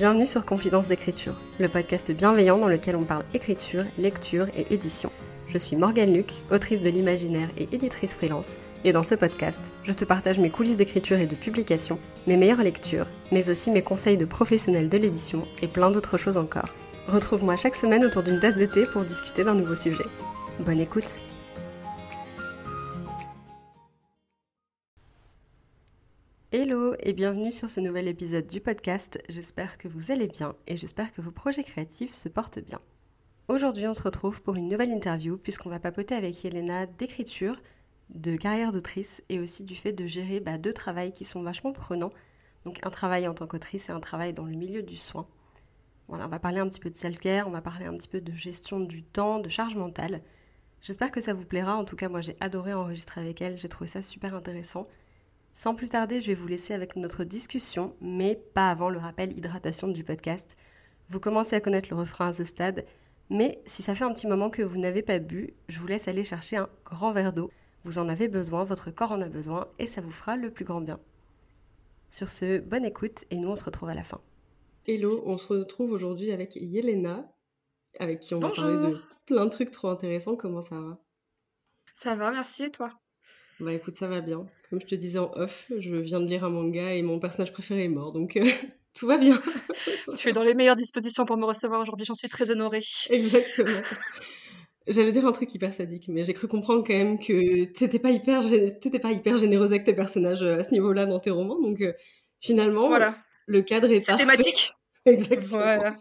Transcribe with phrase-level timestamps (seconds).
[0.00, 5.12] Bienvenue sur Confidence d'écriture, le podcast bienveillant dans lequel on parle écriture, lecture et édition.
[5.46, 9.92] Je suis Morgane Luc, autrice de l'imaginaire et éditrice freelance, et dans ce podcast, je
[9.92, 14.16] te partage mes coulisses d'écriture et de publication, mes meilleures lectures, mais aussi mes conseils
[14.16, 16.70] de professionnels de l'édition et plein d'autres choses encore.
[17.06, 20.06] Retrouve-moi chaque semaine autour d'une tasse de thé pour discuter d'un nouveau sujet.
[20.60, 21.20] Bonne écoute
[26.52, 29.22] Hello et bienvenue sur ce nouvel épisode du podcast.
[29.28, 32.80] J'espère que vous allez bien et j'espère que vos projets créatifs se portent bien.
[33.46, 37.62] Aujourd'hui, on se retrouve pour une nouvelle interview puisqu'on va papoter avec Yelena d'écriture,
[38.08, 41.72] de carrière d'autrice et aussi du fait de gérer bah, deux travails qui sont vachement
[41.72, 42.12] prenants.
[42.64, 45.28] Donc un travail en tant qu'autrice et un travail dans le milieu du soin.
[46.08, 48.20] Voilà, on va parler un petit peu de self-care, on va parler un petit peu
[48.20, 50.20] de gestion du temps, de charge mentale.
[50.82, 51.76] J'espère que ça vous plaira.
[51.76, 54.88] En tout cas, moi j'ai adoré enregistrer avec elle, j'ai trouvé ça super intéressant.
[55.52, 59.36] Sans plus tarder, je vais vous laisser avec notre discussion, mais pas avant le rappel
[59.36, 60.56] hydratation du podcast.
[61.08, 62.86] Vous commencez à connaître le refrain à ce stade,
[63.30, 66.06] mais si ça fait un petit moment que vous n'avez pas bu, je vous laisse
[66.06, 67.50] aller chercher un grand verre d'eau.
[67.82, 70.64] Vous en avez besoin, votre corps en a besoin, et ça vous fera le plus
[70.64, 71.00] grand bien.
[72.10, 74.20] Sur ce, bonne écoute, et nous on se retrouve à la fin.
[74.86, 77.28] Hello, on se retrouve aujourd'hui avec Yelena,
[77.98, 80.36] avec qui on va parler de plein de trucs trop intéressants.
[80.36, 80.98] Comment ça va?
[81.94, 82.99] Ça va, merci, et toi?
[83.60, 84.46] Bah écoute, ça va bien.
[84.68, 87.52] Comme je te disais en off, je viens de lire un manga et mon personnage
[87.52, 88.44] préféré est mort, donc euh,
[88.94, 89.38] tout va bien.
[90.16, 92.82] tu es dans les meilleures dispositions pour me recevoir aujourd'hui, j'en suis très honorée.
[93.10, 93.80] Exactement.
[94.86, 98.10] J'allais dire un truc hyper sadique, mais j'ai cru comprendre quand même que t'étais pas
[98.10, 98.42] hyper,
[98.80, 101.80] t'étais pas hyper généreuse avec tes personnages euh, à ce niveau-là dans tes romans, donc
[101.80, 101.92] euh,
[102.40, 103.16] finalement, voilà.
[103.46, 104.72] le cadre est, C'est thématique.
[105.06, 105.58] Exactement.
[105.58, 105.96] Voilà.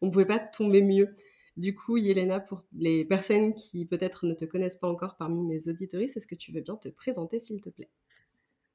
[0.00, 1.08] On pouvait pas tomber mieux.
[1.58, 5.68] Du coup, Yelena, pour les personnes qui peut-être ne te connaissent pas encore parmi mes
[5.68, 7.90] auditories, est-ce que tu veux bien te présenter, s'il te plaît?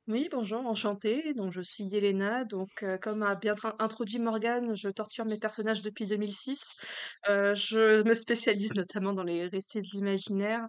[0.07, 1.33] Oui, bonjour, enchantée.
[1.33, 2.43] Donc, je suis Yelena.
[2.43, 6.75] Donc, euh, comme a bien introduit Morgane, je torture mes personnages depuis 2006.
[7.29, 10.67] Euh, je me spécialise notamment dans les récits de l'imaginaire.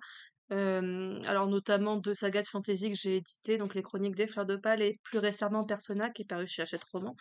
[0.51, 4.57] Alors, notamment deux sagas de fantasy que j'ai éditées, donc les Chroniques des Fleurs de
[4.57, 7.17] Pâle et plus récemment Persona, qui est paru chez Hachette Roman.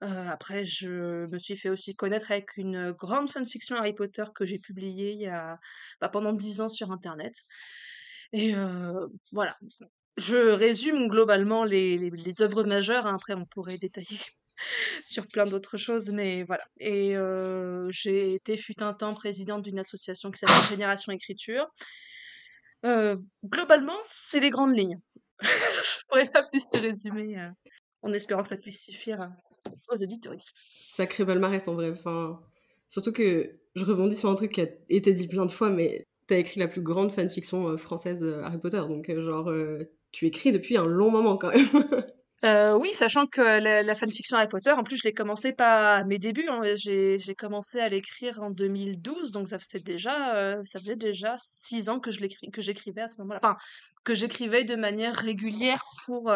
[0.00, 4.58] Après, je me suis fait aussi connaître avec une grande fanfiction Harry Potter que j'ai
[4.58, 5.58] publiée il y a
[6.00, 7.34] bah, pendant dix ans sur Internet.
[8.32, 8.54] Et
[9.32, 9.56] voilà.
[10.16, 12.10] Je résume globalement les,
[12.40, 13.06] œuvres majeures.
[13.06, 13.16] Hein.
[13.16, 14.20] Après, on pourrait détailler
[15.04, 16.64] sur plein d'autres choses, mais voilà.
[16.80, 17.14] Et
[17.90, 21.66] j'ai été, fut un temps, présidente d'une association qui s'appelle Génération Écriture.
[23.44, 25.00] Globalement, c'est les grandes lignes.
[25.40, 27.36] je pourrais pas plus te résumer
[28.02, 29.18] en espérant que ça puisse suffire
[29.90, 30.62] aux auditoristes.
[30.66, 31.90] Sacré palmarès en vrai.
[31.90, 32.40] Enfin,
[32.88, 36.06] surtout que je rebondis sur un truc qui a été dit plein de fois, mais
[36.26, 39.52] t'as écrit la plus grande fanfiction euh, française euh, Harry Potter, donc euh, genre
[40.12, 41.66] tu écris depuis un long moment quand même.
[42.42, 46.18] oui, sachant que la, fanfiction Harry Potter, en plus, je l'ai commencé pas à mes
[46.18, 46.48] débuts.
[46.48, 51.88] Hein, j'ai commencé à l'écrire en 2012, donc ça faisait déjà, ça faisait déjà six
[51.88, 53.40] ans que j'écrivais à ce moment-là.
[53.42, 53.56] Enfin,
[54.04, 56.32] que j'écrivais de manière régulière pour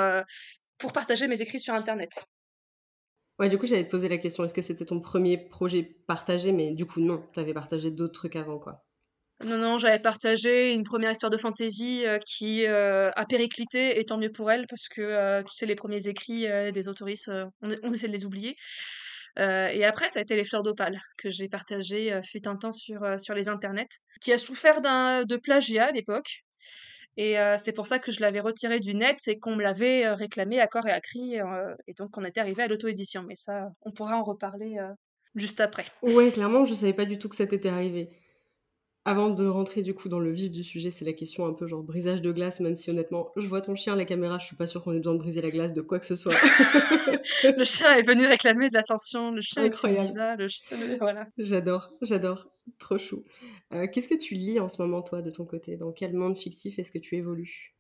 [0.78, 2.26] pour partager mes écrits sur Internet.
[3.38, 6.50] Ouais, du coup, j'allais te poser la question, est-ce que c'était ton premier projet partagé?
[6.52, 8.84] Mais du coup, non, tu avais partagé d'autres trucs avant, quoi.
[9.46, 14.04] Non, non, j'avais partagé une première histoire de fantasy euh, qui euh, a périclité, et
[14.04, 17.30] tant mieux pour elle, parce que, euh, tu sais, les premiers écrits des autoristes,
[17.62, 18.56] on, essaie de les oublier.
[19.36, 23.00] et après, ça a été Les Fleurs d'Opale, que j'ai partagé, fut un temps sur,
[23.20, 23.86] sur les internets,
[24.20, 26.42] qui a souffert de plagiat à l'époque.
[27.16, 30.58] Et c'est pour ça que je l'avais retiré du net, c'est qu'on me l'avait réclamé
[30.60, 31.36] à corps et à cri,
[31.86, 33.22] et donc on était arrivé à l'auto-édition.
[33.22, 34.78] Mais ça, on pourra en reparler
[35.36, 35.84] juste après.
[36.02, 38.10] Ouais, clairement, je savais pas du tout que ça t'était arrivé.
[39.08, 41.66] Avant de rentrer du coup dans le vif du sujet, c'est la question un peu
[41.66, 44.44] genre brisage de glace, même si honnêtement, je vois ton chien à la caméra, je
[44.44, 46.34] suis pas sûre qu'on ait besoin de briser la glace de quoi que ce soit.
[47.42, 50.20] le chien est venu réclamer de l'attention, le chien Incroyable.
[50.20, 51.26] est le chien, voilà.
[51.38, 53.24] J'adore, j'adore, trop chou.
[53.72, 55.78] Euh, qu'est-ce que tu lis en ce moment toi de ton côté?
[55.78, 57.78] Dans quel monde fictif est-ce que tu évolues?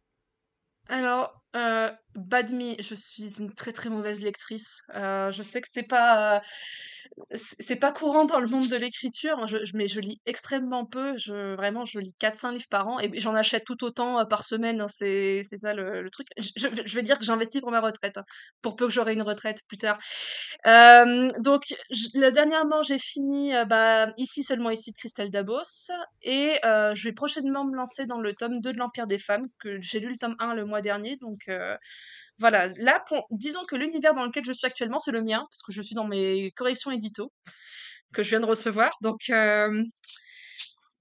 [0.88, 4.82] Alors, euh, Badmi, je suis une très très mauvaise lectrice.
[4.94, 6.40] Euh, je sais que c'est pas
[7.32, 11.16] c'est pas courant dans le monde de l'écriture, je, mais je lis extrêmement peu.
[11.16, 14.44] Je, vraiment, je lis 4-5 livres par an et j'en achète tout autant euh, par
[14.44, 14.80] semaine.
[14.80, 16.28] Hein, c'est ça le, truc.
[16.38, 18.24] Je, vais dire que j'investis pour ma retraite, hein,
[18.62, 19.98] pour peu que j'aurai une retraite plus tard.
[20.66, 21.62] Euh, donc,
[22.14, 25.90] dernièrement, j'ai fini euh, bah, ici seulement ici de Christelle Dabos
[26.22, 29.80] et je vais prochainement me lancer dans le tome 2 de l'Empire des femmes que
[29.80, 31.16] j'ai lu le tome 1 le mois dernier.
[31.16, 31.47] Donc
[32.38, 35.72] voilà, là, disons que l'univers dans lequel je suis actuellement, c'est le mien, parce que
[35.72, 37.32] je suis dans mes corrections édito
[38.14, 38.92] que je viens de recevoir.
[39.02, 39.82] Donc, euh,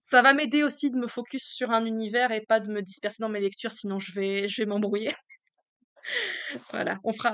[0.09, 3.17] ça va m'aider aussi de me focus sur un univers et pas de me disperser
[3.21, 5.11] dans mes lectures, sinon je vais, je vais m'embrouiller.
[6.71, 7.31] voilà, on fera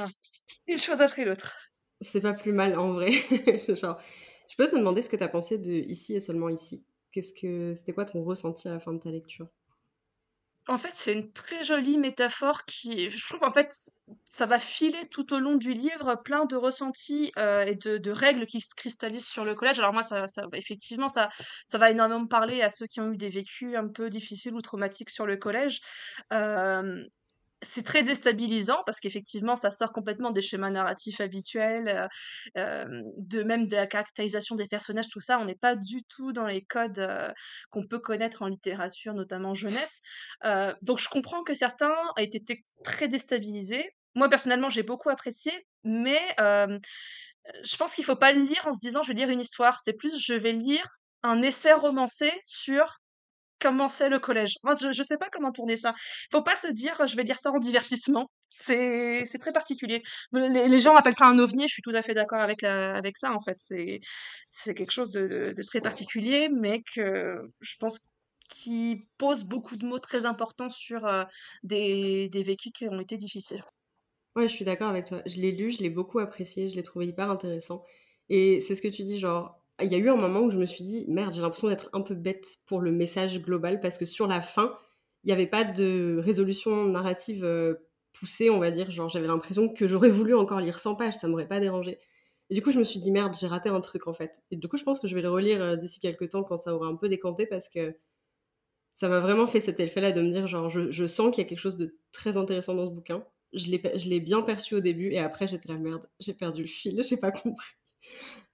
[0.68, 1.56] une chose après l'autre.
[2.02, 3.12] C'est pas plus mal en vrai.
[3.70, 4.02] Genre,
[4.50, 6.86] je peux te demander ce que tu as pensé de ici et seulement ici.
[7.12, 9.48] Qu'est-ce que c'était quoi ton ressenti à la fin de ta lecture?
[10.70, 13.70] En fait, c'est une très jolie métaphore qui, je trouve, en fait,
[14.24, 18.46] ça va filer tout au long du livre plein de ressentis euh, et de, règles
[18.46, 19.80] qui se cristallisent sur le collège.
[19.80, 21.30] Alors moi, ça, ça, effectivement, ça,
[21.66, 24.62] ça va énormément parler à ceux qui ont eu des vécus un peu difficiles ou
[24.62, 25.82] traumatiques sur le collège.
[26.32, 27.04] Euh,
[27.64, 32.08] c'est très déstabilisant parce qu'effectivement, ça sort complètement des schémas narratifs habituels, euh,
[32.58, 35.40] euh, de même de la caractérisation des personnages, tout ça.
[35.40, 37.32] On n'est pas du tout dans les codes euh,
[37.72, 40.02] qu'on peut connaître en littérature, notamment jeunesse.
[40.82, 43.92] donc, je comprends que certains aient été très déstabilisés.
[44.16, 45.52] Moi, personnellement, j'ai beaucoup apprécié,
[45.84, 49.42] mais je pense qu'il faut pas le lire en se disant je vais lire une
[49.42, 49.80] histoire.
[49.80, 50.88] C'est plus je vais lire
[51.24, 53.00] un essai romancé sur
[53.64, 54.58] comment c'est le collège.
[54.64, 55.94] Moi, je, ne sais pas comment tourner ça.
[56.32, 58.30] Faut pas se dire, je vais lire ça en divertissement.
[58.56, 60.04] C'est, très particulier.
[60.34, 62.62] Les, gens appellent ça un ovni, je suis tout à fait d'accord avec,
[63.18, 63.56] ça, en fait.
[63.58, 64.00] C'est,
[64.50, 68.00] c'est quelque chose de, très particulier, mais que je pense
[68.50, 71.24] qui pose beaucoup de mots très importants sur euh,
[71.64, 73.64] des, des vécus qui ont été difficiles.
[74.36, 75.22] Ouais, je suis d'accord avec toi.
[75.26, 77.84] Je l'ai lu, je l'ai beaucoup apprécié, je l'ai trouvé hyper intéressant.
[78.30, 80.58] Et c'est ce que tu dis, genre, il y a eu un moment où je
[80.58, 83.98] me suis dit, merde, j'ai l'impression d'être un peu bête pour le message global parce
[83.98, 84.78] que sur la fin,
[85.24, 87.76] il n'y avait pas de résolution narrative euh,
[88.14, 88.92] poussée, on va dire.
[88.92, 92.00] Genre, j'avais l'impression que j'aurais voulu encore lire 100 pages, ça m'aurait pas dérangé.
[92.50, 94.44] Et du coup, je me suis dit, merde, j'ai raté un truc en fait.
[94.52, 96.58] Et du coup, je pense que je vais le relire euh, d'ici quelques temps quand
[96.58, 97.96] ça aura un peu décanté parce que
[98.94, 101.50] ça m'a vraiment fait cet effet-là de me dire, genre, je, sens qu'il y a
[101.50, 103.26] quelque chose de très intéressant dans ce bouquin.
[103.54, 107.02] Je l'ai bien perçu au début et après, j'étais la merde, j'ai perdu le fil,
[107.08, 107.74] j'ai pas compris.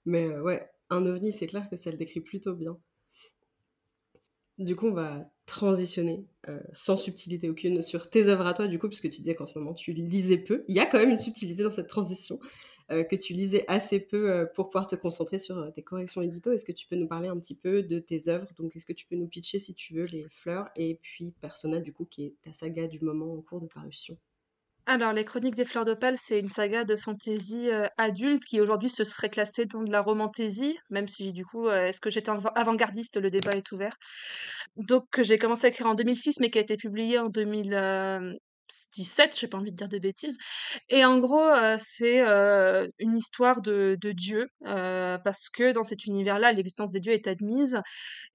[0.06, 2.78] Mais euh, ouais, un ovni, c'est clair que ça le décrit plutôt bien.
[4.58, 8.78] Du coup, on va transitionner euh, sans subtilité aucune sur tes œuvres à toi, du
[8.78, 10.66] coup, puisque tu disais qu'en ce moment tu lisais peu.
[10.68, 12.40] Il y a quand même une subtilité dans cette transition,
[12.92, 16.52] euh, que tu lisais assez peu euh, pour pouvoir te concentrer sur tes corrections édito.
[16.52, 18.48] Est-ce que tu peux nous parler un petit peu de tes œuvres?
[18.58, 21.80] Donc, est-ce que tu peux nous pitcher, si tu veux, les fleurs et puis Persona,
[21.80, 24.18] du coup, qui est ta saga du moment en cours de parution?
[24.90, 28.90] Alors, Les Chroniques des Fleurs d'Opale, c'est une saga de fantasy euh, adulte qui aujourd'hui
[28.90, 32.32] se serait classée dans de la romantaisie, même si du coup, euh, est-ce que j'étais
[32.56, 33.92] avant-gardiste Le débat est ouvert.
[34.78, 38.40] Donc, j'ai commencé à écrire en 2006, mais qui a été publié en 2000,
[38.94, 40.38] 17, j'ai pas envie de dire de bêtises.
[40.90, 42.20] Et en gros, c'est
[43.00, 47.82] une histoire de, de Dieu, parce que dans cet univers-là, l'existence des dieux est admise,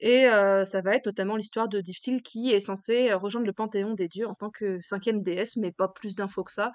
[0.00, 0.26] et
[0.64, 4.26] ça va être notamment l'histoire de Diftil qui est censé rejoindre le panthéon des dieux
[4.26, 6.72] en tant que cinquième déesse, mais pas plus d'infos que ça.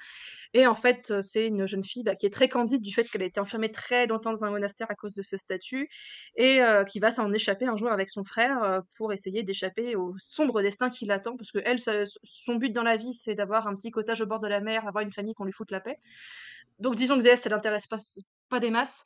[0.54, 3.24] Et en fait, c'est une jeune fille bah, qui est très candide du fait qu'elle
[3.24, 5.90] a été enfermée très longtemps dans un monastère à cause de ce statut,
[6.36, 10.62] et qui va s'en échapper un jour avec son frère pour essayer d'échapper au sombre
[10.62, 11.78] destin qui l'attend, parce que elle,
[12.24, 14.60] son but dans la vie, c'est d'avoir avoir un petit cottage au bord de la
[14.60, 15.98] mer, avoir une famille qu'on lui foute la paix.
[16.80, 17.88] Donc disons que DS, ça l'intéresse
[18.50, 19.04] pas, des masses.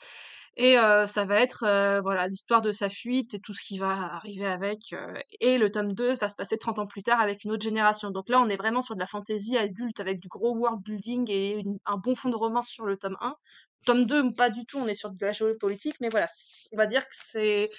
[0.56, 3.80] Et euh, ça va être euh, voilà l'histoire de sa fuite et tout ce qui
[3.80, 4.94] va arriver avec.
[4.94, 7.64] Euh, et le tome 2 va se passer 30 ans plus tard avec une autre
[7.64, 8.12] génération.
[8.12, 11.32] Donc là, on est vraiment sur de la fantaisie adulte avec du gros world building
[11.32, 13.36] et un bon fond de romance sur le tome 1.
[13.86, 16.28] Tome 2, pas du tout, on est sur de la géopolitique, mais voilà,
[16.72, 17.70] on va dire que c'est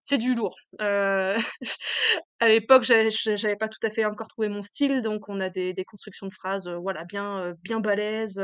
[0.00, 0.56] c'est du lourd.
[0.80, 1.36] Euh,
[2.40, 5.74] à l'époque, j'avais pas tout à fait encore trouvé mon style, donc on a des,
[5.86, 8.42] constructions de phrases, euh, voilà, bien, euh, bien balèzes.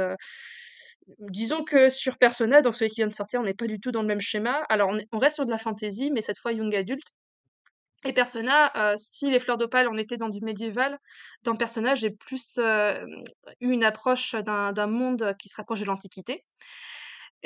[1.19, 3.93] Disons que sur Persona, dans celui qui vient de sortir, on n'est pas du tout
[3.93, 4.65] dans le même schéma.
[4.69, 7.09] Alors, on, reste sur de la fantasy, mais cette fois young adulte.
[8.05, 10.99] Et Persona, si les fleurs d'opale on était dans du médiéval,
[11.43, 12.59] dans Persona, j'ai plus
[13.61, 16.45] eu une approche d'un monde qui se rapproche de l'Antiquité.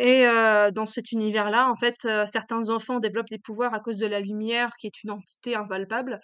[0.03, 0.25] Et
[0.73, 4.71] dans cet univers-là, en fait, certains enfants développent des pouvoirs à cause de la lumière,
[4.81, 6.21] qui est une entité impalpable.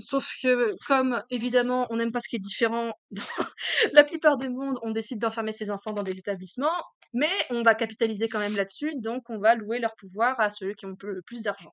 [0.00, 2.92] sauf que, comme évidemment, on n'aime pas ce qui est différent,
[3.92, 7.74] la plupart des mondes, on décide d'enfermer ses enfants dans des établissements, mais on va
[7.74, 11.22] capitaliser quand même là-dessus, donc on va louer leur pouvoir à ceux qui ont le
[11.22, 11.72] plus d'argent.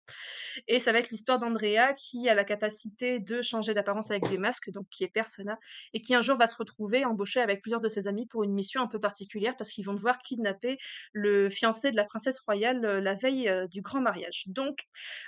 [0.68, 4.38] Et ça va être l'histoire d'Andrea qui a la capacité de changer d'apparence avec des
[4.38, 5.58] masques, donc qui est Persona,
[5.94, 8.54] et qui un jour va se retrouver embauché avec plusieurs de ses amis pour une
[8.54, 10.67] mission un peu particulière parce qu'ils vont devoir kidnapper
[11.14, 14.44] le fiancé de la princesse royale euh, la veille euh, du grand mariage.
[14.48, 14.80] Donc,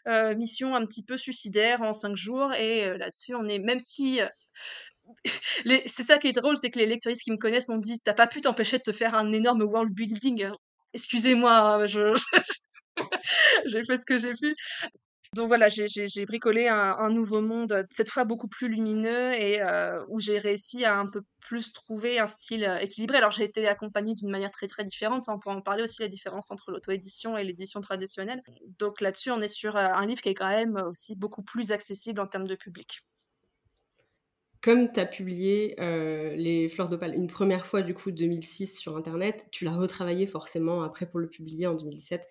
[0.08, 4.19] euh, mission un petit peu suicidaire en cinq jours, et là-dessus, on est, même si
[5.86, 8.13] c'est ça qui est drôle, c'est que les lectrices qui me connaissent m'ont dit T'as
[8.13, 10.50] pas pu t'empêcher de te faire un énorme world building.
[10.93, 11.86] Excusez-moi, hein,
[13.65, 14.55] j'ai fait ce que j'ai pu.
[15.36, 20.19] Donc voilà, j'ai bricolé un, nouveau monde, cette fois beaucoup plus lumineux et euh, où
[20.19, 23.17] j'ai réussi à un peu plus trouver un style euh, équilibré.
[23.17, 26.07] Alors j'ai été accompagnée d'une manière très très différente, on peut en parler aussi la
[26.07, 28.41] différence entre l'auto-édition et l'édition traditionnelle.
[28.79, 31.71] Donc là-dessus, on est sur euh, un livre qui est quand même aussi beaucoup plus
[31.71, 33.01] accessible en termes de public.
[34.62, 39.48] comme tu as publié les fleurs d'opale une première fois, du coup, 2006 sur Internet,
[39.51, 42.27] tu l'as retravaillé forcément après pour le publier en 2007.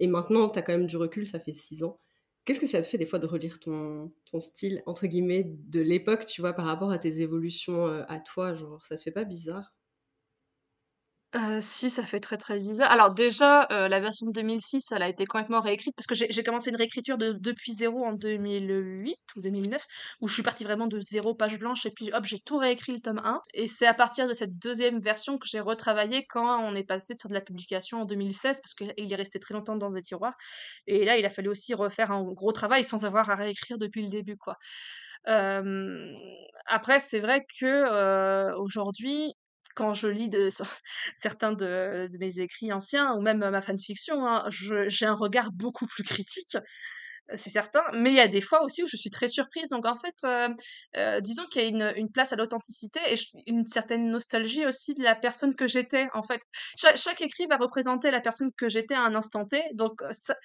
[0.00, 1.98] Et maintenant, tu as quand même du recul, ça fait six ans.
[2.44, 6.26] Qu'est-ce que ça te fait des fois de relire ton, style, entre guillemets, de l'époque,
[6.26, 8.54] tu vois, par rapport à tes évolutions euh, à toi?
[8.54, 9.74] Genre, ça te fait pas bizarre?
[11.34, 12.90] Heu, si, ça fait très, très bizarre.
[12.92, 16.42] Alors déjà, heu, la version de 2006, elle a été complètement réécrite parce que j'ai
[16.44, 19.84] commencé une réécriture de depuis zéro en 2008 ou 2009,
[20.20, 22.92] où je suis partie vraiment de zéro page blanche et puis hop, j'ai tout réécrit
[22.92, 26.60] le tome 1 et c'est à partir de cette deuxième version que j'ai retravaillé quand
[26.62, 29.76] on est passé sur de la publication en 2016 parce qu'il est resté très longtemps
[29.76, 30.34] dans des tiroirs
[30.86, 34.02] et là, il a fallu aussi refaire un gros travail sans avoir à réécrire depuis
[34.02, 34.56] le début, quoi.
[35.26, 36.14] Hem,
[36.66, 37.66] après c'est vrai que,
[38.50, 39.34] heu, aujourd'hui
[39.74, 40.30] quand je lis
[41.14, 46.04] certains de, mes écrits anciens ou même ma fanfiction, hein, j'ai un regard beaucoup plus
[46.04, 46.56] critique
[47.34, 47.82] c'est certain.
[47.94, 49.70] Mais il y a des fois aussi où je suis très surprise.
[49.70, 50.48] Donc en fait, euh,
[50.96, 53.14] euh, disons qu'il y a une, une, place à l'authenticité et
[53.46, 56.08] une certaine nostalgie aussi de la personne que j'étais.
[56.14, 56.40] En fait,
[56.76, 59.62] chaque, écrit va représenter la personne que j'étais à un instant T.
[59.74, 60.36] Donc ça,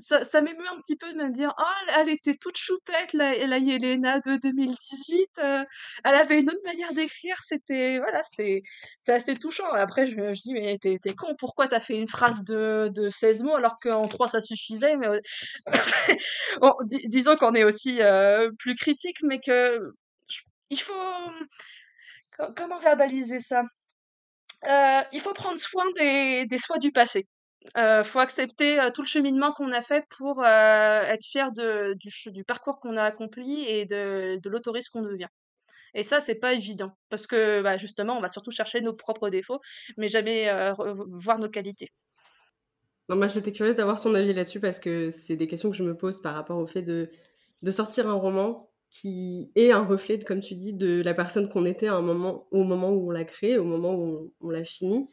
[0.00, 3.46] ça, ça m'émeut un petit peu de me dire, oh, elle était toute choupette, la,
[3.46, 5.28] la Yelena de 2018.
[5.38, 5.64] Euh,
[6.04, 7.36] elle avait une autre manière d'écrire.
[7.44, 8.60] C'était, voilà, c'est,
[9.00, 9.68] c'est assez touchant.
[9.70, 13.42] Après, je me dis, mais t'es, con, pourquoi t'as fait une phrase de, de 16
[13.42, 14.96] mots alors qu'en 3 ça suffisait?
[14.96, 15.08] Mais,
[16.60, 16.72] bon,
[17.06, 19.78] disons qu'on est aussi euh, plus critique, mais que
[20.70, 20.94] il faut
[22.56, 23.62] comment verbaliser ça?
[24.68, 27.26] Euh, Il faut prendre soin des, des soins du passé.
[27.76, 32.80] Euh, faut accepter euh, tout le cheminement qu'on a fait pour être fier du, parcours
[32.80, 35.28] qu'on a accompli et de, de l'autoriste qu'on devient.
[35.92, 39.28] Et ça, c'est pas évident parce que bah, justement, on va surtout chercher nos propres
[39.28, 39.60] défauts,
[39.96, 40.50] mais jamais
[41.08, 41.90] voir nos qualités.
[43.16, 45.96] Moi j'étais curieuse d'avoir ton avis là-dessus parce que c'est des questions que je me
[45.96, 47.10] pose par rapport au fait de,
[47.70, 51.90] sortir un roman qui est un reflet, comme tu dis, de la personne qu'on était
[51.90, 55.08] au moment où on l'a créé, au moment où on l'a fini.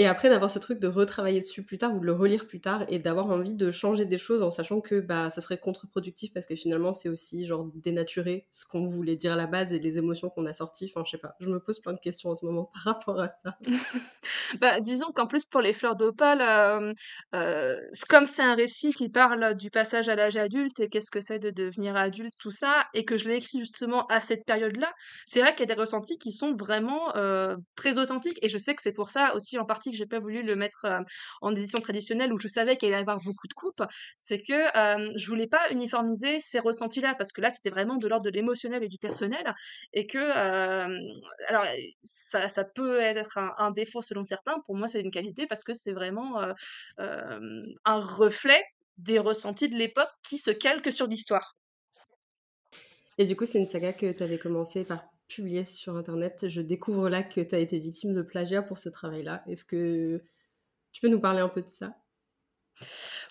[0.00, 2.60] Et après, d'avoir ce truc de retravailler dessus plus tard ou de le relire plus
[2.60, 6.32] tard et d'avoir envie de changer des choses en sachant que bah, ça serait contre-productif
[6.32, 9.80] parce que finalement, c'est aussi genre dénaturer ce qu'on voulait dire à la base et
[9.80, 10.88] les émotions qu'on a sorties.
[10.94, 13.20] Enfin, je sais pas, je me pose plein de questions en ce moment par rapport
[13.20, 13.58] à ça.
[14.60, 16.92] bah, disons qu'en plus, pour les fleurs d'opale, euh,
[17.34, 17.76] euh,
[18.08, 21.40] comme c'est un récit qui parle du passage à l'âge adulte et qu'est-ce que c'est
[21.40, 24.92] de devenir adulte, tout ça, et que je l'ai écrit justement à cette période-là,
[25.26, 28.58] c'est vrai qu'il y a des ressentis qui sont vraiment euh, très authentiques et je
[28.58, 30.86] sais que c'est pour ça aussi en partie que j'ai pas voulu le mettre
[31.40, 33.82] en édition traditionnelle où je savais qu'il allait y avoir beaucoup de coupes,
[34.16, 38.24] c'est que je voulais pas uniformiser ces ressentis-là parce que là c'était vraiment de l'ordre
[38.24, 39.54] de l'émotionnel et du personnel
[39.92, 40.18] et que
[41.48, 41.64] alors
[42.04, 45.74] ça, ça, peut être un, défaut selon certains, pour moi c'est une qualité parce que
[45.74, 46.40] c'est vraiment
[46.98, 48.62] un reflet
[48.98, 51.56] des ressentis de l'époque qui se calquent sur l'histoire.
[53.16, 56.48] Et du coup, c'est une saga que tu avais commencé par publié sur Internet.
[56.48, 59.42] Je découvre là que tu as été victime de plagiat pour ce travail-là.
[59.46, 60.22] Est-ce que
[60.92, 61.96] tu peux nous parler un peu de ça?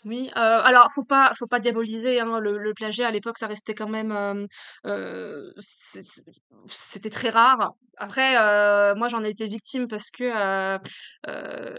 [0.06, 3.74] Oui, euh, alors faut pas faut pas diaboliser hein, le, plagiat à l'époque ça restait
[3.74, 4.46] quand même euh,
[4.86, 5.52] euh,
[6.68, 7.74] c'était très rare.
[7.98, 8.36] Après
[8.96, 10.78] moi j'en ai été victime parce que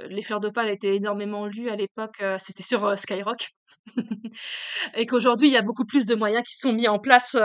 [0.09, 3.51] les fleurs d'opale étaient énormément lues à l'époque c'était sur Skyrock
[4.95, 7.37] et qu'aujourd'hui il y a beaucoup plus de moyens qui sont mis en place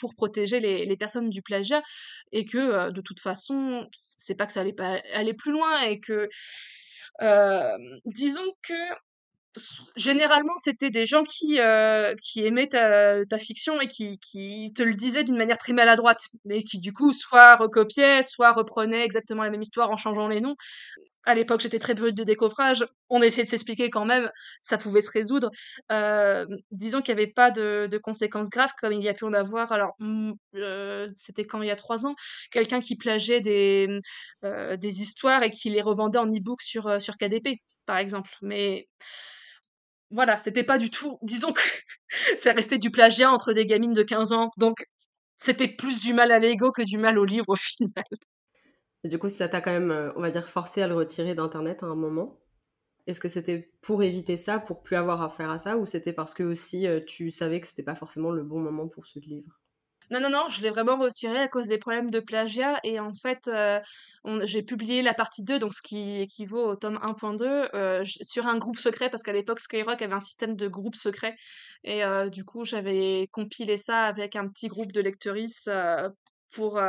[0.00, 1.82] pour protéger les, personnes du plagiat
[2.32, 6.00] et que de toute façon c'est pas que ça allait pas aller plus loin et
[6.00, 6.28] que
[8.06, 8.74] disons que
[9.96, 14.94] généralement, c'était des gens qui, euh, qui aimaient ta, fiction et qui, qui te le
[14.94, 19.50] disaient d'une manière très maladroite et qui, du coup, soit recopiaient, soit reprenaient exactement la
[19.50, 20.56] même histoire en changeant les noms.
[21.26, 22.86] À l'époque, j'étais très peu de décoffrage.
[23.10, 24.30] On essayait de s'expliquer quand même,
[24.60, 25.50] ça pouvait se résoudre.
[25.92, 29.24] Euh, disons qu'il n'y avait pas de, de, conséquences graves comme il y a pu
[29.24, 29.70] en avoir.
[29.70, 31.60] Alors, mm, euh, c'était quand?
[31.60, 32.14] Il y a trois ans,
[32.50, 34.00] quelqu'un qui plageait des,
[34.42, 38.30] des histoires et qui les revendait en e-book sur, sur KDP, par exemple.
[38.40, 38.88] Mais
[40.10, 41.18] voilà, c'était pas du tout.
[41.22, 41.62] Disons que
[42.38, 44.50] ça restait du plagiat entre des gamines de 15 ans.
[44.56, 44.84] Donc,
[45.36, 48.04] c'était plus du mal à l'ego que du mal au livre au final.
[49.04, 51.34] Et du coup, ça t'a quand même, euh, on va dire, forcé à le retirer
[51.34, 52.38] d'Internet à un moment?
[53.06, 56.34] Est-ce que c'était pour éviter ça, pour plus avoir affaire à ça, ou c'était parce
[56.34, 59.58] que aussi euh, tu savais que c'était pas forcément le bon moment pour ce livre?
[60.10, 62.80] Non, non, non, je l'ai vraiment retiré à cause des problèmes de plagiat.
[62.82, 63.80] Et en fait, euh,
[64.44, 68.58] j'ai publié la partie 2, donc ce qui équivaut au tome 1.2, euh, sur un
[68.58, 71.36] groupe secret, parce qu'à l'époque, Skyrock avait un système de groupe secret.
[71.84, 75.68] Et euh, du coup, j'avais compilé ça avec un petit groupe de lectrices
[76.50, 76.80] pour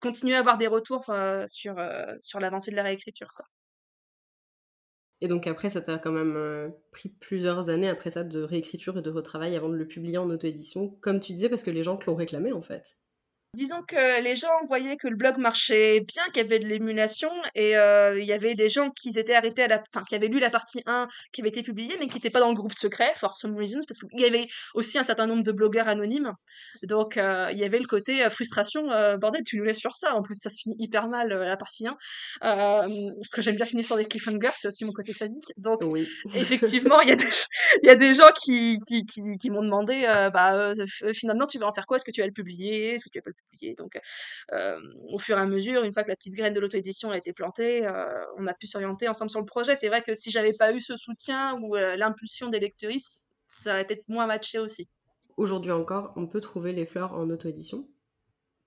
[0.00, 1.10] continuer à avoir des retours
[1.46, 1.74] sur,
[2.20, 3.32] sur l'avancée de la réécriture.
[3.34, 3.46] Quoi.
[5.24, 8.98] Et donc après, ça t'a quand même euh, pris plusieurs années après ça de réécriture
[8.98, 11.82] et de retravail avant de le publier en auto-édition, comme tu disais, parce que les
[11.82, 12.98] gens te l'ont réclamé en fait.
[13.54, 17.30] Disons que les gens voyaient que le blog marchait bien, qu'il y avait de l'émulation
[17.54, 20.26] et euh, il y avait des gens qui étaient arrêtés à la, enfin, qui avaient
[20.26, 22.74] lu la partie 1 qui avait été publiée, mais qui n'étaient pas dans le groupe
[22.74, 26.32] secret, for some reasons, parce qu'il y avait aussi un certain nombre de blogueurs anonymes.
[26.82, 28.82] Donc, euh, il y avait le côté euh, frustration,
[29.20, 30.16] bordel, tu nous laisses sur ça.
[30.16, 31.96] En plus, ça se finit hyper mal, la partie 1.
[32.40, 35.52] parce que j'aime bien finir sur des cliffhangers, c'est aussi mon côté sadique.
[35.58, 36.08] Donc, oui.
[36.34, 37.28] effectivement, il y, a des,
[37.84, 40.02] y a des gens qui, qui, qui, m'ont demandé,
[40.34, 40.72] bah,
[41.12, 41.98] finalement, tu vas en faire quoi?
[41.98, 42.94] Est-ce que tu vas le publier?
[42.94, 43.43] Est-ce que tu vas pas le
[43.76, 43.98] donc,
[45.08, 47.32] au fur et à mesure, une fois que la petite graine de l'auto-édition a été
[47.32, 47.86] plantée,
[48.38, 49.74] on a pu s'orienter ensemble sur le projet.
[49.74, 53.82] C'est vrai que si j'avais pas eu ce soutien ou l'impulsion des lectrices, ça aurait
[53.82, 54.88] été moins matché aussi.
[55.36, 57.88] Aujourd'hui encore, on peut trouver les fleurs en auto-édition.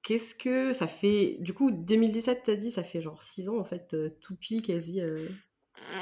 [0.04, 3.66] Qu'est-ce que ça fait Du coup, 2017, t'as dit, ça fait genre 6 ans en
[3.66, 5.02] fait, tout pile quasi.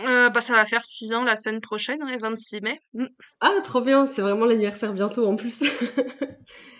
[0.04, 2.80] bah, ça va faire 6 ans la semaine prochaine, le 26 mai.
[2.94, 3.06] Mmh.
[3.42, 5.64] Ah, trop bien, c'est vraiment l'anniversaire bientôt en plus.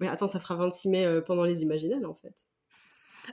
[0.00, 2.34] Mais attends, ça fera 26 mai euh, pendant les Imaginales, en fait.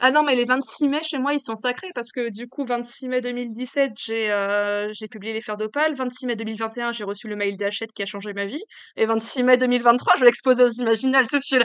[0.02, 2.66] Ah non, mais les 26 mai, chez moi, ils sont sacrés parce que du coup,
[2.66, 5.96] 26 mai 2017, j'ai euh, j'ai publié Les Fers d'Opale.
[5.96, 8.62] 26 mai 2021, j'ai reçu le mail d'Achette qui a changé ma vie.
[8.96, 11.28] Et 26 mai 2023, je vais l'exposer aux Imaginales.
[11.28, 11.60] Tu sais,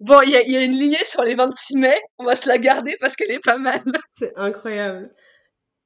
[0.00, 2.48] Bon, il y a, y a, une lignée sur les 26 mai, on va se
[2.48, 3.82] la garder parce qu'elle est pas mal.
[4.14, 5.10] C'est incroyable.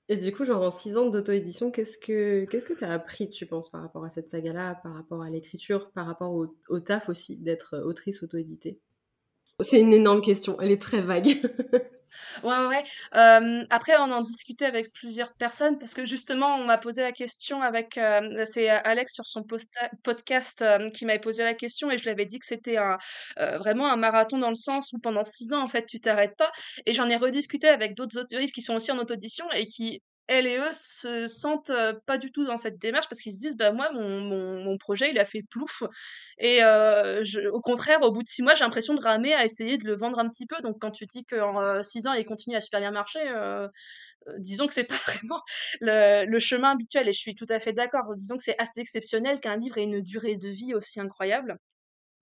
[0.08, 3.44] Et du coup, genre en six ans d'auto-édition, qu'est-ce que qu'est-ce que t'as appris, tu
[3.44, 7.36] penses, par rapport à cette saga-là, par rapport à l'écriture, par rapport au, taf aussi
[7.38, 8.78] d'être euh, autrice auto-éditée?
[9.60, 11.40] C'est une énorme question, elle est très vague.
[12.42, 12.84] ouais, ouais.
[13.70, 17.62] Après, on en discutait avec plusieurs personnes parce que justement, on m'a posé la question
[17.62, 17.98] avec.
[18.44, 19.44] C'est Alex sur son
[20.02, 22.78] podcast qui m'avait posé la question et je lui avais dit que c'était
[23.58, 26.52] vraiment un marathon dans le sens où pendant six ans, en fait, tu t'arrêtes pas.
[26.86, 30.46] Et j'en ai rediscuté avec d'autres autoristes qui sont aussi en auto-édition et qui elles
[30.46, 31.72] et eux se sentent
[32.06, 35.10] pas du tout dans cette démarche parce qu'ils se disent bah moi mon, mon, projet
[35.10, 35.82] il a fait plouf.
[36.38, 39.78] Et je, au contraire au bout de six mois j'ai l'impression de ramer à essayer
[39.78, 40.60] de le vendre un petit peu.
[40.62, 43.20] Donc quand tu dis qu'en six ans il continue à super bien marcher
[44.38, 45.42] disons que c'est pas vraiment
[45.80, 47.08] le, le, chemin habituel.
[47.08, 48.14] Et je suis tout à fait d'accord.
[48.16, 51.56] Disons que c'est assez exceptionnel qu'un livre ait une durée de vie aussi incroyable.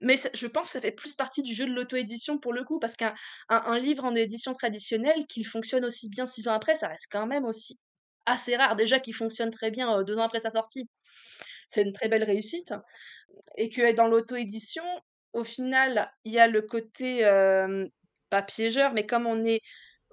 [0.01, 2.79] Mais je pense que ça fait plus partie du jeu de l'auto-édition pour le coup,
[2.79, 3.15] parce qu'un
[3.49, 7.27] un, livre en édition traditionnelle, qu'il fonctionne aussi bien six ans après, ça reste quand
[7.27, 7.81] même aussi
[8.27, 8.75] assez rare.
[8.77, 10.89] Déjà qui fonctionne très bien deux ans après sa sortie,
[11.69, 12.75] c'est une très belle réussite.
[13.57, 14.85] Et que dans l'auto-édition,
[15.33, 17.23] au final, il y a le côté,
[18.31, 19.61] pas piégeur, mais comme on est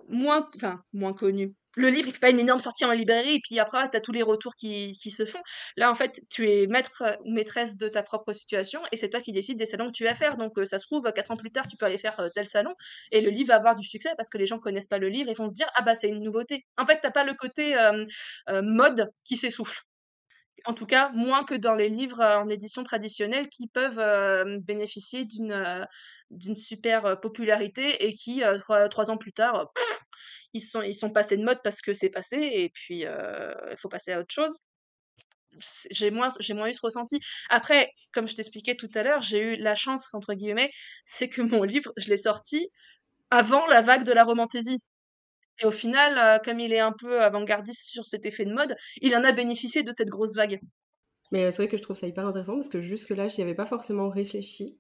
[0.08, 0.50] moins,
[0.94, 3.90] moins connu, le livre, il fait pas une énorme sortie en librairie, et puis après,
[3.90, 5.42] tu as tous les retours qui, qui, se font.
[5.78, 9.22] Là, en fait, tu es maître ou maîtresse de ta propre situation, et c'est toi
[9.22, 10.38] qui décides des salons que tu vas faire.
[10.38, 12.46] Donc, euh, ça se trouve, quatre ans plus tard, tu peux aller faire euh, tel
[12.46, 12.74] salon,
[13.12, 15.30] et le livre va avoir du succès parce que les gens connaissent pas le livre
[15.30, 16.66] et vont se dire, ah bah, c'est une nouveauté.
[16.78, 18.06] En fait, t'as pas le côté euh,
[18.62, 19.82] mode qui s'essouffle.
[20.66, 24.00] En tout cas, moins que dans les livres en édition traditionnelle qui peuvent
[24.60, 25.88] bénéficier d'une
[26.30, 28.44] d'une super popularité et qui,
[28.92, 29.72] trois, ans plus tard,
[30.54, 34.20] ils sont, passés de mode parce que c'est passé et puis il faut passer à
[34.20, 34.60] autre chose.
[35.90, 37.20] J'ai moins, eu ce ressenti.
[37.50, 40.72] Après, comme je t'expliquais tout à l'heure, j'ai eu la chance, entre guillemets,
[41.04, 42.68] c'est que mon livre, je l'ai sorti
[43.30, 44.80] avant la vague de la romantaisie.
[45.60, 49.16] Et au final, comme il est un peu avant-gardiste sur cet effet de mode, il
[49.16, 50.60] en a bénéficié de cette grosse vague.
[51.32, 53.66] Mais c'est vrai que je trouve ça hyper intéressant parce que jusque-là, j'y avais pas
[53.66, 54.80] forcément réfléchi.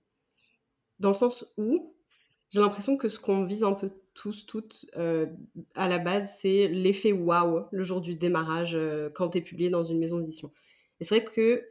[0.99, 1.95] Dans le sens où
[2.49, 5.27] j'ai l'impression que ce qu'on vise un peu tous, toutes, euh,
[5.75, 9.69] à la base, c'est l'effet waouh le jour du démarrage euh, quand tu es publié
[9.69, 10.51] dans une maison d'édition.
[10.99, 11.65] Et c'est vrai que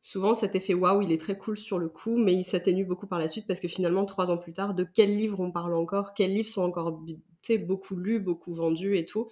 [0.00, 3.06] souvent cet effet waouh, il est très cool sur le coup, mais il s'atténue beaucoup
[3.06, 5.74] par la suite parce que finalement, trois ans plus tard, de quels livres on parle
[5.74, 7.00] encore Quels livres sont encore
[7.60, 9.28] beaucoup lus, beaucoup vendus et tout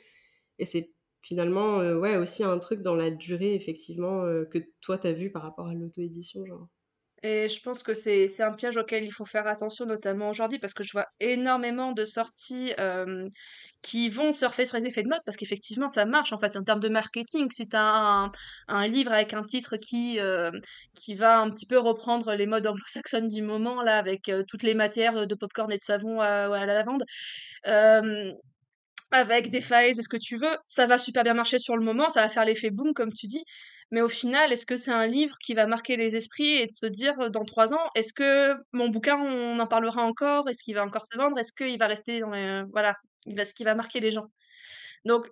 [0.59, 5.07] Et c'est finalement euh, ouais, aussi un truc dans la durée, effectivement, que toi, tu
[5.09, 6.69] as vu par rapport à l'auto-édition, genre.
[7.23, 10.75] Et je pense que c'est un piège auquel il faut faire attention, notamment aujourd'hui, parce
[10.75, 12.73] que je vois énormément de sorties
[13.83, 16.65] qui vont surfer sur les effets de mode, parce qu'effectivement, ça marche en fait en
[16.65, 17.49] termes de marketing.
[17.53, 18.31] Si tu as
[18.69, 20.19] un, livre avec un titre qui,
[20.95, 24.75] qui va un petit peu reprendre les modes anglo-saxonnes du moment, là, avec toutes les
[24.75, 27.05] matières de popcorn et de savon à, à la lavande,
[29.13, 31.85] avec des phases et ce que tu veux, ça va super bien marcher sur le
[31.85, 33.45] moment, ça va faire l'effet boom, comme tu dis.
[33.91, 36.73] Mais au final, est-ce que c'est un livre qui va marquer les esprits et de
[36.73, 40.49] se dire euh, dans trois ans, est-ce que mon bouquin, on en parlera encore?
[40.49, 41.39] Est-ce qu'il va encore se vendre?
[41.39, 42.63] Est-ce qu'il va rester dans les...
[42.73, 42.97] Voilà,
[43.27, 44.27] est-ce qu'il va marquer les gens?
[45.05, 45.27] Donc,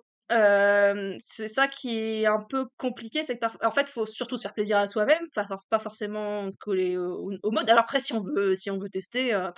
[1.19, 4.53] c'est ça qui est un peu compliqué, c'est que en fait, faut surtout se faire
[4.53, 5.25] plaisir à soi-même,
[5.69, 7.69] pas, forcément coller au, mode.
[7.69, 9.49] Alors après, si on veut, si on veut tester, euh,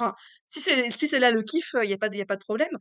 [0.45, 2.43] si c'est si c'est là le kiff, il n'y a pas, y a pas de
[2.43, 2.77] problème.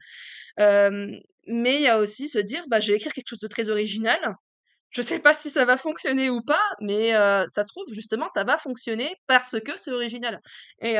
[0.58, 3.70] mais il y a aussi se dire, bah, je vais écrire quelque chose de très
[3.70, 4.36] original
[4.92, 8.28] Je sais pas si ça va fonctionner ou pas, mais euh, ça se trouve, justement,
[8.28, 10.38] ça va fonctionner parce que c'est original.
[10.82, 10.96] Et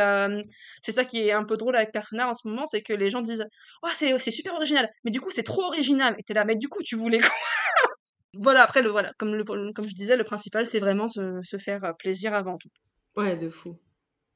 [0.83, 3.11] c'est ça qui est un peu drôle avec Persona en ce moment, c'est que les
[3.11, 3.47] gens disent
[3.83, 6.69] «Oh, c'est super original, mais du coup, c'est trop original.» Et t'es là «Mais du
[6.69, 7.29] coup, tu voulais quoi?»
[8.35, 11.93] Voilà, après, le, voilà, comme, comme je disais, le principal, c'est vraiment se, faire euh,
[11.93, 12.71] plaisir avant tout.
[13.15, 13.79] Ouais, de fou.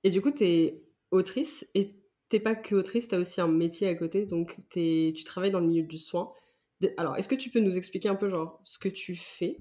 [0.04, 1.96] Et du coup, t'es autrice et
[2.28, 5.66] t'es pas que autrice, t'as aussi un métier à côté, donc tu travailles dans le
[5.66, 6.30] milieu du soin.
[6.96, 9.58] Alors, est-ce que tu peux nous expliquer un peu genre ce que tu fais?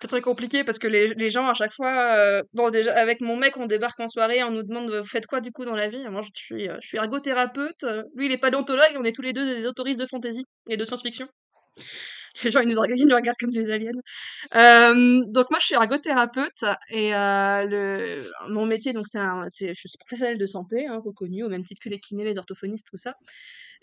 [0.00, 3.36] C'est très compliqué parce que les, gens à chaque fois euh, bon déjà avec mon
[3.36, 5.88] mec on débarque en soirée on nous demande vous faites quoi du coup dans la
[5.88, 6.02] vie?
[6.10, 7.84] Moi je suis euh, je suis ergothérapeute
[8.16, 10.84] lui il est paléontologue on est tous les deux des autoristes de fantasy et de
[10.84, 11.28] science-fiction
[12.44, 13.92] les gens ils nous, regardent, comme des aliens.
[14.54, 19.98] Euh, donc moi je suis ergothérapeute et euh, le, mon métier donc c'est je suis
[19.98, 23.14] professionnelle de santé hein, reconnue au même titre que les kinés, les orthophonistes, tout ça.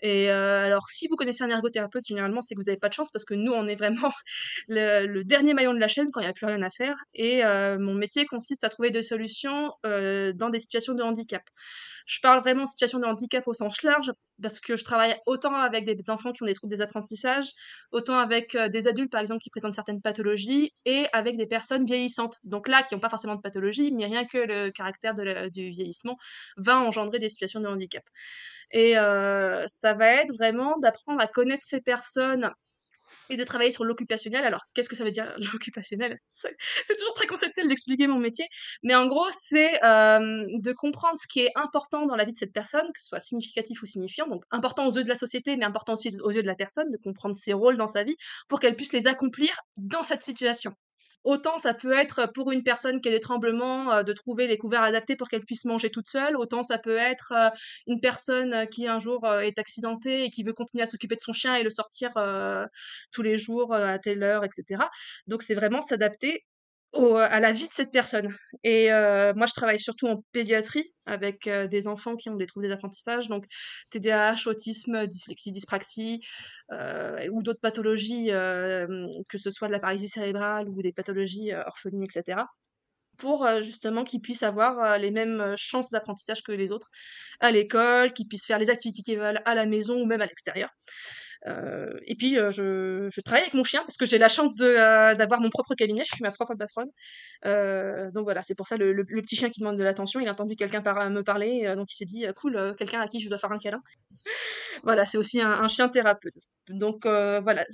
[0.02, 2.94] Et euh, alors, si vous connaissez un ergothérapeute, généralement, c'est que vous n'avez pas de
[2.94, 4.10] chance parce que nous, on est vraiment
[4.68, 6.96] le, dernier maillon de la chaîne quand il n'y a plus rien à faire.
[7.12, 7.42] Et
[7.78, 11.42] mon métier consiste à trouver des solutions dans des situations de handicap.
[12.10, 14.10] Je parle vraiment de situations de handicap au sens large
[14.42, 17.50] parce que je travaille autant avec des enfants qui ont des troubles des apprentissages,
[17.92, 22.38] autant avec des adultes, par exemple, qui présentent certaines pathologies et avec des personnes vieillissantes.
[22.42, 26.16] Donc là, qui n'ont pas forcément de pathologie, mais rien que le caractère du vieillissement
[26.56, 28.02] va engendrer des situations de handicap.
[28.72, 32.50] Et euh, ça va être vraiment d'apprendre à connaître ces personnes
[33.30, 34.44] et de travailler sur l'occupationnel.
[34.44, 36.18] Alors, qu'est-ce que ça veut dire l'occupationnel?
[36.28, 38.46] C'est toujours très conceptuel d'expliquer mon métier,
[38.82, 42.38] mais en gros, c'est euh, de comprendre ce qui est important dans la vie de
[42.38, 45.56] cette personne, que ce soit significatif ou signifiant, donc important aux yeux de la société,
[45.56, 48.16] mais important aussi aux yeux de la personne, de comprendre ses rôles dans sa vie
[48.48, 50.74] pour qu'elle puisse les accomplir dans cette situation.
[51.24, 54.56] Autant ça peut être pour une personne qui a des tremblements euh, de trouver les
[54.56, 57.50] couverts adaptés pour qu'elle puisse manger toute seule, autant ça peut être euh,
[57.86, 61.20] une personne qui un jour euh, est accidentée et qui veut continuer à s'occuper de
[61.20, 62.10] son chien et le sortir
[63.12, 64.84] tous les jours à telle heure, etc.
[65.26, 66.44] Donc c'est vraiment s'adapter
[66.92, 68.34] à la vie de cette personne.
[68.64, 72.46] Et euh, moi, je travaille surtout en pédiatrie avec euh, des enfants qui ont des
[72.46, 73.46] troubles des apprentissages, donc
[73.90, 76.20] TDAH, autisme, dyslexie, dyspraxie
[76.72, 82.04] euh, ou d'autres pathologies, que ce soit de la paralysie cérébrale ou des pathologies orphelines,
[82.04, 82.42] etc
[83.16, 86.88] pour justement qu'ils puissent avoir les mêmes chances d'apprentissage que les autres
[87.40, 90.26] à l'école, qu'ils puissent faire les activités qu'ils veulent à la maison ou même à
[90.26, 90.70] l'extérieur.
[91.46, 95.14] Euh, et puis, euh, je, travaille avec mon chien parce que j'ai la chance euh,
[95.14, 96.04] d'avoir mon propre cabinet.
[96.04, 96.90] Je suis ma propre patronne.
[98.12, 100.20] donc voilà, c'est pour ça le, petit chien qui demande de l'attention.
[100.20, 103.28] Il a entendu quelqu'un me parler, donc il s'est dit cool, quelqu'un à qui je
[103.28, 103.82] dois faire un câlin.
[104.84, 106.38] voilà, c'est aussi un, un, chien thérapeute.
[106.68, 107.64] Donc voilà.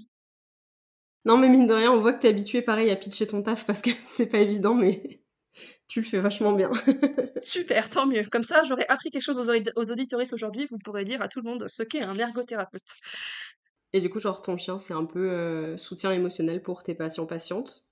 [1.24, 3.42] Non, mais mine de rien, on voit que tu es habitué pareil à pitcher ton
[3.42, 5.26] taf parce que c'est pas évident, mais
[5.88, 6.70] tu le fais vachement bien.
[7.38, 8.25] Super, tant mieux.
[8.31, 10.66] Comme ça, j'aurais appris quelque chose aux, aux auditoristes aujourd'hui.
[10.70, 12.94] Vous pourrez dire à tout le monde ce qu'est un ergothérapeute.
[13.92, 17.87] Et du coup, genre, ton chien, c'est un peu euh, soutien émotionnel pour tes patients-patientes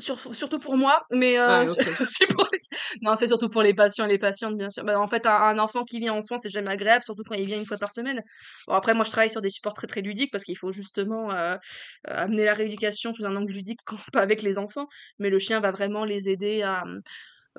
[0.00, 1.66] surtout pour moi, mais euh,
[2.06, 2.57] c'est pour les...
[3.02, 4.84] non, c'est surtout pour les patients et les patientes, bien sûr.
[4.84, 7.46] Bah, en fait, un, enfant qui vient en soins, c'est jamais agréable, surtout quand il
[7.46, 8.20] vient une fois par semaine.
[8.66, 11.32] Bon, après, moi, je travaille sur des supports très très ludiques parce qu'il faut justement
[11.32, 11.56] euh,
[12.04, 13.80] amener la rééducation sous un angle ludique,
[14.12, 14.86] pas avec les enfants,
[15.18, 16.84] mais le chien va vraiment les aider à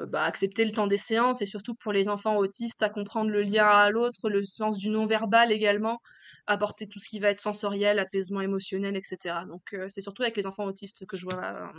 [0.08, 3.41] bah, accepter le temps des séances et surtout pour les enfants autistes à comprendre le
[3.41, 6.00] lien à l'autre, le sens du non-verbal également
[6.48, 9.45] apporter tout ce qui va être sensoriel, apaisement émotionnel, etc.
[9.48, 11.72] Donc euh, c'est surtout avec les enfants autistes que je vois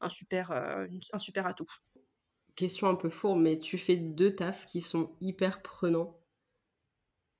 [0.00, 1.66] un, super, euh, un super atout.
[2.58, 6.18] Question un peu fourbe, mais tu fais deux tafs qui sont hyper prenants.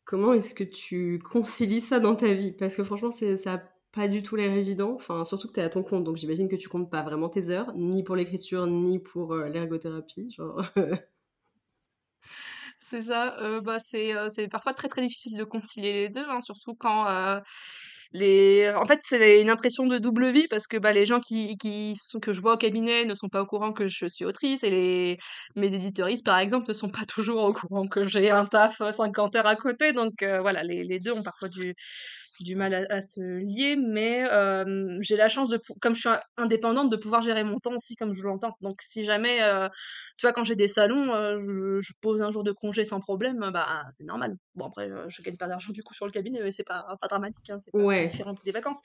[0.04, 2.52] Comment est-ce que tu concilies ça dans ta vie?
[2.52, 3.58] Parce que franchement, ça n'a
[3.90, 4.94] pas du tout l'air évident.
[4.94, 7.28] Enfin, surtout que tu es à ton compte, donc j'imagine que tu comptes pas vraiment
[7.28, 10.30] tes heures, ni pour l'écriture, ni pour euh, l'ergothérapie.
[10.30, 10.62] Genre...
[12.78, 16.24] C'est ça, euh, bah, c'est, euh, c'est parfois très, très difficile de concilier les 2,
[16.28, 17.04] hein, surtout quand,
[18.12, 21.56] les en fait, c'est une impression de double vie parce que, bah, les gens qui
[21.58, 24.24] qui sont que je vois au cabinet ne sont pas au courant que je suis
[24.24, 25.16] autrice et les
[25.56, 29.36] mes éditeuristes, par exemple, ne sont pas toujours au courant que j'ai un taf, 50
[29.36, 29.92] heures à côté.
[29.92, 31.74] Donc voilà, les les 2 ont parfois du
[32.44, 36.90] du mal à, se lier, mais euh, j'ai la chance de, comme je suis indépendante,
[36.90, 38.56] de pouvoir gérer mon temps aussi comme je l'entends.
[38.60, 39.68] Donc si jamais, euh,
[40.16, 43.50] tu vois, quand j'ai des salons, euh, je, pose un jour de congé sans problème,
[43.52, 44.36] bah c'est normal.
[44.54, 47.08] Bon après, je gagne pas d'argent du coup sur le cabinet, mais c'est pas, pas
[47.08, 48.06] dramatique, hein, c'est pas ouais.
[48.08, 48.80] différent des vacances.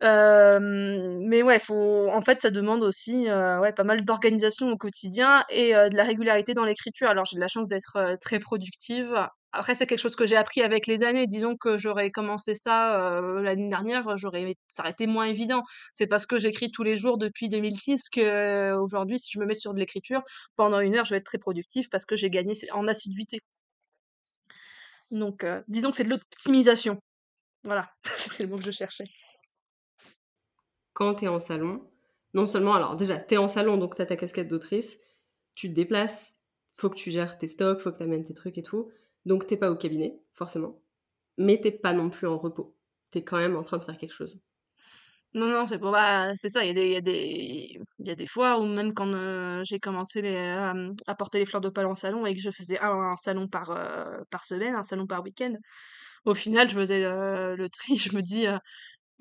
[0.00, 5.72] mais ouais, faut, en fait, ça demande aussi ouais, pas mal d'organisation au quotidien et
[5.72, 7.08] de la régularité dans l'écriture.
[7.08, 10.62] Alors, j'ai de la chance d'être très productive après, c'est quelque chose que j'ai appris
[10.62, 11.26] avec les années.
[11.26, 15.62] Disons que j'aurais commencé ça euh, l'année dernière, ça aurait été moins évident.
[15.92, 19.44] C'est parce que j'écris tous les jours depuis 2006 que euh, aujourd'hui, si je me
[19.44, 20.22] mets sur de l'écriture,
[20.56, 23.40] pendant une heure, je vais être très productif parce que j'ai gagné en assiduité.
[25.10, 26.98] Donc, euh, disons que c'est de l'optimisation.
[27.64, 29.04] Voilà, c'était le mot que je cherchais.
[30.94, 31.86] quand tu es en salon,
[32.32, 34.98] non seulement, alors déjà, tu es en salon, donc tu as ta casquette d'autrice,
[35.54, 36.38] tu te déplaces,
[36.72, 38.90] faut que tu gères tes stocks, faut que tu amènes tes trucs et tout.
[39.26, 40.82] Donc t'es pas au cabinet, forcément.
[41.38, 42.76] Mais t'es pas non plus en repos.
[43.10, 44.42] Tu es quand même en train de faire quelque chose.
[45.34, 49.14] Non, non, c'est pour bah, c'est ça, il y a des, fois où même quand
[49.14, 50.36] euh, j'ai commencé les,
[51.06, 54.18] à porter les fleurs d'opale en salon et que je faisais un, salon par, euh,
[54.30, 55.52] par semaine, un salon par week-end,
[56.26, 58.46] au final, je faisais euh, le tri, je me dis,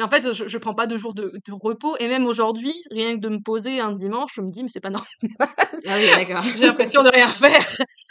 [0.03, 1.95] en fait, je, je prends pas de jours de, repos.
[1.99, 4.79] Et même aujourd'hui, rien que de me poser un dimanche, je me dis, mais c'est
[4.79, 5.07] pas normal.
[5.87, 6.43] Ah oui, d'accord.
[6.57, 7.65] J'ai l'impression de rien faire.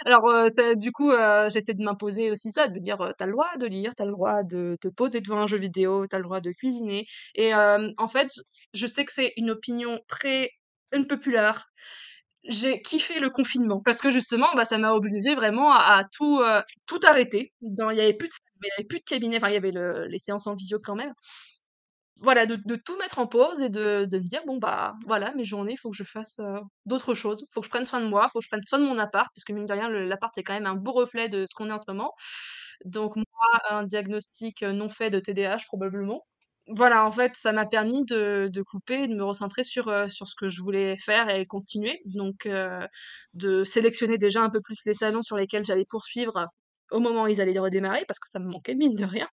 [0.05, 3.26] Alors, euh, du coup, euh, j'essaie de m'imposer aussi ça, de me dire, euh, t'as
[3.26, 6.18] le droit de lire, t'as le droit de te poser devant un jeu vidéo, t'as
[6.18, 7.07] le droit de cuisiner.
[7.35, 8.29] Et en fait,
[8.74, 10.50] je sais que c'est une opinion très
[10.92, 11.66] unpopular.
[12.44, 16.42] J'ai kiffé le confinement parce que justement, bah, ça m'a obligé vraiment à, tout,
[16.87, 17.53] tout arrêter.
[17.62, 19.72] il y avait plus de, il y avait plus de cabinet, enfin, il y avait
[20.09, 21.12] les séances en visio quand même
[22.22, 25.44] voilà, de, tout mettre en pause et de, de me dire, bon, bah voilà, mes
[25.44, 27.42] journées, il faut que je fasse euh, d'autres choses.
[27.42, 28.85] Il faut que je prenne soin de moi, il faut que je prenne soin de
[28.85, 31.46] mon appart, parce que mine de rien, l'appart, c'est quand même un beau reflet de
[31.46, 32.12] ce qu'on est en ce moment.
[32.85, 36.26] Donc, moi, un diagnostic euh, non fait de TDAH, probablement.
[36.68, 40.28] Voilà, en fait, ça m'a permis de, de couper, de me recentrer sur, euh, sur
[40.28, 42.00] ce que je voulais faire et continuer.
[42.14, 42.48] Donc,
[43.35, 46.46] de sélectionner déjà un peu plus les salons sur lesquels j'allais poursuivre
[46.90, 49.28] au moment où ils allaient redémarrer, parce que ça me manquait mine de rien.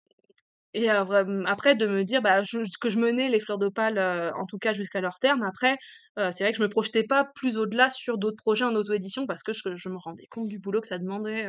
[0.73, 2.41] Et après de me dire bah,
[2.82, 3.97] que je menais les fleurs d'opale,
[4.36, 5.43] en tout cas jusqu'à leur terme.
[5.43, 5.77] Après,
[6.17, 9.43] c'est vrai que je me projetais pas plus au-delà sur d'autres projets en auto-édition parce
[9.43, 11.47] que je, me rendais compte du boulot que ça demandait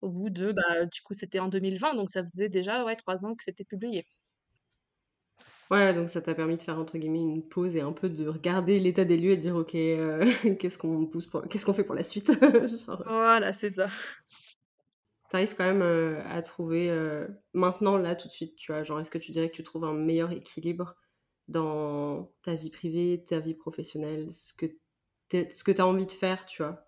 [0.00, 3.24] au bout de, bah, du coup, c'était en 2020, donc ça faisait déjà ouais, trois
[3.24, 4.06] ans que c'était publié.
[5.70, 8.28] Ouais, donc ça t'a permis de faire entre guillemets une pause et un peu de
[8.28, 9.72] regarder l'état des lieux et de dire ok,
[10.58, 11.46] qu'est-ce qu'on pousse pour...
[11.48, 12.30] qu'est-ce qu'on fait pour la suite?
[13.06, 13.88] Voilà, c'est ça
[15.28, 19.00] t'arrives quand même euh, à trouver euh, maintenant, là, tout de suite, tu vois, genre,
[19.00, 20.96] est-ce que tu dirais que tu trouves un meilleur équilibre
[21.48, 24.66] dans ta vie privée, ta vie professionnelle, ce que
[25.72, 26.85] tu as envie de faire, tu vois?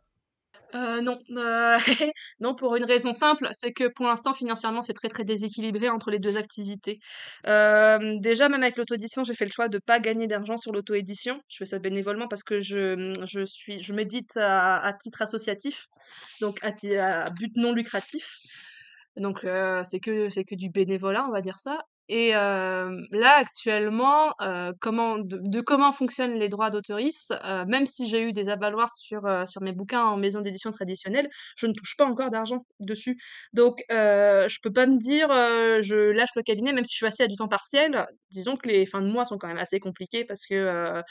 [0.74, 1.78] Euh, non, euh,
[2.40, 6.10] non pour une raison simple, c'est que pour l'instant financièrement c'est très très déséquilibré entre
[6.10, 7.00] les deux activités.
[7.46, 11.40] Euh, déjà même avec l'auto-édition, j'ai fait le choix de pas gagner d'argent sur l'auto-édition.
[11.48, 15.86] Je fais ça bénévolement parce que je, je suis je médite à, titre associatif,
[16.40, 18.36] donc à, à but non lucratif.
[19.16, 19.46] Donc
[19.84, 21.80] c'est que c'est que du bénévolat, on va dire ça.
[22.08, 24.32] Et là, actuellement,
[24.80, 29.62] comment, de, comment fonctionnent les droits d'autorisme, même si j'ai eu des avaloirs sur, sur
[29.62, 33.18] mes bouquins en maison d'édition traditionnelle, je ne touche pas encore d'argent dessus.
[33.52, 35.28] Donc, je peux pas me dire,
[35.82, 38.06] je lâche le cabinet, même si je suis assez à du temps partiel.
[38.30, 41.02] Disons que les fins de mois sont quand même assez compliquées parce que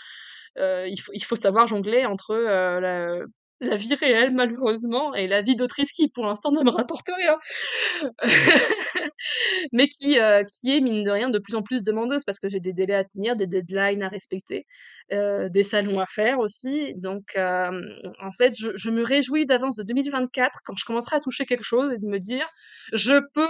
[0.57, 3.19] il, faut, il faut savoir jongler entre la,
[3.60, 7.38] la vie réelle malheureusement et la vie d'autrice qui pour l'instant ne me rapporte rien.
[9.74, 12.50] Mais qui euh, qui est mine de rien de plus en plus demandeuse parce que
[12.50, 14.65] j'ai des délais à tenir des deadlines à respecter
[15.12, 16.93] euh, des salons à faire aussi.
[16.96, 17.82] Donc euh,
[18.22, 21.91] en fait je, me réjouis d'avance de 2024 quand je commencerai à toucher quelque chose
[21.93, 22.48] et de me dire
[22.93, 23.48] je peux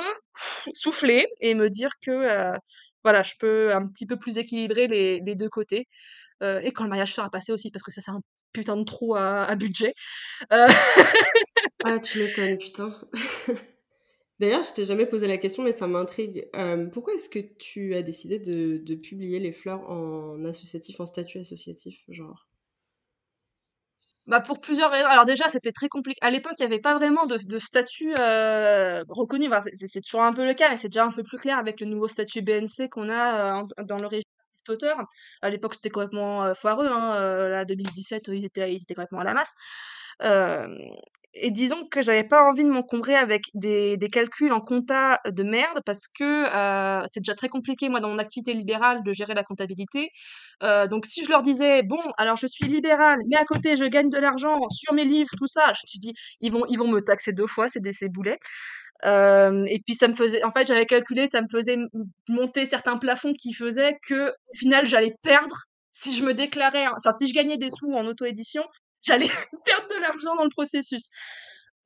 [0.74, 2.58] souffler et me dire que
[3.04, 5.88] voilà je peux un petit peu plus équilibrer les, les deux côtés
[6.42, 8.22] et quand le mariage sera passé aussi parce que ça c'est un
[8.58, 9.94] putain de trou à, budget.
[10.52, 10.68] Euh,
[11.84, 12.92] ah, tu m'étonnes, putain.
[14.40, 16.48] D'ailleurs, je t'ai jamais posé la question, mais ça m'intrigue.
[16.56, 21.40] Euh, pourquoi est-ce que tu as décidé de, publier les fleurs en associatif, en statut
[21.40, 22.48] associatif, genre?
[24.26, 25.08] Bah pour plusieurs raisons.
[25.08, 26.18] Alors déjà, c'était très compliqué.
[26.22, 29.50] À l'époque, il n'y avait pas vraiment de, statut euh, reconnu.
[29.74, 31.88] c'est toujours un peu le cas, mais c'est déjà un peu plus clair avec le
[31.88, 34.27] nouveau statut BNC qu'on a dans le régime
[34.70, 34.98] auteur.
[35.42, 36.88] À l'époque, c'était complètement euh, foireux.
[36.88, 39.54] Hein, euh, là, 2017, ils étaient, ils étaient complètement à la masse.
[40.24, 40.68] Euh,
[41.36, 45.44] et disons que j'avais pas envie de m'encombrer avec des, des, calculs en compta de
[45.44, 46.46] merde parce que
[47.06, 50.10] c'est déjà très compliqué moi dans mon activité libérale de gérer la comptabilité.
[50.90, 54.10] donc si je leur disais bon alors je suis libérale mais à côté je gagne
[54.10, 56.88] de l'argent sur mes livres tout ça, je me suis dit ils vont ils vont
[56.88, 58.40] me taxer deux fois c'est des ces boulets.
[59.06, 61.78] Euh, et puis ça me faisait, en fait, j'avais calculé, ça me faisait
[62.28, 65.56] monter certains plafonds qui faisaient que, au final, j'allais perdre
[65.92, 68.64] si je me déclarais, enfin, si je gagnais des sous en auto-édition,
[69.06, 69.28] j'allais
[69.66, 71.10] perdre de l'argent dans le processus.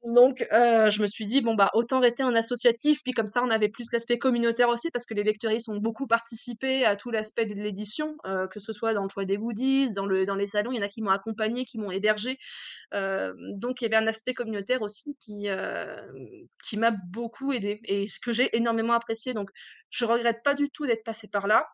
[0.04, 3.44] Donc, euh, je me suis dit, bon, bah, autant rester en associatif, puis comme ça,
[3.44, 7.12] on avait plus l'aspect communautaire aussi, parce que les lecteuristes ont beaucoup participé à tout
[7.12, 10.34] l'aspect de l'édition, euh, que ce soit dans le choix des goodies, dans, le, dans
[10.34, 12.40] les salons, il y en a qui m'ont accompagné, qui m'ont hébergé.
[12.96, 15.48] Euh, donc, il y avait un aspect communautaire aussi qui,
[16.68, 19.34] qui m'a beaucoup aidé, et ce que j'ai énormément apprécié.
[19.34, 19.52] Donc,
[19.92, 21.68] je regrette pas du tout d'être passé par là.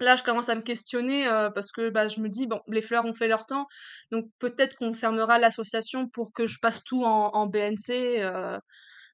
[0.00, 3.04] Là, je commence à me questionner parce que bah, je me dis, bon, les fleurs
[3.04, 3.66] ont fait leur temps,
[4.10, 8.22] donc peut-être qu'on fermera l'association pour que je passe tout en, BNC.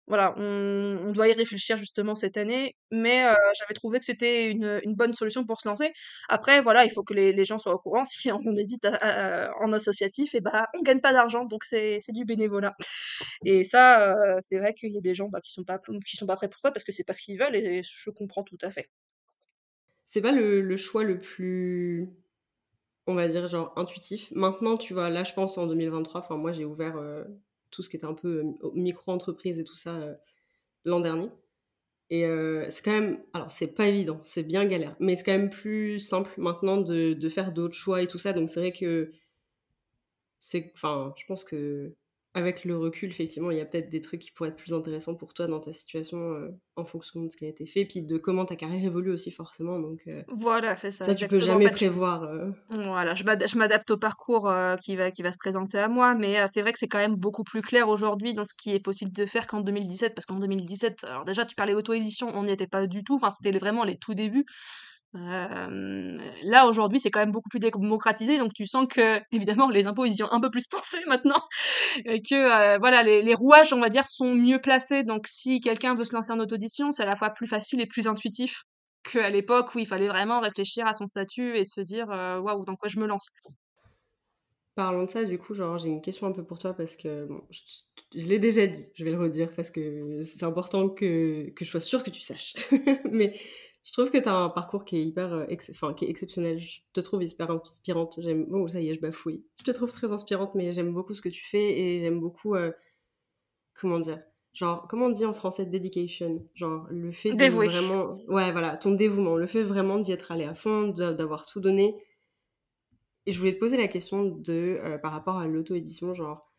[0.06, 4.80] voilà, on, doit y réfléchir justement cette année, mais euh, j'avais trouvé que c'était une,
[4.94, 5.92] bonne solution pour se lancer.
[6.28, 8.04] Après, voilà, il faut que les, gens soient au courant.
[8.04, 8.86] Si on édite
[9.60, 12.76] en associatif, et bah, on gagne pas d'argent, donc c'est du bénévolat.
[13.44, 15.78] Et ça, euh, c'est vrai qu'il y a des gens bah, qui sont pas
[16.14, 18.44] sont pas prêts pour ça parce que c'est pas ce qu'ils veulent, et je comprends
[18.44, 18.88] tout à fait.
[20.06, 22.08] C'est pas le, choix le plus,
[23.06, 24.32] on va dire, genre intuitif.
[24.34, 27.24] Maintenant, tu vois, là, je pense en 2023, enfin, moi, j'ai ouvert euh,
[27.70, 30.14] tout ce qui était un peu euh, micro-entreprise et tout ça euh,
[30.84, 31.30] l'an dernier.
[32.10, 32.24] Et
[32.68, 35.98] c'est quand même, alors c'est pas évident, c'est bien galère, mais c'est quand même plus
[35.98, 38.32] simple maintenant de, de faire d'autres choix et tout ça.
[38.32, 39.10] Donc c'est vrai que
[40.38, 41.96] c'est, enfin, je pense que
[42.36, 45.14] avec le recul, effectivement, il y a peut-être des trucs qui pourraient être plus intéressants
[45.14, 48.02] pour toi dans ta situation euh, en fonction de ce qui a été fait, puis
[48.02, 49.78] de comment ta carrière évolue aussi forcément.
[49.80, 51.06] Donc euh, voilà, c'est ça.
[51.06, 52.24] Ça, tu peux jamais prévoir.
[52.24, 52.50] Euh.
[52.68, 56.60] Voilà, je m'adapte au parcours qui va qui va se présenter à moi, mais c'est
[56.60, 59.24] vrai que c'est quand même beaucoup plus clair aujourd'hui dans ce qui est possible de
[59.24, 62.86] faire qu'en 2017, parce qu'en 2017, alors déjà tu parlais auto-édition, on n'y était pas
[62.86, 63.14] du tout.
[63.14, 64.44] Enfin, c'était vraiment les tout débuts
[65.14, 70.04] là aujourd'hui c'est quand même beaucoup plus démocratisé donc tu sens que évidemment les impôts
[70.04, 71.40] ils y ont un peu plus pensé maintenant
[72.04, 76.04] et que voilà les, rouages on va dire sont mieux placés donc si quelqu'un veut
[76.04, 78.64] se lancer en auto-édition c'est à la fois plus facile et plus intuitif
[79.10, 82.74] qu'à l'époque où il fallait vraiment réfléchir à son statut et se dire waouh dans
[82.74, 83.30] quoi je me lance.
[84.74, 87.26] Parlons de ça du coup genre j'ai une question un peu pour toi parce que
[87.50, 91.70] je, l'ai déjà dit je vais le redire parce que c'est important que, que je
[91.70, 92.54] sois sûre que tu saches
[93.10, 93.40] mais
[93.86, 96.58] je trouve que tu as un parcours qui est hyper euh, enfin, qui est exceptionnel.
[96.58, 98.18] Je te trouve hyper inspirante.
[98.20, 99.44] J'aime oh ça y est, je bafouille.
[99.60, 102.56] Je te trouve très inspirante mais j'aime beaucoup ce que tu fais et j'aime beaucoup
[102.56, 102.72] euh,
[103.74, 104.20] comment dire
[104.54, 106.44] Genre comment on dit en français dedication?
[106.54, 110.44] Genre le fait de vraiment ouais voilà, ton dévouement, le fait vraiment d'y être allé
[110.44, 111.94] à fond, d'avoir tout donné.
[113.26, 116.50] Et je voulais te poser la question de euh, par rapport à l'auto-édition genre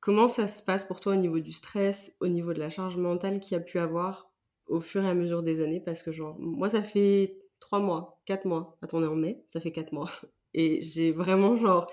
[0.00, 2.98] comment ça se passe pour toi au niveau du stress, au niveau de la charge
[2.98, 4.29] mentale qu'il y a pu avoir?
[4.70, 8.20] Au fur et à mesure des années parce que genre moi ça fait trois mois,
[8.24, 10.10] quatre mois, attendez en mai, ça fait quatre mois.
[10.54, 11.90] Et j'ai vraiment genre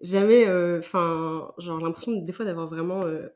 [0.00, 3.28] jamais, euh, enfin genre l'impression des fois d'avoir vraiment euh,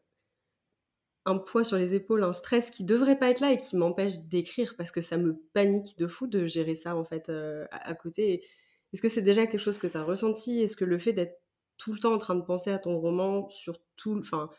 [1.26, 4.18] un poids sur les épaules, un stress qui devrait pas être là et qui m'empêche
[4.20, 7.94] d'écrire parce que ça me panique de fou de gérer ça en fait euh, à,
[7.94, 8.44] côté.
[8.92, 10.62] Est-ce que c'est déjà quelque chose que tu as ressenti?
[10.62, 11.40] Est-ce que le fait d'être
[11.78, 14.50] tout le temps en train de penser à ton roman sur tout, enfin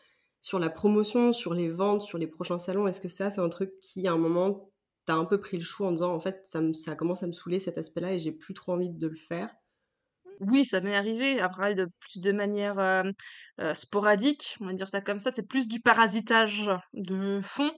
[0.46, 3.48] sur la promotion, sur les ventes, sur les prochains salons, est-ce que ça, c'est un
[3.48, 4.70] truc qui, à un moment,
[5.04, 7.32] t'as un peu pris le choix en disant, en fait, ça, ça commence à me
[7.32, 9.52] saouler cet aspect-là et j'ai plus trop envie de le faire?
[10.40, 13.02] Oui, ça m'est arrivé, après de plus de manière euh,
[13.60, 17.70] euh, sporadique, on va dire ça comme ça, c'est plus du parasitage de fond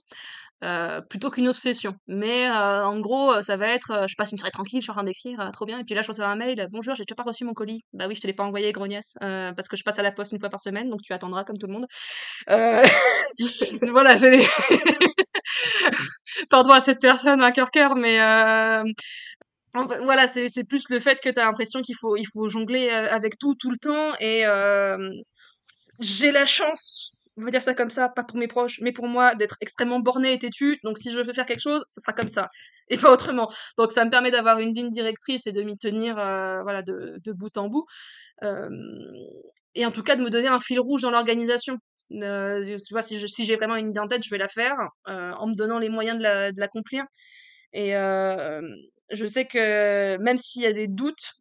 [0.63, 1.95] euh, plutôt qu'une obsession.
[2.07, 5.03] Mais en gros, ça va être, je passe une soirée tranquille, je suis en train
[5.03, 7.45] d'écrire, trop bien, et puis là je reçois un mail, bonjour, j'ai toujours pas reçu
[7.45, 7.81] mon colis.
[7.93, 10.31] Bah oui, je te l'ai pas envoyé, grognasse, parce que je passe à la poste
[10.31, 11.87] une fois par semaine, donc tu attendras comme tout le monde.
[13.91, 14.45] voilà, c'est
[16.49, 17.95] Pardon à cette personne à cœur cœur,
[19.73, 23.09] voilà, c'est plus le fait que tu as l'impression qu'il faut, il faut jongler euh,
[23.09, 24.13] avec tout, tout le temps.
[24.19, 24.97] Et euh,
[25.99, 29.07] j'ai la chance, on va dire ça comme ça, pas pour mes proches, mais pour
[29.07, 30.77] moi, d'être extrêmement bornée et têtue.
[30.83, 32.49] Donc si je veux faire quelque chose, ça sera comme ça,
[32.87, 33.49] et pas autrement.
[33.77, 37.19] Donc ça me permet d'avoir une ligne directrice et de m'y tenir euh, voilà, de,
[37.23, 37.85] de, bout en bout.
[39.75, 41.77] et en tout cas, de me donner un fil rouge dans l'organisation.
[42.09, 45.53] tu vois, si j'ai vraiment une idée en tête, je vais la faire en me
[45.53, 47.03] donnant les moyens de l'accomplir.
[47.73, 47.93] et,
[49.11, 51.35] je sais que même s'il y a des doutes,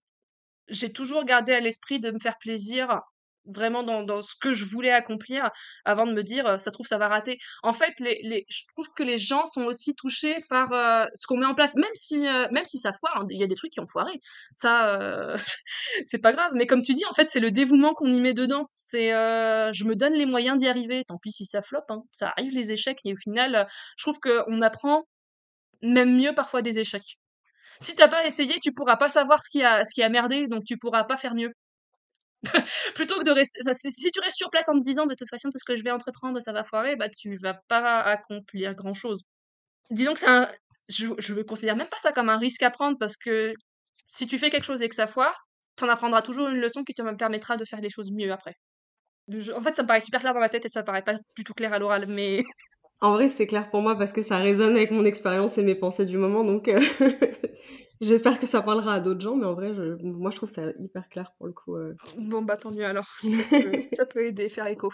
[0.68, 3.00] j'ai toujours gardé à l'esprit de me faire plaisir
[3.48, 5.50] vraiment dans, dans, ce que je voulais accomplir
[5.84, 7.38] avant de me dire ça se trouve ça va rater.
[7.62, 10.68] En fait je trouve que les gens sont aussi touchés par
[11.14, 11.74] ce qu'on met en place.
[11.76, 14.12] Même si même si ça foire hein, il y a des trucs qui ont foiré.
[14.54, 15.34] Ça
[16.04, 16.52] c'est pas grave.
[16.54, 18.64] Mais comme tu dis en fait c'est le dévouement qu'on y met dedans.
[18.76, 21.04] C'est je me donne les moyens d'y arriver.
[21.04, 23.00] Tant pis si ça floppe hein, ça arrive les échecs.
[23.04, 25.04] Et au final je trouve qu'on apprend
[25.82, 27.18] même mieux parfois des échecs
[27.80, 30.46] si t'as pas essayé, tu pourras pas savoir ce qui a, ce qui a merdé,
[30.48, 31.52] donc tu pourras pas faire mieux.
[32.94, 35.50] Plutôt que de rester, si, tu restes sur place en te disant de toute façon
[35.50, 38.94] tout ce que je vais entreprendre ça va foirer, bah tu vas pas accomplir grand
[38.94, 39.22] chose.
[39.90, 40.48] Disons que c'est un,
[40.88, 43.52] je, je considère même pas ça comme un risque à prendre parce que
[44.06, 46.94] si tu fais quelque chose et que ça foire, t'en apprendras toujours une leçon qui
[46.94, 48.54] te permettra de faire des choses mieux après.
[49.54, 51.44] en fait, ça me paraît super clair dans ma tête et ça paraît pas du
[51.44, 52.42] tout clair à l'oral, mais
[53.00, 55.76] En vrai, c'est clair pour moi parce que ça résonne avec mon expérience et mes
[55.76, 56.80] pensées du moment, donc euh,
[58.00, 59.72] j'espère que ça parlera à d'autres gens, mais en vrai,
[60.02, 61.76] moi je trouve ça hyper clair pour le coup.
[61.76, 61.94] Euh.
[62.18, 63.06] Bon, bah tant mieux alors,
[63.92, 64.90] ça peut, aider, faire écho.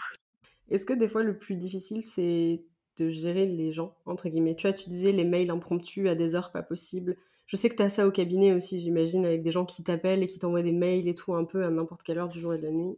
[0.69, 2.63] Est-ce que des fois le plus difficile c'est
[2.97, 4.55] de gérer les gens, entre guillemets?
[4.55, 7.17] Tu vois, tu disais les mails impromptus à des heures pas possibles.
[7.47, 10.21] Je sais que tu as ça au cabinet aussi, j'imagine, avec des gens qui t'appellent
[10.21, 12.53] et qui t'envoient des mails et tout un peu à n'importe quelle heure du jour
[12.53, 12.97] et de la nuit.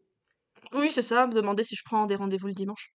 [0.74, 2.92] Oui, c'est ça, me demander si je prends des rendez-vous le dimanche.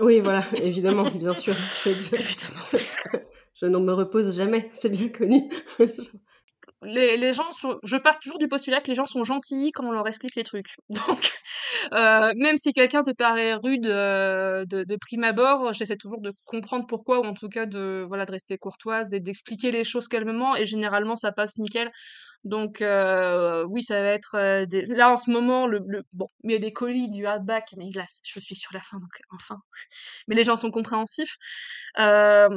[0.00, 1.54] Oui, voilà, évidemment, bien sûr.
[2.12, 2.64] Évidemment.
[3.58, 5.48] Je ne me repose jamais, c'est bien connu.
[6.82, 9.92] Les, gens sont, je pars toujours du postulat que les gens sont gentils quand on
[9.92, 10.76] leur explique les trucs.
[10.90, 11.32] Donc,
[11.92, 16.86] euh, même si quelqu'un te paraît rude euh, de, prime abord, j'essaie toujours de comprendre
[16.86, 20.54] pourquoi, ou en tout cas de, voilà, de rester courtoise et d'expliquer les choses calmement,
[20.54, 21.90] et généralement ça passe nickel.
[22.44, 24.82] Donc euh, oui, ça va être des...
[24.86, 25.80] là en ce moment le,
[26.12, 28.98] bon, il y a des colis du hardback, mais là je suis sur la fin
[28.98, 29.56] donc enfin.
[30.28, 31.36] Mais les gens sont compréhensifs.
[31.96, 32.48] Là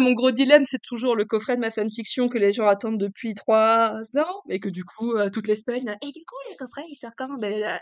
[0.00, 3.34] mon gros dilemme c'est toujours le coffret de ma fanfiction que les gens attendent depuis
[3.34, 6.82] trois ans et que du coup euh, toutes les semaines et du coup le coffret
[6.88, 7.38] il sort quand?
[7.38, 7.80] Ben, là...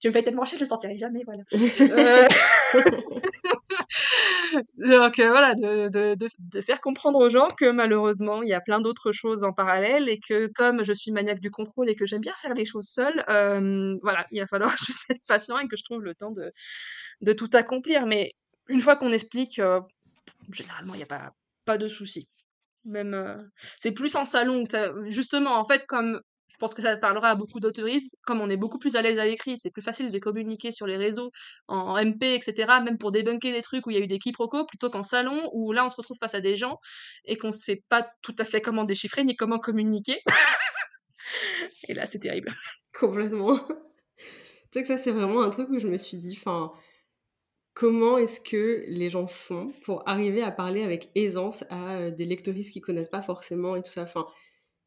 [0.00, 1.42] Tu me fais tellement chier je le sortirai jamais voilà.
[1.80, 2.28] Euh,
[4.78, 8.54] donc euh, voilà, de, de, de, de, faire comprendre aux gens que malheureusement, il y
[8.54, 11.94] a plein d'autres choses en parallèle et que comme je suis maniaque du contrôle et
[11.94, 15.58] que j'aime bien faire les choses seule, euh, voilà, il va falloir juste être patient
[15.58, 16.50] et que je trouve le temps de,
[17.20, 18.06] de tout accomplir.
[18.06, 18.32] Mais
[18.68, 19.80] une fois qu'on explique, euh,
[20.52, 21.32] généralement, il n'y a pas,
[21.64, 22.28] pas de souci.
[22.84, 23.36] Même, euh,
[23.78, 24.64] c'est plus en salon,
[25.04, 26.20] justement, en fait, comme
[26.60, 28.16] je pense que ça parlera à beaucoup d'autoristes.
[28.26, 30.86] Comme on est beaucoup plus à l'aise à l'écrit, c'est plus facile de communiquer sur
[30.86, 31.30] les réseaux,
[31.68, 34.66] en MP, etc., même pour débunker des trucs où il y a eu des quiproquos,
[34.66, 36.78] plutôt qu'en salon, où là, on se retrouve face à des gens
[37.24, 40.20] et qu'on sait pas tout à fait comment déchiffrer ni comment communiquer.
[41.88, 42.52] et là, c'est terrible.
[42.92, 43.58] Complètement.
[44.18, 44.24] tu
[44.74, 46.72] sais que ça, c'est vraiment un truc où je me suis dit, enfin,
[47.80, 52.26] comment est-ce que les gens font pour arriver à parler avec aisance à euh, des
[52.26, 54.02] lectoristes qui connaissent pas forcément et tout ça.
[54.02, 54.26] Enfin,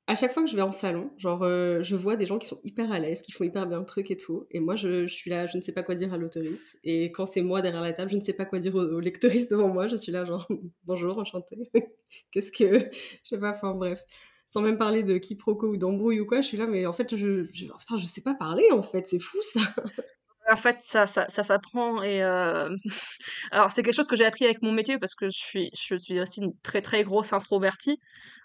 [0.05, 2.47] à chaque fois que je vais en salon, genre, euh, je vois des gens qui
[2.47, 4.45] sont hyper à l'aise, qui font hyper bien le truc et tout.
[4.51, 6.79] Et moi, je, suis là, je ne sais pas quoi dire à l'autoriste.
[6.83, 8.99] Et quand c'est moi derrière la table, je ne sais pas quoi dire au, au
[8.99, 9.87] lectoriste devant moi.
[9.87, 10.47] Je suis là, genre,
[10.83, 11.71] bonjour, enchanté.
[12.31, 12.77] Qu'est-ce que.
[13.23, 14.03] Je sais pas, enfin bref.
[14.45, 17.15] Sans même parler de quiproquo ou d'embrouille ou quoi, je suis là, mais en fait,
[17.15, 19.61] je, je, oh, putain, je sais pas parler, en fait, c'est fou ça.
[20.49, 22.69] En fait, ça, ça, ça s'apprend et euh...
[23.51, 25.95] alors c'est quelque chose que j'ai appris avec mon métier parce que je suis, je
[25.95, 27.99] suis aussi une très très grosse introvertie.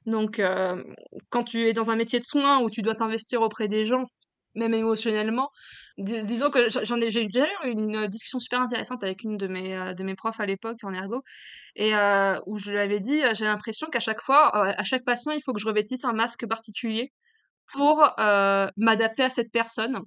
[0.06, 0.82] Donc, euh,
[1.30, 4.04] quand tu es dans un métier de soins où tu dois t'investir auprès des gens,
[4.54, 5.50] même émotionnellement,
[5.98, 9.48] dis disons que j'en ai, j'ai déjà eu une discussion super intéressante avec une de
[9.48, 11.22] mes euh, de mes profs à l'époque en ergo
[11.76, 11.92] et
[12.46, 15.52] où je lui avais dit, j'ai l'impression qu'à chaque fois, à chaque patient, il faut
[15.52, 17.12] que je revêtisse un masque particulier
[17.72, 18.08] pour
[18.76, 20.00] m'adapter à cette personne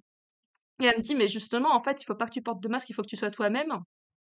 [0.83, 2.69] et elle me dit: «Mais justement, en fait, il faut pas que tu portes de
[2.69, 3.73] masque, il faut que tu sois toi-même,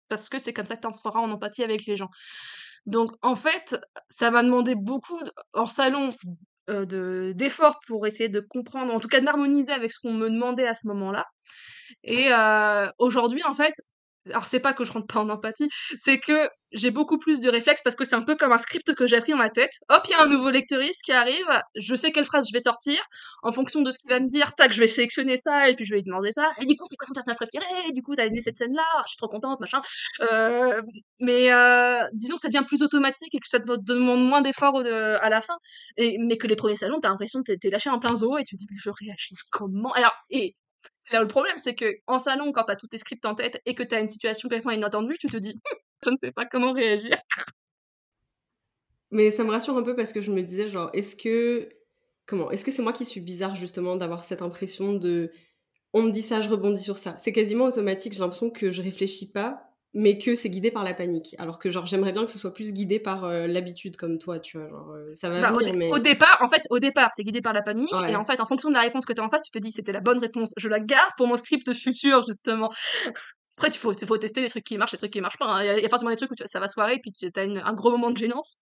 [0.10, 2.10] parce que c'est comme ça que tu entreras en empathie avec les gens».
[2.88, 3.78] Donc en fait,
[4.10, 5.20] ça m'a demandé beaucoup
[5.54, 6.12] hors salon,
[6.70, 10.30] de d'efforts pour essayer de comprendre, en tout cas de m'harmoniser avec ce qu'on me
[10.30, 11.26] demandait à ce moment-là.
[12.04, 13.74] Et heu, aujourd'hui, en fait,
[14.30, 17.50] alors c'est pas que je rentre pas en empathie, c'est que j'ai beaucoup plus de
[17.50, 19.72] réflexes parce que c'est un peu comme un script que j'ai appris dans ma tête.
[19.90, 21.46] Hop, il y a un nouveau lectoriste qui arrive,
[21.76, 23.00] je sais quelle phrase je vais sortir,
[23.44, 25.86] en fonction de ce qu'il va me dire, tac, je vais sélectionner ça, et puis
[25.86, 28.02] je vais lui demander ça, et du coup, c'est quoi son personnage préféré, et du
[28.02, 29.82] coup, t'as aimé cette scène-là, je suis trop contente, machin.
[30.22, 30.82] Euh,
[31.20, 34.80] mais euh, disons que ça devient plus automatique et que ça te demande moins d'efforts
[34.80, 35.58] à la fin,
[35.98, 38.44] et, mais que les premiers salons, t'as l'impression que t'es lâché en plein zoo, et
[38.44, 39.92] tu te dis, mais je réagis comment?
[39.92, 40.56] Alors, et
[41.12, 43.76] Là, le problème, c'est que en salon, quand t'as tous tes scripts en tête et
[43.76, 45.54] que t'as une situation complètement inattendue, tu te dis,
[46.06, 47.18] je ne sais pas comment réagir.
[49.12, 51.70] Mais ça me rassure un peu parce que je me disais, genre, est-ce que.
[52.26, 55.32] Comment Est-ce que c'est moi qui suis bizarre, justement, d'avoir cette impression de.
[55.94, 57.16] On me dit ça, je rebondis sur ça?
[57.20, 60.94] C'est quasiment automatique, j'ai l'impression que je réfléchis pas, mais que c'est guidé par la
[60.94, 61.36] panique.
[61.38, 64.40] Alors que, genre, j'aimerais bien que ce soit plus guidé par euh, l'habitude, comme toi,
[64.40, 64.68] tu vois.
[64.70, 65.92] Genre, euh, ça va bah, venir, au, mais...
[65.92, 68.12] au, départ, en fait, au départ, c'est guidé par la panique, Ouais.
[68.12, 69.72] et en fait, en fonction de la réponse que t'as en face, tu te dis,
[69.72, 70.54] c'était la bonne réponse.
[70.58, 72.70] Je la garde pour mon script futur, justement.
[73.58, 75.46] Après, il faut, faut tester les trucs qui marchent, les trucs qui marchent pas.
[75.46, 75.64] hein.
[75.64, 77.12] Il y, a- il y a forcément des trucs où tu- ça va et puis
[77.12, 78.62] tu as une- un gros moment de gênance.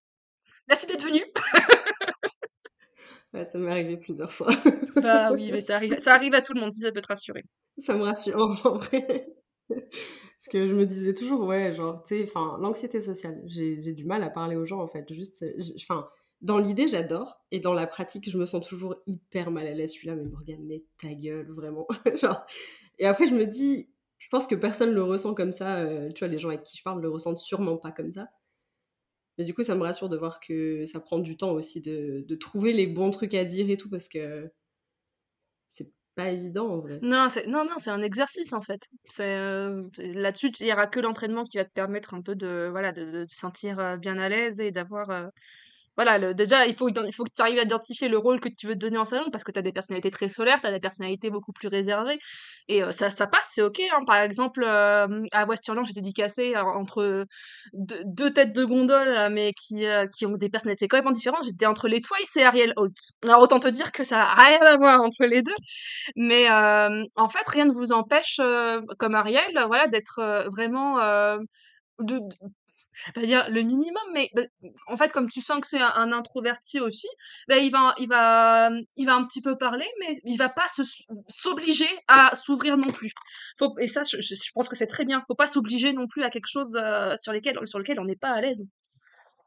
[0.68, 1.24] Merci d'être venu.
[3.34, 4.50] Ouais, ça m'est arrivé plusieurs fois.
[5.02, 7.08] bah oui, mais ça arrive, ça arrive à tout le monde, si ça peut te
[7.08, 7.44] rassurer.
[7.78, 9.28] ça me rassure, en vrai.
[10.42, 14.06] Parce que je me disais toujours, ouais, genre, tu sais, enfin, l'anxiété sociale, j'ai du
[14.06, 15.14] mal à parler aux gens, en fait.
[15.14, 15.46] Juste,
[15.80, 16.10] enfin,
[16.42, 19.94] dans l'idée, j'adore, et dans la pratique, je me sens toujours hyper mal à l'aise.
[19.94, 21.88] Je suis là, mais Morgane, mais ta gueule, vraiment.
[22.16, 22.44] Genre,
[22.98, 25.78] et après, je me dis, je pense que personne le ressent comme ça.
[25.82, 28.30] euh, tu vois, les gens avec qui je parle le ressentent sûrement pas comme ça.
[29.38, 32.26] Mais du coup, ça me rassure de voir que ça prend du temps aussi de,
[32.36, 34.52] trouver les bons trucs à dire et tout, parce que
[36.16, 37.04] pas évident, en vrai.
[37.04, 38.88] Non, c'est non, non, un exercice en fait.
[39.10, 42.68] C'est euh, là-dessus, il y aura que l'entraînement qui va te permettre un peu de
[42.70, 45.28] voilà de, de te sentir euh, bien à l'aise et d'avoir euh,
[45.98, 48.66] voilà, déjà, il faut, il faut que tu arrives à identifier le rôle que tu
[48.66, 50.72] veux te donner en salon, parce que tu as des personnalités très solaires, tu as
[50.72, 52.18] des personnalités beaucoup plus réservées,
[52.68, 53.82] et ça, ça passe, c'est ok.
[53.92, 54.04] Hein.
[54.08, 57.26] Par exemple, à Westurland, j'étais dédicacée entre
[57.74, 59.86] deux, têtes de gondole, mais qui,
[60.18, 61.44] qui ont des personnalités complètement différentes.
[61.44, 62.94] J'étais entre les Twice et Ariel Holt.
[63.26, 65.56] Alors, autant te dire que ça n'a rien à voir entre les deux,
[66.16, 68.40] mais en fait, rien ne vous empêche,
[68.98, 70.98] comme Ariel, voilà, d'être vraiment...
[72.00, 72.20] de,
[72.94, 74.44] je vais pas dire le minimum, mais bah,
[74.88, 77.08] en fait, comme tu sens que c'est un, introverti aussi,
[77.48, 80.68] bah, il va, il va, il va un petit peu parler, mais il va pas
[81.28, 83.12] s'obliger à s'ouvrir non plus.
[83.80, 85.22] Et ça, je, pense que c'est très bien.
[85.28, 87.32] Faut pas s'obliger non plus à quelque chose euh, sur
[87.66, 88.66] sur lequel on n'est pas à l'aise.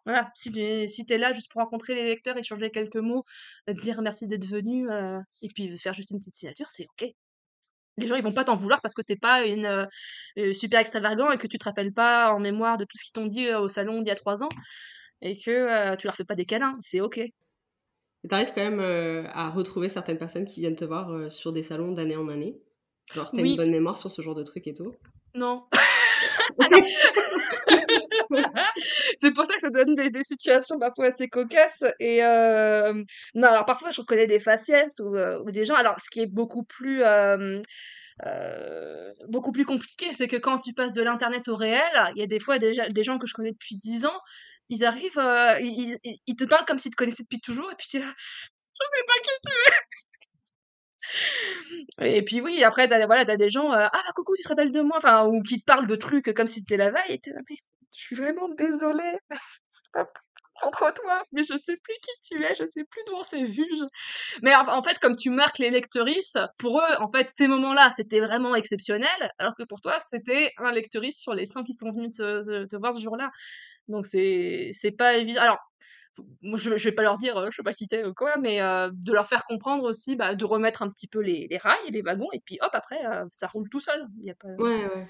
[0.07, 3.25] Voilà, si, tu es là juste pour rencontrer les lecteurs, échanger quelques mots,
[3.69, 7.15] dire merci d'être venu, euh, et puis faire juste une petite signature, c'est ok
[7.97, 9.87] les gens ils vont pas t'en vouloir parce que t'es pas une euh,
[10.39, 13.13] euh, super extravagant et que tu te rappelles pas en mémoire de tout ce qu'ils
[13.13, 14.49] t'ont dit euh, au salon d'il y a trois ans
[15.23, 17.19] et que tu leur fais pas des câlins, c'est ok.
[17.19, 17.33] Et
[18.29, 22.17] t'arrives quand même à retrouver certaines personnes qui viennent te voir sur des salons d'année
[22.17, 22.61] en année.
[23.15, 24.95] Genre t'as une bonne mémoire sur ce genre de trucs et tout.
[25.35, 25.65] Non.
[29.25, 31.85] c'est pour ça que ça donne des, situations parfois assez cocasses.
[31.99, 35.75] Et non, alors parfois je reconnais des faciès ou, ou, des gens.
[35.75, 37.03] Alors ce qui est beaucoup plus
[39.29, 42.27] beaucoup plus compliqué, c'est que quand tu passes de l'internet au réel, il y a
[42.27, 44.21] des fois des, des gens que je connais depuis 10 ans,
[44.69, 45.21] ils arrivent,
[45.61, 48.87] ils, te parlent comme s'ils te connaissaient depuis toujours, et puis tu es là, je
[48.97, 49.77] sais pas qui tu es.
[52.17, 54.73] Et puis oui, après, t'as, voilà, t'as des gens, ah bah coucou, tu te rappelles
[54.73, 57.21] de moi, enfin, ou qui te parlent de trucs comme si c'était la veille,
[57.97, 59.19] je suis vraiment désolée.
[59.71, 60.07] C'est pas
[60.61, 63.43] contre toi, mais je sais plus qui tu es, je sais plus d'où on s'est
[63.43, 63.67] vu.
[64.43, 68.21] Mais en, fait, comme tu marques les lectrices, pour eux, en fait, ces moments-là, c'était
[68.21, 72.17] vraiment exceptionnel, alors que pour toi, c'était un lectrice sur les 100 qui sont venus
[72.17, 73.31] te, voir ce jour-là.
[73.89, 75.41] Donc c'est c'est pas évident.
[75.43, 75.59] Alors
[76.43, 78.89] je, je, vais pas leur dire je sais pas qui t'es ou quoi, mais euh,
[78.93, 82.03] de leur faire comprendre aussi, bah, de remettre un petit peu les, les rails, les
[82.03, 84.07] wagons, et puis hop, après, euh, ça roule tout seul.
[84.21, 84.49] Y a pas...
[84.59, 85.09] Ouais, ouais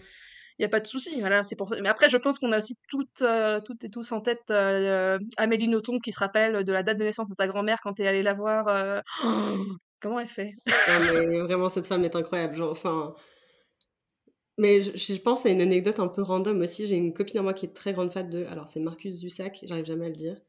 [0.59, 1.19] il n'y a pas de souci.
[1.21, 4.13] Voilà, c'est pour Mais après, je pense qu'on a aussi toutes, euh, toutes et tous
[4.13, 7.49] en tête euh, Amélie Nothomb qui se rappelle de la date de naissance de ta
[7.49, 8.69] grand-mère quand tu es allée la voir.
[8.69, 9.01] Euh,
[10.01, 10.53] comment elle fait?
[10.87, 12.57] Vraiment, cette femme est incroyable.
[12.57, 13.15] Genre, enfin.
[14.57, 16.87] Mais je, pense à une anecdote un peu random aussi.
[16.87, 18.45] J'ai une copine à moi qui est très grande fan de.
[18.45, 20.41] Alors, c'est Marcus Zusac, j'arrive jamais à le dire.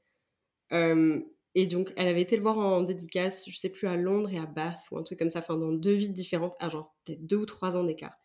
[1.55, 4.37] et donc, elle avait été le voir en dédicace, je sais plus, à Londres et
[4.37, 7.25] à Bath ou un truc comme ça, enfin, dans deux villes différentes, à genre peut-être
[7.25, 8.15] deux ou trois ans d'écart.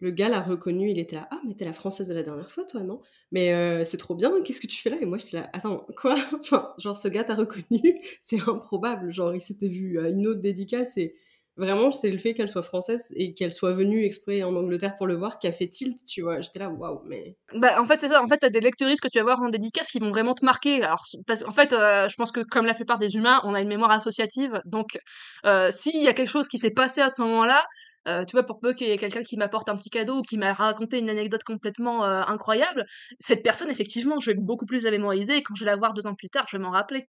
[0.00, 2.50] Le gars l'a reconnu, il était là, ah mais t'es la française de la dernière
[2.50, 3.00] fois toi, non?
[3.32, 4.96] Mais euh, c'est trop bien, qu'est-ce que tu fais là?
[5.00, 6.16] Et moi j'étais là, attends, quoi?
[6.38, 10.40] Enfin, genre ce gars t'a reconnu, c'est improbable, genre il s'était vu à une autre
[10.40, 11.16] dédicace et
[11.56, 15.08] vraiment c'est le fait qu'elle soit française et qu'elle soit venue exprès en Angleterre pour
[15.08, 16.40] le voir qui a fait tilt, tu vois.
[16.40, 17.36] J'étais là, waouh, mais...
[17.54, 19.48] Bah en fait c'est ça, en fait t'as des lectrices que tu vas voir en
[19.48, 20.80] dédicace qui vont vraiment te marquer.
[20.82, 23.60] Alors parce, en fait euh, je pense que comme la plupart des humains, on a
[23.60, 24.98] une mémoire associative, donc
[25.44, 27.66] euh, s'il y a quelque chose qui s'est passé à ce moment-là,
[28.08, 30.22] euh, tu vois, pour peu qu'il y ait quelqu'un qui m'apporte un petit cadeau ou
[30.22, 32.84] qui m'a raconté une anecdote complètement euh, incroyable,
[33.20, 35.94] cette personne, effectivement, je vais beaucoup plus la mémoriser et quand je vais la voir
[35.94, 37.08] deux ans plus tard, je vais m'en rappeler.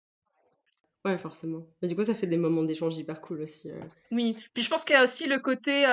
[1.04, 1.66] Ouais, forcément.
[1.80, 3.70] Mais du coup, ça fait des moments d'échange hyper cool aussi.
[3.70, 3.80] Euh.
[4.12, 5.84] Oui, puis je pense qu'il y a aussi le côté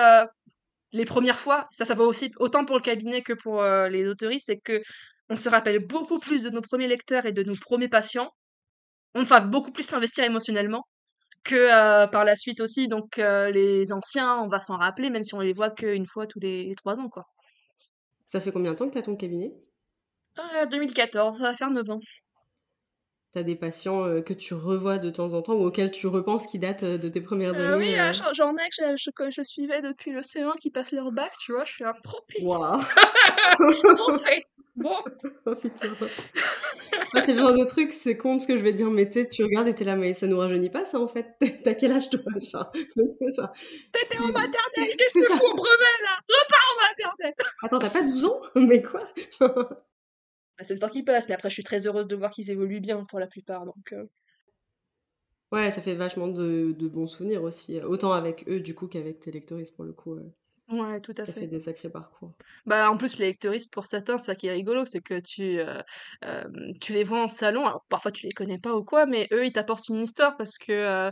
[0.92, 4.48] les premières fois, ça, ça va aussi autant pour le cabinet que pour les autoristes,
[4.48, 4.82] c'est que
[5.30, 8.32] on se rappelle beaucoup plus de nos premiers lecteurs et de nos premiers patients.
[9.14, 10.84] On va beaucoup plus s'investir émotionnellement
[11.44, 12.88] que euh, par la suite aussi.
[12.88, 16.28] Donc euh, les anciens, on va s'en rappeler, même si on les voit qu'une fois
[16.28, 17.10] tous les trois ans.
[17.10, 17.26] quoi.
[18.28, 19.54] Ça fait combien de temps que tu as ton cabinet?
[20.72, 22.00] 2014, ça va faire 9 ans.
[23.34, 26.48] T'as des patients euh, que tu revois de temps en temps ou auxquels tu repenses
[26.48, 27.96] qui datent de tes premières années Oui,
[28.34, 31.64] j'en ai que je, je, suivais depuis le C1 qui passe leur bac, tu vois,
[31.64, 32.34] je suis un propre.
[32.42, 32.82] Waouh
[34.80, 34.96] Bon.
[37.14, 39.68] c'est le genre de truc, c'est con ce que je vais dire, mais tu regardes
[39.68, 41.36] et t'es là, mais ça nous rajeunit pas ça en fait.
[41.64, 42.22] T'as quel âge toi
[42.74, 44.54] T'étais en maternelle,
[44.98, 46.20] qu'est-ce que tu fous au brevet là?
[46.28, 47.34] Repars en maternelle
[47.64, 48.42] Attends, t'as pas 12 ans?
[48.56, 49.02] Mais quoi?
[49.40, 52.52] Bah, C'est le temps qui passe, mais après je suis très heureuse de voir qu'ils
[52.52, 53.94] évoluent bien pour la plupart, donc...
[53.94, 54.06] Euh.
[55.52, 59.20] Ouais, ça fait vachement de, de, bons souvenirs aussi, autant avec eux du coup qu'avec
[59.20, 60.20] tes lectoristes pour le coup.
[60.70, 61.42] Ouais, tout à ça fait.
[61.42, 62.36] fait des sacrés parcours.
[62.66, 65.82] Bah, en plus, les lecteuristes, pour certains, ça qui est rigolo, c'est que tu, euh,
[66.80, 67.66] tu les vois en salon.
[67.66, 70.58] Alors, parfois, tu les connais pas ou quoi, mais eux, ils t'apportent une histoire parce
[70.60, 71.10] que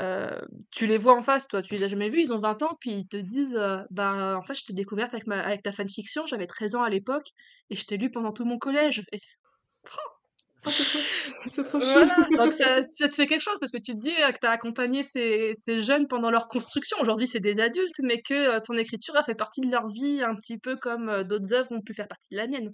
[0.00, 0.40] euh,
[0.70, 1.48] tu les vois en face.
[1.48, 3.58] Toi, tu les as jamais vus, ils ont 20 ans, puis ils te disent
[3.90, 6.90] Bah, en fait, je t'ai découverte avec, ma, avec ta fanfiction, j'avais 13 ans à
[6.90, 7.28] l'époque,
[7.70, 9.02] et je t'ai lu pendant tout mon collège.
[9.12, 9.18] Et...
[10.66, 14.14] c'est trop voilà, donc ça, ça, te fait quelque chose parce que tu te dis
[14.22, 16.98] euh, que tu as accompagné ces, ces, jeunes pendant leur construction.
[17.00, 20.22] Aujourd'hui, c'est des adultes, mais que euh, ton écriture a fait partie de leur vie
[20.22, 22.70] un petit peu comme euh, d'autres œuvres ont pu faire partie de la mienne.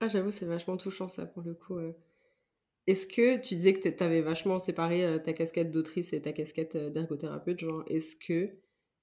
[0.00, 1.78] Ah, j'avoue, c'est vachement touchant ça pour le coup.
[2.86, 6.76] Est-ce que tu disais que tu avais vachement séparé ta casquette d'autrice et ta casquette
[6.76, 8.50] d'ergothérapeute Genre, est-ce que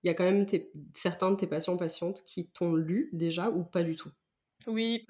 [0.03, 0.45] il y a quand même
[0.93, 4.11] certains de tes patients patientes qui t'ont lu déjà ou pas du tout?
[4.67, 5.05] Oui.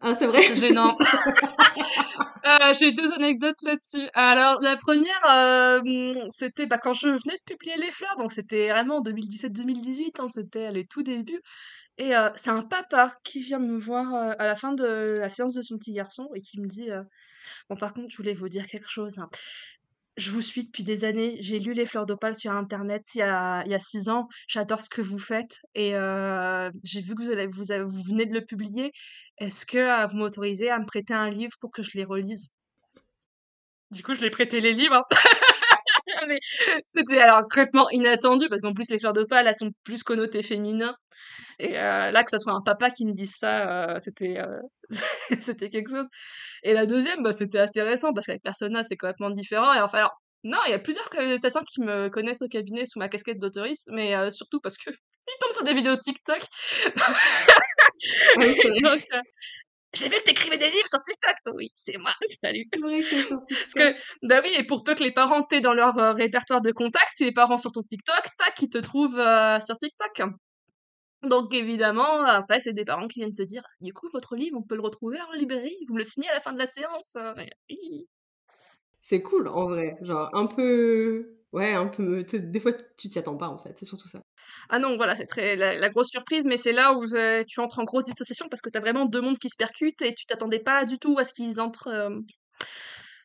[0.00, 0.96] Ah, c'est vrai C'est gênant.
[2.46, 4.08] euh, J'ai deux anecdotes là-dessus.
[4.12, 5.80] Alors, la première, euh,
[6.28, 10.70] c'était bah, quand je venais de publier Les Fleurs, donc c'était vraiment 2017-2018, hein, c'était
[10.70, 11.40] les tout débuts.
[11.98, 15.54] Et euh, c'est un papa qui vient me voir à la fin de la séance
[15.54, 16.90] de son petit garçon et qui me dit
[17.70, 19.18] Bon, par contre, je voulais vous dire quelque chose.
[19.18, 19.30] Hein
[20.16, 21.36] je vous suis depuis des années.
[21.40, 24.28] J'ai lu Les Fleurs d'Opale sur Internet il y a, six ans.
[24.48, 25.60] J'adore ce que vous faites.
[25.74, 28.92] Et euh, j'ai vu que vous, vous, vous, venez de le publier.
[29.38, 32.50] Est-ce que euh, vous m'autorisez à me prêter un livre pour que je les relise?
[33.90, 35.04] Du coup, je lui ai prêté les livres.
[36.88, 40.94] c'était alors complètement inattendu parce qu'en plus, Les Fleurs d'Opale, elles sont plus connotées féminins.
[41.58, 44.60] Et euh, là, que ce soit un papa qui me dise ça, euh, c'était euh,
[45.40, 46.06] c'était quelque chose.
[46.62, 49.72] Et la deuxième, bah, c'était assez récent parce qu'avec Persona, c'est complètement différent.
[49.72, 51.08] Et enfin, alors, non, il y a plusieurs
[51.40, 54.90] patients qui me connaissent au cabinet sous ma casquette d'autoriste, mais surtout parce que
[55.28, 56.40] ils tombent sur des vidéos TikTok.
[58.82, 59.04] Donc,
[59.96, 61.54] j'ai vu que t'écrivais des livres sur TikTok.
[61.54, 62.12] Oui, c'est moi.
[62.42, 62.66] Salut.
[62.72, 63.66] C'est vrai que sur TikTok.
[63.74, 66.70] Parce que, bah oui, et pour peu que les parents t'aient dans leur répertoire de
[66.72, 69.20] contacts, si les parents sur ton TikTok, tac, ils te trouvent
[69.60, 70.22] sur TikTok.
[71.22, 74.66] Donc évidemment, après, c'est des parents qui viennent te dire «Du coup, votre livre, on
[74.66, 75.76] peut le retrouver en librairie?
[75.88, 77.16] Vous me le signez à la fin de la séance?»
[79.00, 79.96] C'est cool, en vrai.
[80.02, 81.74] Genre un peu ouais,
[82.32, 84.20] des fois, tu t'y attends pas, en fait, c'est surtout ça.
[84.68, 87.04] Ah non, voilà, c'est très la grosse surprise, mais c'est là où,
[87.46, 90.02] tu entres en grosse dissociation parce que tu as vraiment deux mondes qui se percutent
[90.02, 91.88] et tu t'attendais pas du tout à ce qu'ils entrent,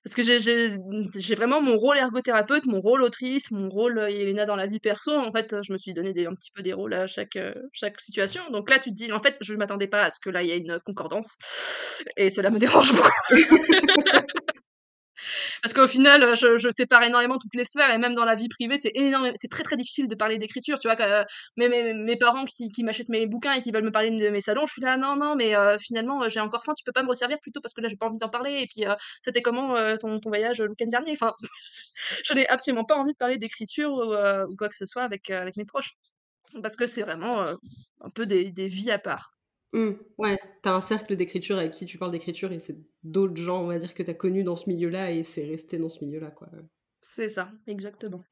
[0.03, 4.55] parce que j'ai vraiment mon rôle ergothérapeute, mon rôle autrice, mon rôle euh, Elena dans
[4.55, 5.11] la vie perso.
[5.11, 8.01] En fait, je me suis donné un petit peu des rôles à chaque, euh, chaque
[8.01, 8.41] situation.
[8.51, 10.41] Donc là, tu te dis, en fait, je ne m'attendais pas à ce que là,
[10.41, 11.35] il y ait une concordance.
[12.17, 13.11] Et cela me dérange beaucoup.
[15.61, 18.35] Parce qu'au final, euh, je, je, sépare énormément toutes les sphères et même dans la
[18.35, 20.79] vie privée, c'est énorme, c'est très très difficile de parler d'écriture.
[20.79, 21.23] Tu vois, euh,
[21.57, 24.41] mes, mes, parents qui, qui m'achètent mes bouquins et qui veulent me parler de mes
[24.41, 27.03] salons, je suis là, non, non, mais euh, finalement, j'ai encore faim, tu peux pas
[27.03, 28.61] me resservir plutôt parce que là, j'ai pas envie d'en parler.
[28.61, 28.85] Et puis,
[29.21, 31.13] c'était comment ton, ton, voyage le week-end dernier?
[31.13, 31.33] Enfin,
[32.25, 35.29] je n'ai absolument pas envie de parler d'écriture ou, ou, quoi que ce soit avec,
[35.29, 35.91] avec mes proches.
[36.61, 37.45] Parce que c'est vraiment
[38.01, 39.31] un peu des, des vies à part.
[39.73, 43.63] Mmh, ouais, t'as un cercle d'écriture avec qui tu parles d'écriture et c'est d'autres gens,
[43.63, 46.31] on va dire, que t'as connus dans ce milieu-là et c'est resté dans ce milieu-là,
[46.31, 46.49] quoi.
[46.99, 48.23] C'est ça, exactement.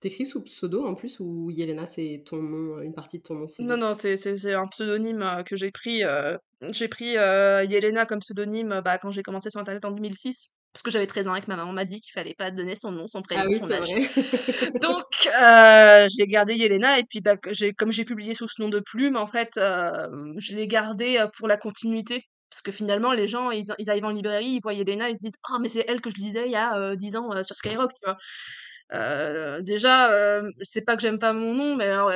[0.00, 3.46] T'écris sous pseudo en plus ou Yelena, c'est ton nom, une partie de ton nom
[3.60, 6.04] Non, non, c'est un pseudonyme euh, que j'ai pris.
[6.04, 6.36] Euh,
[6.72, 10.82] j'ai pris euh, Yelena comme pseudonyme bah, quand j'ai commencé sur Internet en 2006 parce
[10.82, 12.90] que j'avais 13 ans et que ma maman m'a dit qu'il fallait pas donner son
[12.90, 13.90] nom, son prénom, ah oui, son âge.
[14.82, 15.04] Donc,
[15.40, 17.36] euh, j'ai gardé Yelena et puis bah,
[17.78, 21.28] comme j'ai publié sous ce nom de plume, en fait, euh, je l'ai gardé euh,
[21.38, 22.24] pour la continuité.
[22.50, 25.20] Parce que finalement, les gens, ils, ils, arrivent en librairie, ils voient Yelena, ils se
[25.20, 27.92] disent Ah, mais c'est elle que je lisais il y a 10 ans sur Skyrock,
[27.94, 29.62] tu vois.
[29.62, 32.12] déjà, c'est pas que j'aime pas mon nom, mais alors,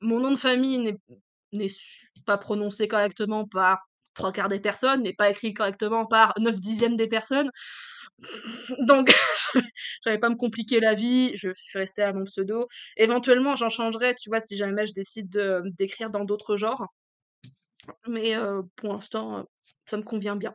[0.00, 0.78] mon nom de famille
[1.52, 1.68] n'est
[2.26, 3.78] pas prononcé correctement par
[4.14, 7.50] trois quarts des personnes, n'est pas écrit correctement par neuf dixièmes des personnes.
[8.80, 9.14] Donc,
[10.04, 12.68] j'avais pas me compliquer la vie, je suis restée à mon pseudo.
[12.96, 15.30] Éventuellement, j'en changerai, tu vois, si jamais je décide
[15.78, 16.86] d'écrire dans d'autres genres.
[18.08, 19.46] Mais euh, pour l'instant,
[19.86, 20.54] ça me convient bien.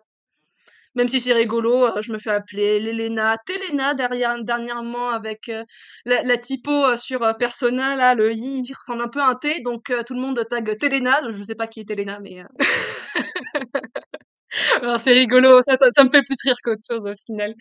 [0.96, 5.64] Même si c'est rigolo, euh, je me fais appeler Lelena, Telena derrière, dernièrement avec euh,
[6.06, 10.14] la, typo sur Persona, là, le i ressemble un peu à un T, donc tout
[10.14, 12.44] le monde tag Telena, je sais pas qui est Telena, mais...
[14.98, 17.54] c'est rigolo, ça, ça, me fait plus rire qu'autre chose au final.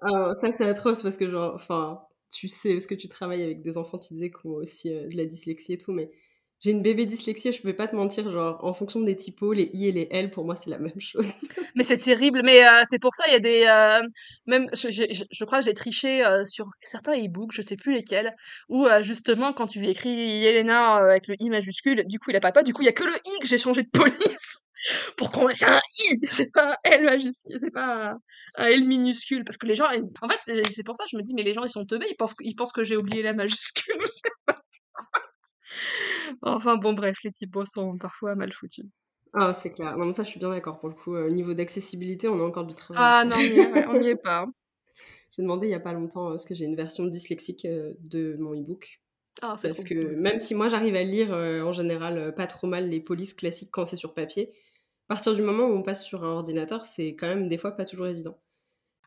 [0.00, 2.00] Alors, ça, c'est atroce parce que, genre, enfin,
[2.32, 5.08] tu sais, parce que tu travailles avec des enfants, tu disais qu'on a aussi euh,
[5.08, 6.10] de la dyslexie et tout, mais
[6.62, 9.70] j'ai une bébé dyslexie, je peux pas te mentir, genre, en fonction des typos, les
[9.74, 11.26] i et les l, pour moi, c'est la même chose.
[11.74, 13.64] mais c'est terrible, mais euh, c'est pour ça, il y a des.
[13.66, 14.06] Euh,
[14.46, 18.32] même, je, crois que j'ai triché sur certains e-books, je sais plus lesquels,
[18.68, 22.62] où justement, quand tu écris Yelena avec le i majuscule, du coup, il apparaît pas,
[22.62, 24.64] du coup, il y a que le i que j'ai changé de police
[25.16, 28.16] pour qu'on c'est un i c'est pas un l majuscule c'est pas
[28.58, 31.22] un, l minuscule parce que les gens en fait c'est pour ça que je me
[31.22, 33.34] dis mais les gens ils sont teubés ils pensent, ils pensent que j'ai oublié la
[33.34, 34.02] majuscule
[36.42, 38.86] enfin bon bref les typos sont parfois mal foutus.
[39.34, 39.96] Ah c'est clair.
[39.96, 40.78] Non mais ça je suis bien d'accord.
[40.78, 43.36] Pour le coup au niveau d'accessibilité on a encore du travail ah non
[43.90, 44.52] on n'y est, pas hein.
[45.34, 48.54] j'ai demandé il y a pas longtemps parce que j'ai une version dyslexique de mon
[48.54, 49.00] e-book.
[49.40, 53.00] Ah, parce que même si moi j'arrive à lire en général pas trop mal les
[53.00, 54.52] polices classiques quand c'est sur papier,
[55.08, 57.72] à partir du moment où on passe sur un ordinateur, c'est quand même des fois
[57.72, 58.38] pas toujours évident.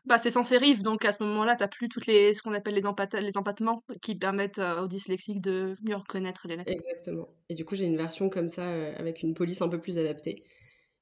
[0.06, 2.74] Bah, c'est censé rive, donc à ce moment-là, t'as plus toutes les, ce qu'on appelle
[2.74, 2.82] les,
[3.22, 6.72] les empattements qui permettent euh, aux dyslexiques de mieux reconnaître les lettres.
[6.72, 7.28] Exactement.
[7.48, 9.98] Et du coup, j'ai une version comme ça euh, avec une police un peu plus
[9.98, 10.44] adaptée.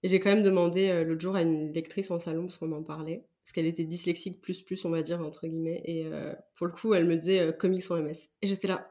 [0.02, 2.72] Et j'ai quand même demandé euh, l'autre jour à une lectrice en salon parce qu'on
[2.72, 3.26] en parlait.
[3.42, 5.82] parce qu'elle était dyslexique plus plus, on va dire, entre guillemets.
[5.84, 6.06] Et
[6.56, 8.30] pour le coup, elle me disait comics en MS.
[8.40, 8.90] Et j'étais là,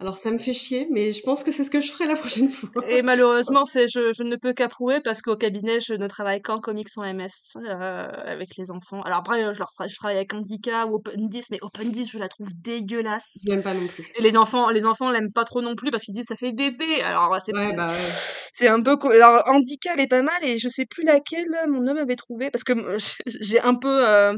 [0.00, 2.14] alors ça me fait chier, mais je pense que c'est ce que je ferai la
[2.14, 2.70] prochaine fois.
[2.88, 6.58] Et malheureusement, c'est je, je ne peux qu'approuver parce qu'au cabinet, je ne travaille qu'en
[6.58, 9.02] comics en MS euh, avec les enfants.
[9.02, 12.48] Alors après, je, leur je travaille avec Indica ou Open10, mais Open10, je la trouve
[12.54, 13.38] dégueulasse.
[13.44, 14.06] Je l'aime pas non plus.
[14.16, 16.52] Et les enfants, les enfants l'aiment pas trop non plus parce qu'ils disent ça fait
[16.52, 17.02] bébé.
[17.02, 18.12] Alors c'est ouais, bah ouais.
[18.52, 21.96] c'est un peu alors elle est pas mal et je sais plus laquelle mon homme
[21.96, 22.72] avait trouvé parce que
[23.26, 24.32] j'ai un peu euh,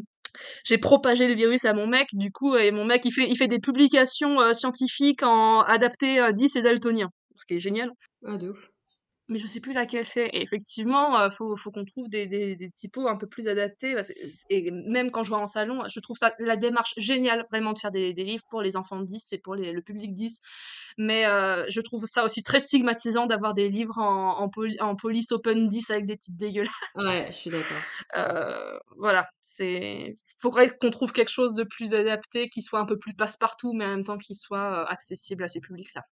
[0.65, 3.37] j'ai propagé le virus à mon mec, du coup, et mon mec, il fait, il
[3.37, 7.91] fait des publications euh, scientifiques en adapté à 10 et daltonien, ce qui est génial.
[8.27, 8.71] Ah, de ouf
[9.31, 10.27] mais je sais plus laquelle c'est.
[10.27, 13.49] Et effectivement, il euh, faut, faut qu'on trouve des, des, des, typos un peu plus
[13.49, 13.97] adaptés.
[14.51, 17.79] et même quand je vois en salon, je trouve ça la démarche géniale vraiment de
[17.79, 20.41] faire des, des livres pour les enfants de 10 et pour les, le public 10.
[20.99, 24.51] Mais euh, je trouve ça aussi très stigmatisant d'avoir des livres en, en,
[24.81, 26.73] en, police open 10 avec des titres dégueulasses.
[26.97, 27.77] Ouais, je suis d'accord.
[28.17, 29.29] Euh, voilà,
[29.61, 33.73] c'est faudrait qu'on trouve quelque chose de plus adapté, qui soit un peu plus passe-partout,
[33.75, 36.03] mais en même temps qui soit accessible à ces publics-là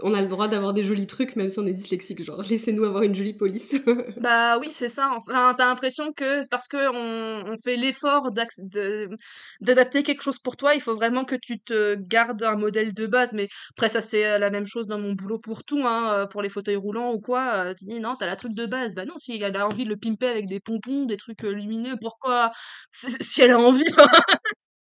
[0.00, 2.84] on a le droit d'avoir des jolis trucs même si on est dyslexique genre laissez-nous
[2.84, 3.74] avoir une jolie police.
[4.16, 8.30] Bah oui c'est ça enfin t'as l'impression que parce que on, fait l'effort
[9.60, 13.06] d'adapter quelque chose pour toi il faut vraiment que tu te gardes un modèle de
[13.06, 13.34] base.
[13.34, 16.26] Mais après ça c'est euh, la même chose dans mon boulot pour tout hein, euh,
[16.26, 18.94] pour les fauteuils roulants ou quoi euh, tu dis non t'as la truc de base.
[18.94, 21.96] Bah non si elle a envie de le pimper avec des pompons des trucs lumineux
[22.00, 22.50] pourquoi?
[22.92, 23.84] Si elle a envie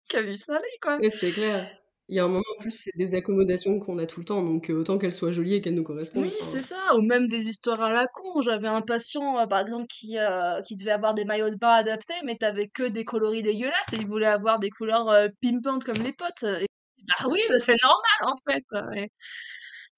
[0.09, 0.97] qu'a vu ça quoi.
[1.09, 1.78] C'est clair
[2.09, 4.41] il y a un moment, en plus, c'est des accommodations qu'on a tout le temps,
[4.41, 6.23] donc autant qu'elles soient jolies et qu'elles nous correspondent.
[6.23, 8.41] Oui, c'est ça, ou même des histoires à la con.
[8.41, 10.17] J'avais un patient, par exemple, qui,
[10.65, 13.97] qui devait avoir des maillots de bain adaptés, mais t'avais que des coloris dégueulasses et
[13.97, 16.43] il voulait avoir des couleurs pimpantes comme les potes.
[16.43, 16.65] Et,
[17.07, 18.63] bah oui, bah, c'est normal en fait.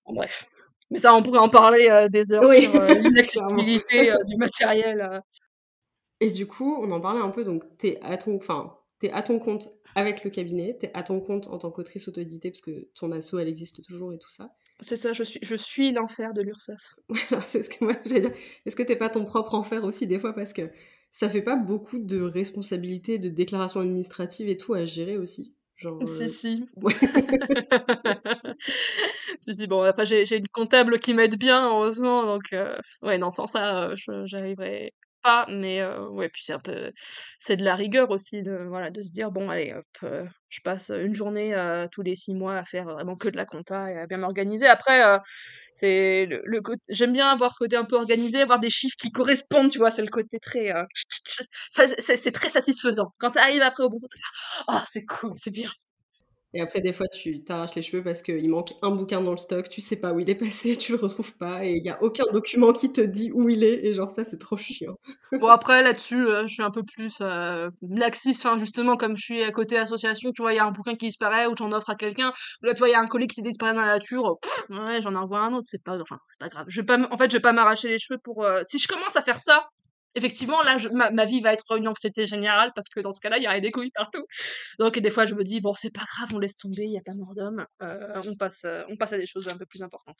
[0.05, 0.45] bref.
[0.89, 2.53] Mais ça, on pourrait en parler des heures sur
[2.89, 5.21] l'inaccessibilité du matériel.
[6.19, 9.23] Et du coup, on en parlait un peu, donc t'es à ton, enfin, t'es à
[9.23, 12.61] ton compte avec le cabinet, tu es à ton compte en tant qu'autrice auto-éditée, parce
[12.61, 14.53] que ton asso, elle existe toujours et tout ça.
[14.79, 16.95] C'est ça, je suis, je suis l'enfer de l'URSSAF.
[17.47, 18.31] c'est ce que moi j'ai dire.
[18.65, 20.69] Est-ce que t'es pas ton propre enfer aussi des fois parce que
[21.09, 25.99] ça fait pas beaucoup de responsabilités, de déclarations administratives et tout à gérer aussi Genre,
[26.07, 26.65] Si, euh, si.
[29.39, 33.31] si, si, bon, après j'ai une comptable qui m'aide bien, heureusement, donc euh, ouais, non,
[33.31, 33.95] sans ça, euh,
[34.25, 34.93] j'arriverai
[35.23, 36.91] pas, mais ouais, puis c'est un peu,
[37.39, 40.11] c'est de la rigueur aussi de, voilà, de se dire bon, allez, hop,
[40.49, 41.55] je passe une journée
[41.91, 44.67] tous les six mois à faire vraiment que de la compta et à bien m'organiser.
[44.67, 45.01] Après,
[45.73, 49.71] c'est le, j'aime bien avoir ce côté un peu organisé, avoir des chiffres qui correspondent,
[49.71, 50.73] tu vois, c'est le côté très,
[51.69, 53.13] c'est très satisfaisant.
[53.19, 53.99] Quand tu arrives après au bon,
[54.69, 55.69] oh, c'est cool, c'est bien.
[56.53, 59.37] Et après, des fois, tu t'arraches les cheveux parce qu'il manque un bouquin dans le
[59.37, 61.89] stock, tu sais pas où il est passé, tu le retrouves pas, et il y
[61.89, 64.95] a aucun document qui te dit où il est, et genre ça, c'est trop chiant.
[65.31, 69.23] bon, après, là-dessus, euh, je suis un peu plus euh, laxiste, enfin, justement, comme je
[69.23, 71.71] suis à côté association, tu vois, il y a un bouquin qui disparaît, ou j'en
[71.71, 72.31] offre à quelqu'un,
[72.61, 74.37] là, tu vois, il y a un colis qui s'est disparu dans la nature,
[74.69, 76.65] ouais, j'en envoie un autre, c'est pas, enfin, c'est pas grave.
[76.67, 78.43] Je vais pas, en fait, je vais pas m'arracher les cheveux pour.
[78.43, 79.67] Euh, si je commence à faire ça,
[80.15, 80.77] effectivement, là,
[81.11, 83.61] ma, vie va être une anxiété générale parce que dans ce cas-là, il y aurait
[83.61, 84.25] des couilles partout.
[84.79, 86.97] Donc, des fois, je me dis, bon, c'est pas grave, on laisse tomber, il n'y
[86.97, 89.65] a pas mort d'homme, euh, on, passe, euh, on passe à des choses un peu
[89.65, 90.19] plus importantes.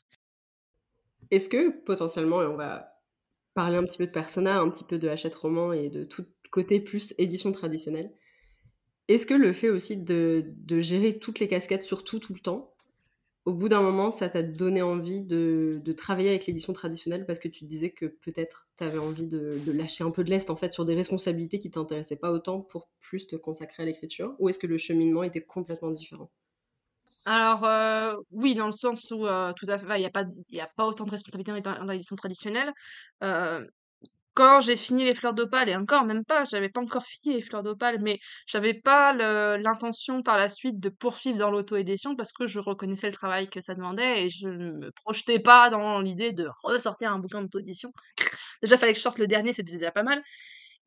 [1.29, 2.91] Est-ce que potentiellement, et on va
[3.53, 6.25] parler un petit peu de Persona, un petit peu de Hachette Roman et de tout
[6.51, 8.13] côté plus édition traditionnelle,
[9.07, 12.70] est-ce que le fait aussi de, de gérer toutes les casquettes, surtout tout le temps,
[13.45, 17.47] au bout d'un moment, ça t'a donné envie de, travailler avec l'édition traditionnelle parce que
[17.47, 20.71] tu disais que peut-être tu avais envie de, lâcher un peu de l'est en fait
[20.73, 24.35] sur des responsabilités qui t'intéressaient pas autant pour plus te consacrer à l'écriture?
[24.39, 26.29] Ou est-ce que le cheminement était complètement différent?
[27.25, 30.23] Alors euh, oui, dans le sens où euh, tout à fait, il n'y a pas,
[30.23, 32.71] a pas autant de responsabilités dans l'édition traditionnelle.
[33.23, 33.65] Euh,
[34.33, 37.41] quand j'ai fini les fleurs d'opale, et encore même pas, j'avais pas encore fini les
[37.41, 39.13] fleurs d'opale, mais j'avais pas
[39.57, 43.61] l'intention par la suite de poursuivre dans l'auto-édition parce que je reconnaissais le travail que
[43.61, 47.91] ça demandait et je ne me projetais pas dans l'idée de ressortir un bouquin d'auto-édition.
[48.61, 50.21] Déjà, fallait que je sorte le dernier, c'était déjà pas mal.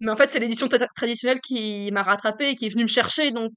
[0.00, 3.30] Mais en fait, c'est l'édition traditionnelle qui m'a rattrapé et qui est venue me chercher.
[3.32, 3.52] Donc,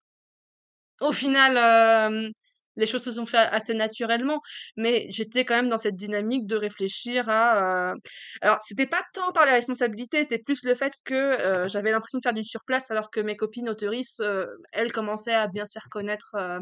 [1.01, 2.29] au final, euh,
[2.77, 4.39] les choses se sont faites assez naturellement,
[4.77, 7.91] mais j'étais quand même dans cette dynamique de réfléchir à.
[7.91, 7.95] Euh...
[8.41, 12.19] Alors, c'était pas tant par les responsabilités, c'était plus le fait que euh, j'avais l'impression
[12.19, 15.73] de faire du surplace alors que mes copines autoristes, euh, elles commençaient à bien se
[15.73, 16.59] faire connaître euh,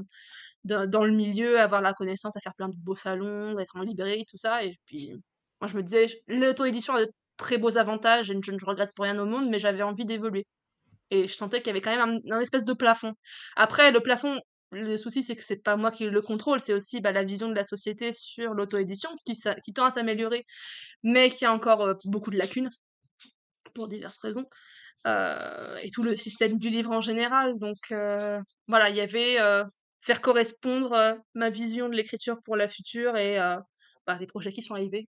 [0.63, 4.25] dans, le milieu, avoir la connaissance, à faire plein de beaux salons, être en librairie,
[4.25, 4.63] tout ça.
[4.63, 5.11] Et puis,
[5.61, 9.03] moi, je me disais, l'auto-édition a de très beaux avantages et je ne regrette pour
[9.03, 10.45] rien au monde, mais j'avais envie d'évoluer.
[11.11, 13.13] Et je sentais qu'il y avait quand même un, espèce de plafond.
[13.55, 14.39] Après, le plafond,
[14.75, 17.49] le souci, c'est que c'est pas moi qui le contrôle, c'est aussi bah, la vision
[17.49, 20.45] de la société sur l'auto-édition qui, tend à s'améliorer,
[21.03, 22.69] mais qui a encore euh, beaucoup de lacunes
[23.73, 24.45] pour diverses raisons.
[25.05, 27.57] et tout le système du livre en général.
[27.59, 27.77] Donc
[28.67, 29.37] voilà, il y avait
[29.99, 33.37] faire correspondre ma vision de l'écriture pour la future et
[34.07, 35.07] bah, les projets qui sont arrivés.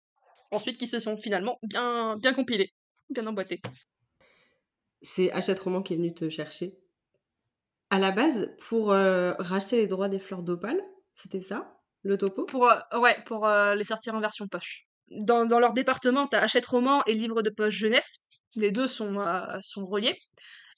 [0.52, 2.72] Ensuite, qui se sont finalement bien, bien compilés,
[3.10, 3.62] bien emboîtés.
[5.02, 6.80] C'est Hachette Roman qui est venu te chercher?
[7.90, 10.80] À la base, pour racheter les droits des fleurs d'opale,
[11.14, 12.46] c'était ça, le topo?
[12.46, 14.88] Pour, Ouais, pour les sortir en version poche.
[15.10, 18.26] Dans, dans leur département, tu as Hachette Roman et Livre de poche jeunesse.
[18.56, 19.22] Les deux sont,
[19.62, 20.18] sont reliés.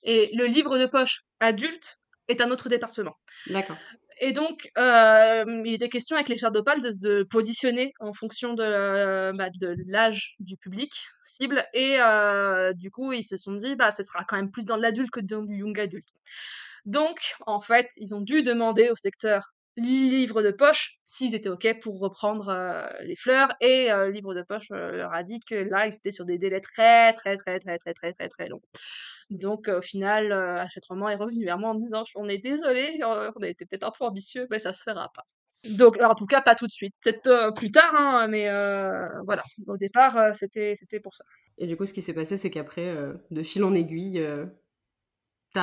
[0.03, 1.97] Et le livre de poche adulte
[2.27, 3.15] est un autre département.
[3.47, 3.77] D'accord.
[4.19, 8.53] Et donc, euh, il était question avec les fleurs d'opale de se positionner en fonction
[8.53, 10.91] de, euh, bah, de l'âge du public
[11.23, 11.63] cible.
[11.73, 14.75] Et euh, du coup, ils se sont dit, bah, ce sera quand même plus dans
[14.77, 16.09] l'adulte que dans du young adulte.
[16.87, 21.67] Donc, en fait, ils ont dû demander au secteur livre de poche s'ils étaient OK
[21.81, 23.49] pour reprendre les fleurs.
[23.61, 26.61] Et le livre de poche leur a dit que là, ils étaient sur des délais
[26.61, 28.61] très, très, très, très, très, très, très, très longs.
[29.29, 33.47] Donc au final, Hachette est revenu vers moi en disant on est désolé, on a
[33.47, 35.23] été peut-être un peu ambitieux, mais ça se fera pas.
[35.71, 38.45] Donc en tout cas pas tout de suite, peut-être plus tard, hein, mais
[39.25, 39.43] voilà.
[39.67, 41.25] Au départ, c'était c'était pour ça.
[41.57, 42.95] Et du coup, ce qui s'est passé, c'est qu'après,
[43.29, 44.25] de fil en aiguille,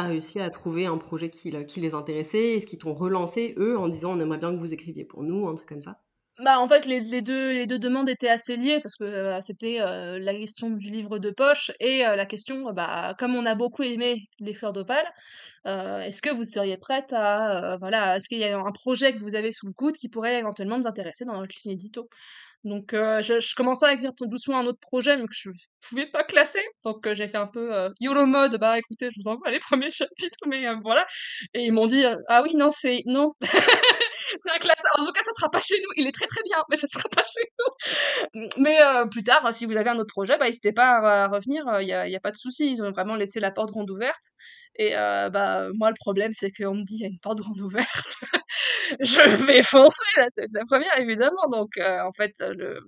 [0.03, 4.17] réussi à trouver un projet qui, les intéressait Est-ce qu'ils t'ont relancé, eux, en disant
[4.17, 6.01] on aimerait bien que vous écriviez pour nous, un truc comme ça?
[6.41, 9.41] Bah, en fait, les, les, deux, les deux demandes étaient assez liées parce que euh,
[9.41, 13.47] c'était euh, la question du livre de poche et euh, la question, bah, comme on
[13.47, 15.07] a beaucoup aimé les fleurs d'opale,
[15.65, 19.37] est-ce que vous seriez prête à, voilà, est-ce qu'il y a un projet que vous
[19.37, 22.09] avez sous le coude qui pourrait éventuellement nous intéresser dans notre ligne édito?
[22.65, 25.51] Donc je, je, commençais à écrire tout doucement un autre projet mais que je
[25.89, 26.63] pouvais pas classer.
[26.85, 30.39] Donc j'ai fait un peu YOLO mode, bah écoutez, je vous envoie les premiers chapitres,
[30.47, 31.07] mais voilà.
[31.53, 33.33] Et ils m'ont dit, ah oui, non, c'est non.
[34.39, 34.83] c'est un classe.
[34.99, 35.91] En tout cas, ça sera pas chez nous.
[35.97, 38.49] Il est très très bien, mais ça sera pas chez nous.
[38.59, 41.65] Mais euh, plus tard, si vous avez un autre projet, bah, n'hésitez pas à, revenir.
[41.81, 42.71] Il n'y a, a, pas de souci.
[42.71, 44.33] Ils ont vraiment laissé la porte grande ouverte.
[44.77, 47.39] Et euh, bah, moi, le problème, c'est qu'on me dit il y a une porte
[47.39, 48.17] grande ouverte.
[49.01, 51.49] Je vais foncer la tête la première, évidemment.
[51.51, 52.81] Donc, euh, en fait, le,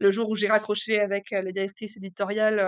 [0.00, 2.58] le, jour où j'ai raccroché avec la directrice éditoriale,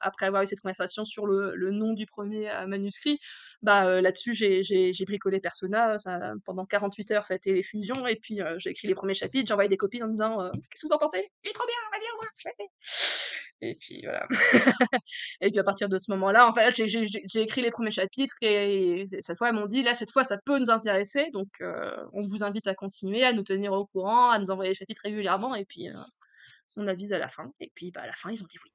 [0.00, 3.18] après avoir eu cette conversation sur le, le nom du premier manuscrit,
[3.62, 5.96] bah, là-dessus, j'ai bricolé Persona.
[6.44, 8.06] Pendant 48 heures, ça a été les fusions.
[8.06, 9.46] Et puis, j'ai écrit les premiers chapitres.
[9.46, 11.76] J'ai envoyé des copines en disant Qu'est-ce que vous en pensez Il est trop bien,
[11.90, 12.32] vas-y, au revoir.
[13.64, 14.26] Et puis, voilà.
[15.40, 18.34] et puis, à partir de ce moment-là, en fait, j'ai écrit les premiers chapitres chapitre
[18.42, 21.96] et, cette fois, elles m'ont dit, là, cette fois, ça peut nous intéresser, donc euh,
[22.12, 25.02] on vous invite à continuer, à nous tenir au courant, à nous envoyer les chapitres
[25.04, 25.94] régulièrement, et puis euh,
[26.76, 27.52] on avise à la fin.
[27.60, 28.70] Et puis, bah, à la fin, ils ont dit oui.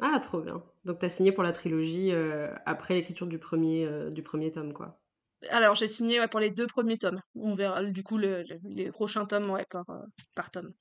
[0.00, 0.62] Ah, trop bien.
[0.84, 4.72] Donc, tu as signé pour la trilogie euh, après l'écriture du premier, du premier tome,
[4.72, 5.00] quoi.
[5.50, 7.20] Alors, j'ai signé pour les deux premiers tomes.
[7.34, 9.86] On verra, du coup, les prochains tomes ouais, par,
[10.34, 10.72] par tome.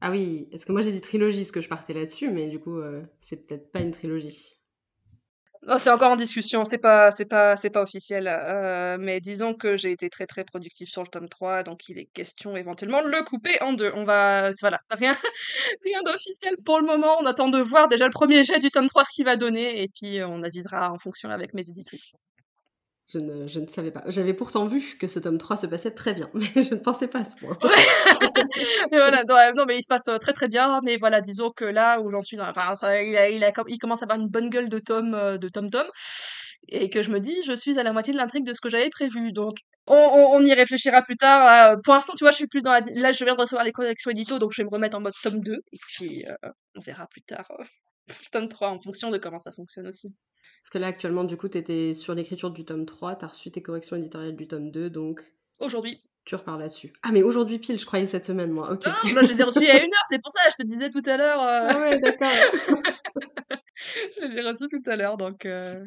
[0.00, 2.58] Ah oui, est-ce que moi j'ai dit trilogie, parce que je partais là-dessus, mais du
[2.58, 2.78] coup,
[3.18, 4.54] c'est peut-être pas une trilogie.
[5.78, 8.28] C'est encore en discussion, c'est pas, c'est pas, c'est pas officiel.
[8.28, 11.98] Euh, mais disons que j'ai été très très productif sur le tome 3, donc il
[11.98, 13.90] est question éventuellement de le couper en deux.
[13.94, 15.12] On va, voilà, rien,
[15.84, 17.16] rien d'officiel pour le moment.
[17.20, 19.82] On attend de voir déjà le premier jet du tome 3 ce qu'il va donner,
[19.82, 22.14] et puis on avisera en fonction avec mes éditrices.
[23.12, 24.02] Je ne, je ne, savais pas.
[24.06, 27.06] J'avais pourtant vu que ce tome 3 se passait très bien, mais je ne pensais
[27.06, 27.58] pas à ce point.
[28.90, 31.66] mais voilà, non, mais il se passe euh, très très bien, mais voilà, disons que
[31.66, 33.28] là où j'en suis, enfin, il, a,
[33.68, 35.88] il, commence à avoir une bonne gueule de tome, euh, de tome tome,
[36.68, 38.70] et que je me dis, je suis à la moitié de l'intrigue de ce que
[38.70, 41.76] j'avais prévu, donc on, on, y réfléchira plus tard.
[41.84, 42.80] pour l'instant, tu vois, je suis plus dans la...
[42.80, 45.12] Là, je viens de recevoir les corrections édito, donc je vais me remettre en mode
[45.22, 47.46] tome 2, et puis euh, on verra plus tard
[48.32, 50.14] tome 3 en fonction de comment ça fonctionne aussi.
[50.64, 53.28] Parce que là, actuellement, du coup, tu étais sur l'écriture du tome 3, tu as
[53.28, 55.20] reçu tes corrections éditoriales du tome 2, donc.
[55.58, 56.02] Aujourd'hui.
[56.24, 56.94] Tu repars là-dessus.
[57.02, 58.72] Ah, mais aujourd'hui pile, je croyais cette semaine, moi.
[58.72, 58.86] Ok.
[58.86, 60.64] Non, moi, je les ai reçus il y a une heure, c'est pour ça, je
[60.64, 61.42] te disais tout à l'heure.
[61.42, 61.68] Euh.
[61.68, 62.30] Ah ouais, d'accord.
[63.76, 65.84] je les ai reçus tout à l'heure, donc euh,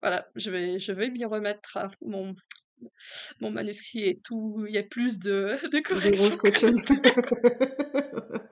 [0.00, 1.76] voilà, je vais, je vais m'y remettre.
[2.00, 2.36] Mon,
[3.40, 6.38] mon manuscrit et tout, il y a plus de, de corrections.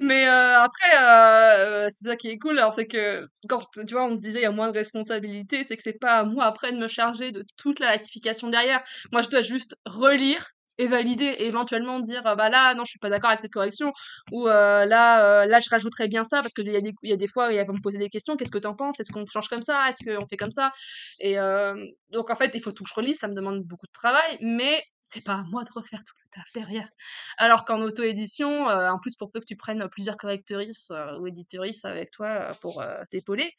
[0.00, 2.58] Mais euh, après, euh, c'est ça qui est cool.
[2.58, 5.76] Alors, c'est que quand tu vois, on disait il y a moins de responsabilité, c'est
[5.76, 8.82] que c'est pas à moi après de me charger de toute la ratification derrière.
[9.12, 13.08] Moi, je dois juste relire et valider éventuellement dire bah là non je suis pas
[13.08, 13.92] d'accord avec cette correction
[14.30, 16.92] ou euh, là euh, là je rajouterais bien ça parce que il y a des
[17.02, 18.98] y a des fois ils vont me poser des questions qu'est-ce que tu en penses?
[19.00, 19.88] Est-ce qu'on change comme ça?
[19.88, 20.72] Est-ce qu'on fait comme ça?
[21.20, 21.74] Et euh,
[22.10, 24.38] donc en fait il faut tout que je relise ça me demande beaucoup de travail
[24.40, 26.88] mais c'est pas à moi de refaire tout le taf derrière.
[27.36, 32.10] Alors qu'en auto-édition en plus pour peu que tu prennes plusieurs correctrices ou éditrices avec
[32.10, 33.52] toi pour t'épauler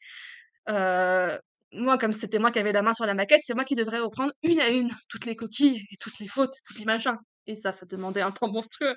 [1.74, 4.00] moi, comme c'était moi qui avais la main sur la maquette, c'est moi qui devrais
[4.00, 7.16] reprendre une à une toutes les coquilles et toutes les fautes, toutes les machins.
[7.46, 8.94] Et ça, ça demandait un temps monstrueux.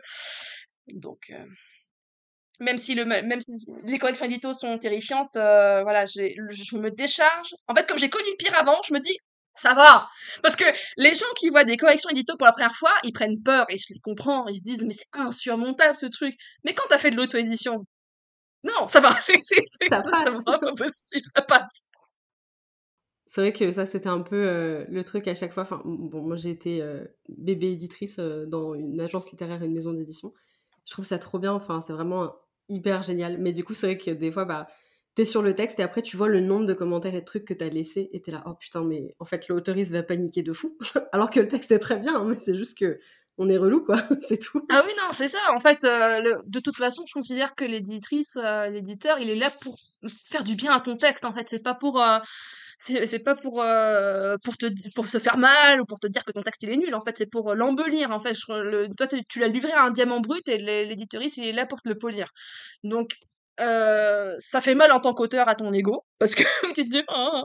[0.94, 1.46] Donc, euh,
[2.60, 3.54] même si, le, même si
[3.84, 7.54] les corrections édito sont terrifiantes, euh, voilà, je me décharge.
[7.68, 9.18] En fait, comme j'ai connu pire avant, je me dis,
[9.56, 10.08] ça va.
[10.44, 10.66] Parce que
[10.98, 13.78] les gens qui voient des corrections édito pour la première fois, ils prennent peur et
[13.78, 14.48] je les comprends.
[14.48, 16.36] Ils se disent, mais c'est insurmontable ce truc.
[16.64, 17.84] Mais quand t'as fait de l'auto-édition,
[18.64, 19.10] non, ça va.
[19.22, 21.88] C'est, ça pas possible, ça passe.
[23.28, 25.64] C'est vrai que ça, c'était un peu euh, le truc à chaque fois.
[25.64, 30.34] Enfin, moi, j'ai été euh, bébé éditrice dans une agence littéraire et une maison d'édition.
[30.86, 31.54] Je trouve ça trop bien.
[31.54, 32.34] Enfin, c'est vraiment
[32.70, 33.38] hyper génial.
[33.38, 34.68] Mais du coup, c'est vrai que des fois, bah,
[35.16, 37.46] t'es sur le texte et après, tu vois le nombre de commentaires et de trucs
[37.46, 40.54] que t'as laissé et t'es là, oh putain, mais en fait, l'autoriste va paniquer de
[40.54, 40.78] fou.
[41.12, 43.00] Alors que le texte est très bien, hein, mais c'est juste que
[43.38, 43.98] on est relou, quoi.
[44.20, 44.66] c'est tout.
[44.70, 45.40] Ah oui, non, c'est ça.
[45.54, 49.52] En fait, euh, de toute façon, je considère que l'éditrice, euh, l'éditeur, il est là
[49.62, 51.26] pour faire du bien à ton texte.
[51.26, 52.02] En fait, c'est pas pour.
[52.02, 52.20] Euh,
[52.78, 53.64] c'est pas pour
[54.44, 56.78] pour te pour se faire mal ou pour te dire que ton texte il est
[56.78, 56.94] nul.
[56.96, 58.36] En fait c'est pour l'embellir en fait.
[58.50, 61.82] Le, toi tu l'as livré à un diamant brut et l'éditrice il est là pour
[61.82, 62.32] te le polir.
[62.84, 63.16] Donc
[63.60, 66.44] euh, ça fait mal en tant qu'auteur à ton ego parce que
[66.76, 67.44] tu te dis oh,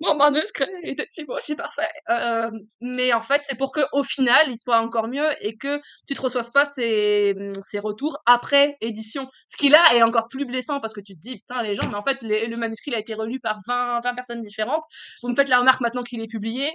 [0.00, 1.88] mon manuscrit était si beau si parfait.
[2.10, 2.50] Euh,
[2.80, 6.14] mais en fait c'est pour que au final il soit encore mieux et que tu
[6.14, 9.28] te reçoives pas ces, ces retours après édition.
[9.48, 11.88] Ce qui là est encore plus blessant parce que tu te dis putain les gens
[11.88, 14.84] mais en fait le manuscrit a été relu par 20, 20 personnes différentes.
[15.22, 16.70] Vous me faites la remarque maintenant qu'il est publié.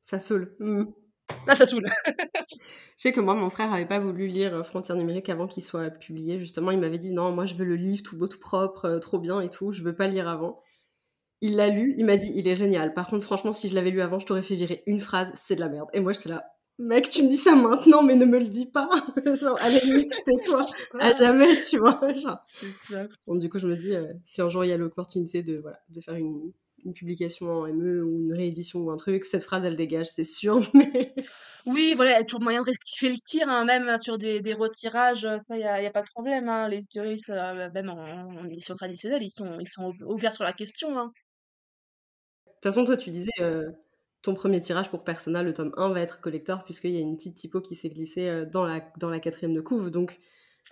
[0.00, 0.54] Ça saoule.
[0.60, 0.84] Mmh.
[1.46, 1.86] Là, ça saoule.
[2.48, 2.54] je
[2.96, 5.90] sais que moi, mon frère avait pas voulu lire euh, Frontières numériques avant qu'il soit
[5.90, 6.38] publié.
[6.38, 8.98] Justement, il m'avait dit non, moi, je veux le livre tout beau, tout propre, euh,
[8.98, 9.72] trop bien et tout.
[9.72, 10.60] Je veux pas lire avant.
[11.40, 12.94] Il l'a lu, il m'a dit il est génial.
[12.94, 15.54] Par contre, franchement, si je l'avais lu avant, je t'aurais fait virer une phrase, c'est
[15.54, 15.88] de la merde.
[15.92, 16.44] Et moi, j'étais là,
[16.78, 18.88] mec, tu me dis ça maintenant, mais ne me le dis pas.
[19.34, 20.66] genre, à la limite, tais-toi.
[21.00, 22.00] À jamais, tu vois.
[22.14, 22.38] Genre.
[22.46, 23.06] C'est ça.
[23.26, 25.58] Bon, du coup, je me dis, euh, si un jour il y a l'opportunité de,
[25.58, 26.52] voilà, de faire une,
[26.86, 30.24] une publication en ME ou une réédition ou un truc, cette phrase elle dégage, c'est
[30.24, 30.58] sûr.
[30.74, 31.14] Mais...
[31.66, 34.40] Oui, voilà, il y a toujours moyen de rectifier le tir, hein, même sur des,
[34.40, 36.48] des retirages, ça, il n'y a, a, pas de problème.
[36.48, 36.68] Hein.
[36.68, 40.52] Les juristes, euh, même en, en, édition traditionnelle, ils sont, ils sont ouverts sur la
[40.52, 40.96] question.
[40.96, 41.12] Hein.
[42.46, 43.68] De toute façon, toi, tu disais, euh,
[44.22, 47.16] ton premier tirage pour Persona, le tome 1, va être collector, puisqu'il y a une
[47.16, 49.90] petite typo qui s'est glissée euh, dans, la, dans la quatrième de couve.
[49.90, 50.20] Donc,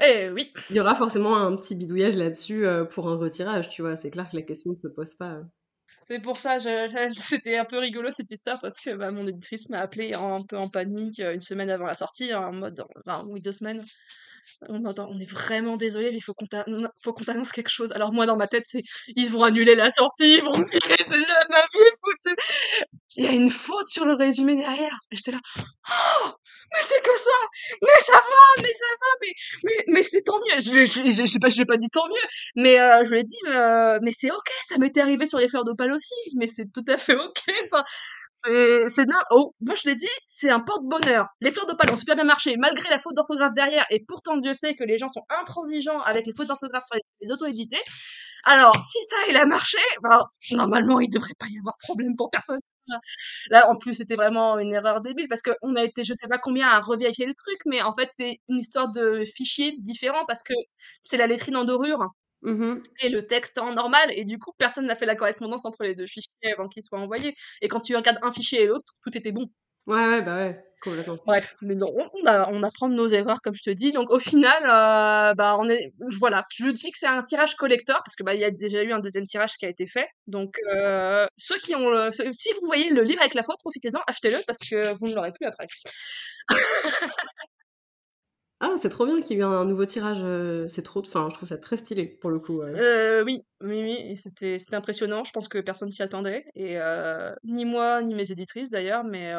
[0.00, 0.52] eh oui.
[0.70, 3.94] Il y aura forcément un petit bidouillage là-dessus pour un retirage, tu vois.
[3.94, 5.40] C'est clair que la question ne se pose pas.
[6.08, 6.58] C'est pour ça,
[7.16, 10.56] c'était un peu rigolo cette histoire parce que bah, mon éditrice m'a appelé un peu
[10.58, 12.84] en panique euh, une semaine avant la sortie, en mode,
[13.26, 13.84] oui, deux semaines.
[14.68, 16.46] On, on est vraiment désolé, mais il faut qu'on
[17.24, 17.92] t'annonce quelque chose.
[17.92, 18.82] Alors moi, dans ma tête, c'est
[19.16, 21.18] ils vont annuler la sortie, ils vont me virer, c'est
[21.50, 22.36] ma vie foutue.
[23.16, 24.98] Il y a une faute sur le résumé derrière.
[25.12, 26.30] J'étais là, oh,
[26.72, 27.30] mais c'est que ça,
[27.82, 29.32] mais ça va, mais ça va, mais
[29.64, 30.58] mais, mais c'est tant mieux.
[30.58, 33.36] Je je, je, pas, je pas dit tant mieux, mais euh, je lui ai dit,
[33.48, 36.84] euh, mais c'est ok, ça m'était arrivé sur les fleurs d'opale aussi, mais c'est tout
[36.88, 37.42] à fait ok.
[37.64, 37.84] Enfin,
[38.36, 41.26] c'est, c'est oh, moi je l'ai dit, c'est un porte-bonheur.
[41.40, 44.54] Les fleurs d'opale ont super bien marché, malgré la faute d'orthographe derrière, et pourtant Dieu
[44.54, 47.80] sait que les gens sont intransigeants avec les fautes d'orthographe sur les, auto-édités.
[48.44, 50.20] Alors, si ça, il a marché, bah,
[50.52, 52.60] normalement, il devrait pas y avoir problème pour personne.
[53.50, 56.38] Là, en plus, c'était vraiment une erreur débile parce qu'on a été, je sais pas
[56.38, 60.42] combien, à revérifier le truc, mais en fait, c'est une histoire de fichiers différents parce
[60.42, 60.54] que
[61.04, 62.10] c'est la lettrine en dorure
[62.44, 65.82] Mmh et le texte en normal, et du coup, personne n'a fait la correspondance entre
[65.82, 67.34] les deux fichiers avant qu'ils soient envoyés.
[67.62, 69.46] Et quand tu regardes un fichier et l'autre, tout était bon.
[69.86, 71.16] Ouais, ouais, bah ouais, complètement.
[71.26, 73.92] Bref, mais non, on, on apprend de nos erreurs, comme je te dis.
[73.92, 77.96] Donc au final, euh, bah on est, voilà, je dis que c'est un tirage collector
[78.04, 80.08] parce que bah il y a déjà eu un deuxième tirage qui a été fait.
[80.26, 84.38] Donc euh, ceux qui ont, si vous voyez le livre avec la faute, profitez-en, achetez-le
[84.46, 85.66] parce que vous ne l'aurez plus après.
[88.60, 90.20] Ah, c'est trop bien qu'il y ait eu un, nouveau tirage.
[90.22, 92.60] Euh, c'est trop, enfin, je trouve ça très stylé pour le coup.
[92.62, 95.24] Euh, oui, oui, oui, et c'était c'était impressionnant.
[95.24, 99.32] Je pense que personne s'y attendait, et euh, ni moi ni mes éditrices d'ailleurs, mais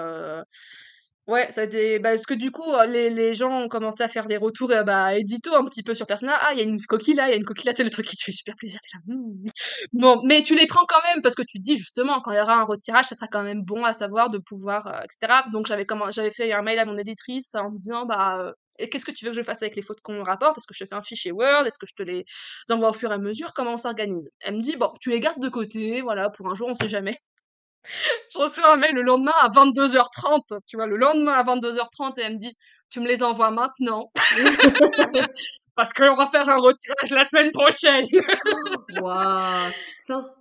[1.28, 4.08] Ouais, ça a été bah, parce que du coup, les les gens ont commencé à
[4.08, 6.34] faire des retours, euh, bah, édito un petit peu sur Persona.
[6.40, 7.90] «Ah, il y a une coquille là, il y a une coquille là», c'est le
[7.90, 9.50] truc qui te fait super plaisir, tu là: «Mmh».
[9.94, 12.38] Bon, mais tu les prends quand même parce que tu te dis justement quand il
[12.38, 15.08] y aura un retirage, ça sera quand même bon à savoir de pouvoir, heu, et
[15.20, 15.46] cetera.
[15.52, 19.12] Donc j'avais comment j'avais fait un mail à mon éditrice en disant: «Bah, qu'est-ce que
[19.12, 20.58] tu veux que je fasse avec les fautes qu'on me rapporte?
[20.58, 21.66] Est-ce que je te fais un fichier Word?
[21.66, 22.26] Est-ce que je te les
[22.70, 23.54] envoie au fur et à mesure?
[23.54, 26.56] Comment on s'organise?» elle me dit: «Bon, tu les gardes de côté, voilà, pour un
[26.56, 27.18] jour, on sait jamais».
[28.34, 32.24] je reçois un mail le lendemain à 22h30, tu vois, le lendemain à 22h30 et
[32.24, 32.56] elle me dit,
[32.90, 34.12] tu me les envoies maintenant.
[35.76, 38.06] Parce qu'on va faire un retirage la semaine prochaine.
[39.02, 40.35] Waouh, putain.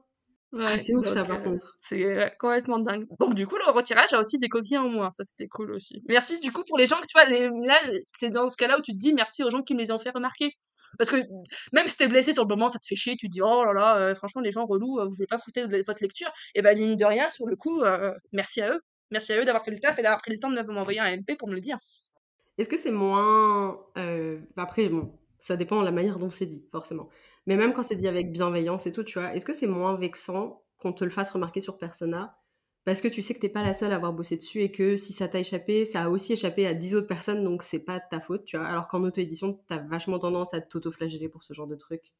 [0.54, 1.74] Ouais, c'est ouf ça par euh, contre.
[1.80, 3.06] C'est euh, complètement dingue.
[3.18, 6.00] Donc du coup le retirage a aussi des coquilles en moins, ça c'était cool aussi.
[6.08, 7.24] Merci du coup pour les gens que tu vois,
[7.66, 7.80] là
[8.12, 9.98] c'est dans ce cas-là où tu te dis merci aux gens qui me les ont
[9.98, 10.52] fait remarquer.
[10.96, 11.16] Parce que
[11.72, 13.64] même si t'es blessé sur le moment, ça te fait chier, tu te dis oh
[13.64, 16.30] là là, euh, franchement les gens relous, vous pouvez pas foutre de votre lecture.
[16.54, 17.82] Et ben ligne de rien, sur le coup,
[18.32, 18.78] merci à eux.
[19.10, 21.16] Merci à eux d'avoir fait le taf et d'avoir pris le temps de m'envoyer un
[21.16, 21.78] MP pour me le dire.
[22.58, 23.76] Est-ce que c'est moins...
[24.56, 27.08] Après bon, Ça dépend de la manière dont c'est dit, forcément.
[27.46, 29.96] Mais même quand c'est dit avec bienveillance et tout, tu vois, est-ce que c'est moins
[29.96, 32.38] vexant qu'on te le fasse remarquer sur Persona
[32.84, 34.96] parce que tu sais que t'es pas la seule à avoir bossé dessus et que
[34.96, 37.98] si ça t'a échappé, ça a aussi échappé à 10 autres personnes, donc c'est pas
[37.98, 38.66] ta faute, tu vois.
[38.66, 42.12] Alors qu'en auto-édition, t'as vachement tendance à t'auto-flageller pour ce genre de truc.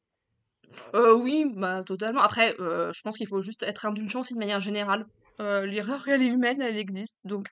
[0.95, 2.21] Euh, oui, bah totalement.
[2.21, 5.05] Après, euh, je pense qu'il faut juste être indulgent de manière générale.
[5.39, 7.49] Euh, l'erreur, elle est humaine, elle existe, donc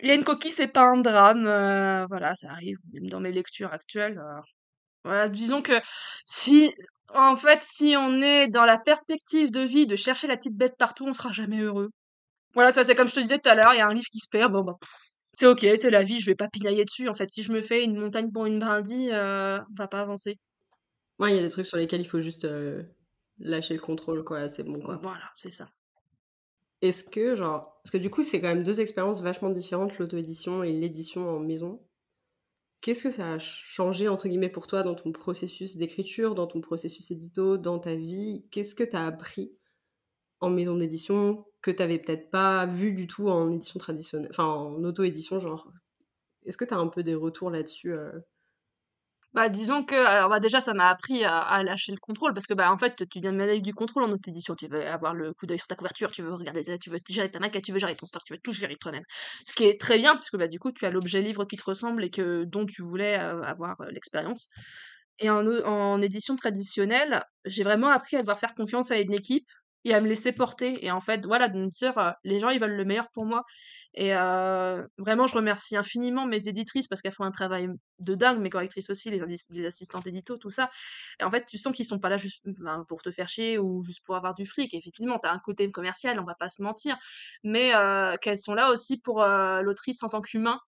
[0.00, 1.46] il y a une coquille, c'est pas un drame.
[1.46, 4.20] euh, voilà, ça arrive, même dans mes lectures actuelles.
[5.04, 5.80] Voilà, disons que
[6.24, 6.74] si,
[7.14, 10.76] en fait, si on est dans la perspective de vie de chercher la petite bête
[10.78, 11.90] partout, on sera jamais heureux.
[12.54, 14.08] Voilà, ça c'est comme je te disais tout à l'heure, il y a un livre
[14.10, 14.76] qui se perd, bon bah
[15.32, 17.08] c'est ok, c'est la vie, je vais pas pinailler dessus.
[17.08, 20.00] En fait, si je me fais une montagne pour une brindille, euh, on va pas
[20.00, 20.38] avancer.
[21.18, 22.82] Moi, il y a des trucs sur lesquels il faut juste euh,
[23.38, 24.98] lâcher le contrôle, quoi, c'est bon, quoi.
[25.02, 25.70] Voilà, c'est ça.
[26.82, 30.62] Est-ce que, genre, parce que du coup, c'est quand même deux expériences vachement différentes, l'auto-édition
[30.64, 31.80] et l'édition en maison.
[32.82, 36.60] Qu'est-ce que ça a changé, entre guillemets, pour toi dans ton processus d'écriture, dans ton
[36.60, 38.44] processus édito, dans ta vie?
[38.50, 39.56] Qu'est-ce que tu as appris
[40.40, 44.44] en maison d'édition que tu n'avais peut-être pas vu du tout en édition traditionnelle, enfin
[44.44, 45.72] en auto-édition, genre?
[46.44, 48.20] Est-ce que tu as un peu des retours là-dessus euh?
[49.34, 52.52] Bah, disons que, alors bah déjà, ça m'a appris à, lâcher le contrôle parce que
[52.52, 54.54] bah en fait, tu viens de du contrôle en auto-édition.
[54.54, 57.30] Tu veux avoir le coup d'œil sur ta couverture, tu veux regarder, tu veux gérer
[57.30, 59.04] ta maquette, tu veux gérer ton stock, tu veux tout gérer toi-même.
[59.46, 61.56] Ce qui est très bien parce que bah du coup, tu as l'objet livre qui
[61.56, 64.48] te ressemble et que dont tu voulais euh, avoir euh, l'expérience.
[65.18, 69.48] Et en, en édition traditionnelle, j'ai vraiment appris à devoir faire confiance à une équipe
[69.84, 70.84] et à me laisser porter.
[70.84, 73.44] Et en fait, voilà, de me dire, les gens, ils veulent le meilleur pour moi.
[73.94, 77.68] Et euh, vraiment, je remercie infiniment mes éditrices parce qu'elles font un travail
[77.98, 80.70] de dingue, mes correctrices aussi, les, assistantes édito, tout ça.
[81.20, 83.58] Et en fait, tu sens qu'ils sont pas là juste ben, pour te faire chier
[83.58, 84.74] ou juste pour avoir du fric.
[84.74, 86.96] Effectivement, tu as un côté commercial, on va pas se mentir,
[87.44, 90.60] mais euh, qu'elles sont là aussi pour l'autrice en tant qu'humain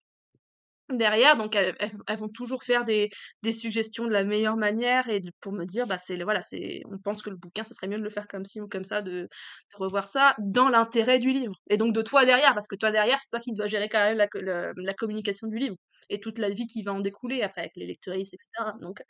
[0.90, 1.76] derrière, donc elles,
[2.18, 3.10] vont toujours faire des,
[3.52, 7.22] suggestions de la meilleure manière et pour me dire, bah c'est voilà, c'est, on pense
[7.22, 9.28] que le bouquin, ça serait mieux de le faire comme ci ou comme ça, de,
[9.76, 13.20] revoir ça dans l'intérêt du livre et donc de toi derrière, parce que toi derrière,
[13.20, 15.76] c'est toi qui dois gérer quand même la, communication du livre
[16.10, 18.74] et toute la vie qui va en découler après avec les lectrices, etc.
[18.82, 19.02] Donc,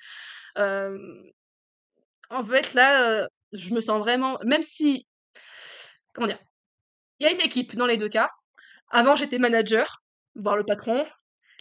[2.29, 5.07] en fait, là, je me sens vraiment, même si,
[6.13, 6.39] comment dire,
[7.19, 8.29] il y a une équipe dans les deux cas.
[8.89, 10.03] Avant, j'étais manager,
[10.35, 11.05] voire le patron.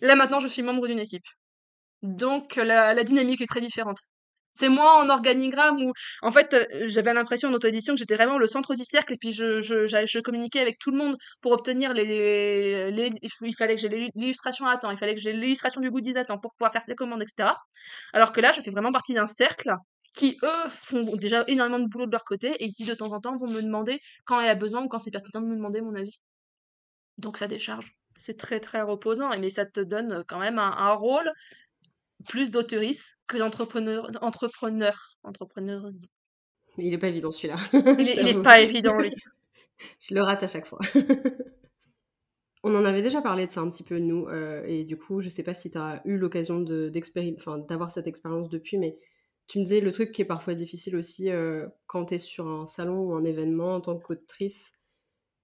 [0.02, 1.24] Là, maintenant, je suis membre d'une équipe.
[2.02, 3.98] Donc la, dynamique est très différente.
[4.54, 5.92] C'est moi en organigramme où,
[6.22, 9.16] en fait, euh, j'avais l'impression en auto-édition que j'étais vraiment le centre du cercle et
[9.18, 13.76] puis je, je, je communiquais avec tout le monde pour obtenir les, les il fallait
[13.76, 16.38] que j'ai l'illu- l'illustration à temps, il fallait que j'ai l'illustration du goodies à temps
[16.38, 17.54] pour pouvoir faire des commandes, etc.
[18.12, 19.70] Alors que là, je fais vraiment partie d'un cercle
[20.14, 23.20] qui, eux, font déjà énormément de boulot de leur côté et qui, de temps en
[23.20, 25.56] temps, vont me demander quand il y a besoin ou quand c'est pertinent de me
[25.56, 26.18] demander mon avis.
[27.16, 27.92] Donc ça décharge.
[28.16, 31.30] C'est très très reposant, mais ça te donne quand même un, un rôle
[32.28, 35.16] plus d'auteurice que d'entrepreneur, entrepreneur.
[36.78, 37.56] Il est pas évident celui-là.
[37.98, 38.42] Il, est- il est t'avoue.
[38.42, 39.10] pas évident lui.
[40.00, 40.78] Je le rate à chaque fois.
[42.64, 45.20] On en avait déjà parlé de ça un petit peu, nous, euh, et du coup,
[45.20, 48.96] je sais pas si tu as eu l'occasion d'avoir cette expérience depuis, mais
[49.48, 52.46] tu me disais le truc qui est parfois difficile aussi euh, quand tu es sur
[52.46, 54.72] un salon ou un événement en tant qu'autrice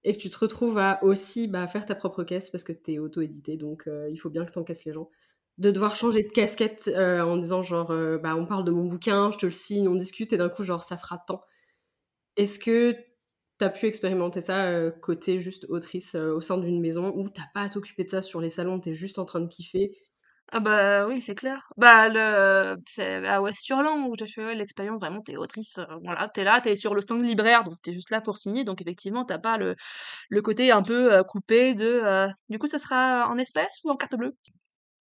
[0.03, 2.93] et que tu te retrouves à aussi bah, faire ta propre caisse parce que tu
[2.93, 5.09] es auto-édité, donc euh, il faut bien que tu encaisses les gens.
[5.57, 8.85] De devoir changer de casquette euh, en disant genre, euh, bah, on parle de mon
[8.85, 11.43] bouquin, je te le signe, on discute, et d'un coup, genre, ça fera tant.
[12.37, 17.29] Est-ce que tu as pu expérimenter ça côté juste autrice au sein d'une maison où
[17.29, 19.97] t'as pas à t'occuper de ça sur les salons, t'es juste en train de kiffer
[20.51, 21.67] Ah bah oui, c'est clair.
[21.77, 26.43] Bah le c'est à West-Hurlan où j'ai fait l'expérience, vraiment t'es autrice, euh, voilà, t'es
[26.43, 29.37] là, t'es sur le stand libraire, donc t'es juste là pour signer, donc effectivement t'as
[29.37, 29.75] pas le,
[30.29, 33.91] le côté un peu euh, coupé de euh, du coup ça sera en espèces ou
[33.91, 34.35] en carte bleue?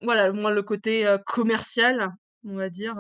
[0.01, 2.09] Voilà, moins le côté euh, commercial,
[2.45, 2.95] on va dire,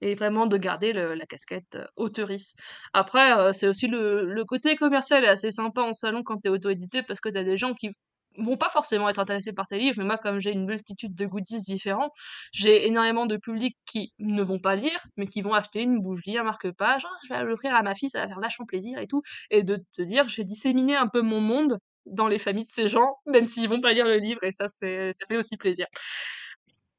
[0.00, 2.54] et vraiment de garder la casquette auteurice.
[2.92, 7.02] Après, c'est aussi le, le côté commercial est assez sympa en salon quand t'es auto-édité
[7.02, 7.90] parce que t'as des gens qui
[8.38, 11.26] vont pas forcément être intéressés par tes livres, mais moi, comme j'ai une multitude de
[11.26, 12.10] goodies différents,
[12.52, 16.38] j'ai énormément de publics qui ne vont pas lire, mais qui vont acheter une bougie,
[16.38, 19.06] un marque-page, Oh, je vais l'offrir à ma fille, ça va faire vachement plaisir et
[19.06, 22.70] tout, et de te dire, j'ai disséminé un peu mon monde dans les familles de
[22.70, 24.86] ces gens, même s'ils vont pas lire le livre, et ça, ça
[25.28, 25.86] fait aussi plaisir.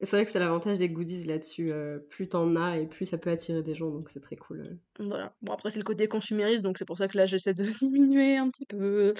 [0.04, 1.72] Et c'est vrai que c'est l'avantage des goodies là-dessus.
[1.72, 4.60] euh, plus t'en as et plus ça peut attirer des gens, donc c'est très cool.
[4.60, 5.02] euh.
[5.06, 5.34] Voilà.
[5.40, 8.36] Bon, après, c'est le côté consumériste, donc c'est pour ça que là, j'essaie de diminuer
[8.36, 9.14] un petit peu.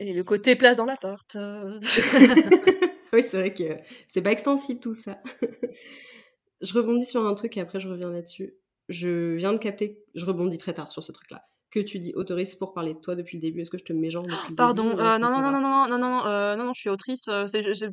[0.00, 1.36] Et le côté place dans la tarte.
[1.36, 1.78] euh.
[3.12, 3.76] oui, c'est vrai que
[4.08, 5.20] c'est pas extensible tout ça.
[6.62, 8.54] je rebondis sur un truc et après je reviens là-dessus.
[8.88, 11.46] Je viens de capter, je rebondis très tard sur ce truc-là.
[11.70, 13.60] Que tu dis autorise pour parler de toi depuis le début?
[13.60, 15.60] Est-ce que je te mégenre depuis le Pardon, début ou euh, non, non, non, non,
[15.60, 17.28] non, non, non, non, euh, non, non, je suis autrice.
[17.28, 17.44] euh,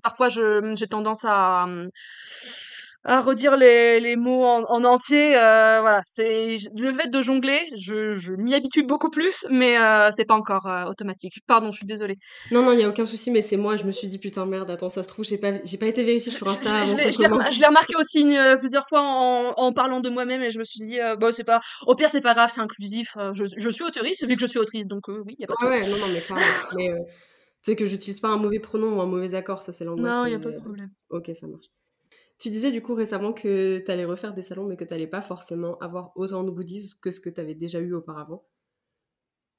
[0.02, 1.88] parfois, j'ai tendance à, euh,
[3.04, 5.36] à redire les, les mots en, en entier.
[5.38, 10.10] euh, voilà, c'est le fait de jongler, je, je m'y habitue beaucoup plus, mais euh,
[10.12, 11.40] c'est pas encore euh, automatique.
[11.48, 12.16] Pardon, je suis désolée.
[12.52, 14.46] Non, non, il y a aucun souci, mais c'est moi, je me suis dit, putain,
[14.46, 17.66] merde, attends, ça se trouve, j'ai pas, j'ai pas été vérifiée sur Insta je- l'ai
[17.68, 21.00] remarqué aussi euh, plusieurs fois en, en parlant de moi-même et je me suis dit,
[21.20, 23.16] bon, c'est pas, au pire, c'est pas grave, c'est inclusif.
[23.34, 25.70] je, je suis autrice, vu que je suis autrice, donc oui, y a pas de
[25.70, 25.74] souci.
[25.74, 26.46] ouais, non, non, mais clairement.
[26.78, 29.86] Mais tu sais que j'utilise pas un mauvais pronom ou un mauvais accord, ça c'est
[29.86, 30.90] l'angoisse Non, qui y a pas de problème.
[31.10, 31.68] Ok, ça marche.
[32.38, 35.80] Tu disais du coup récemment que t'allais refaire des salons, mais que t'allais pas forcément
[35.80, 38.46] avoir autant de goodies que ce que t'avais déjà eu auparavant.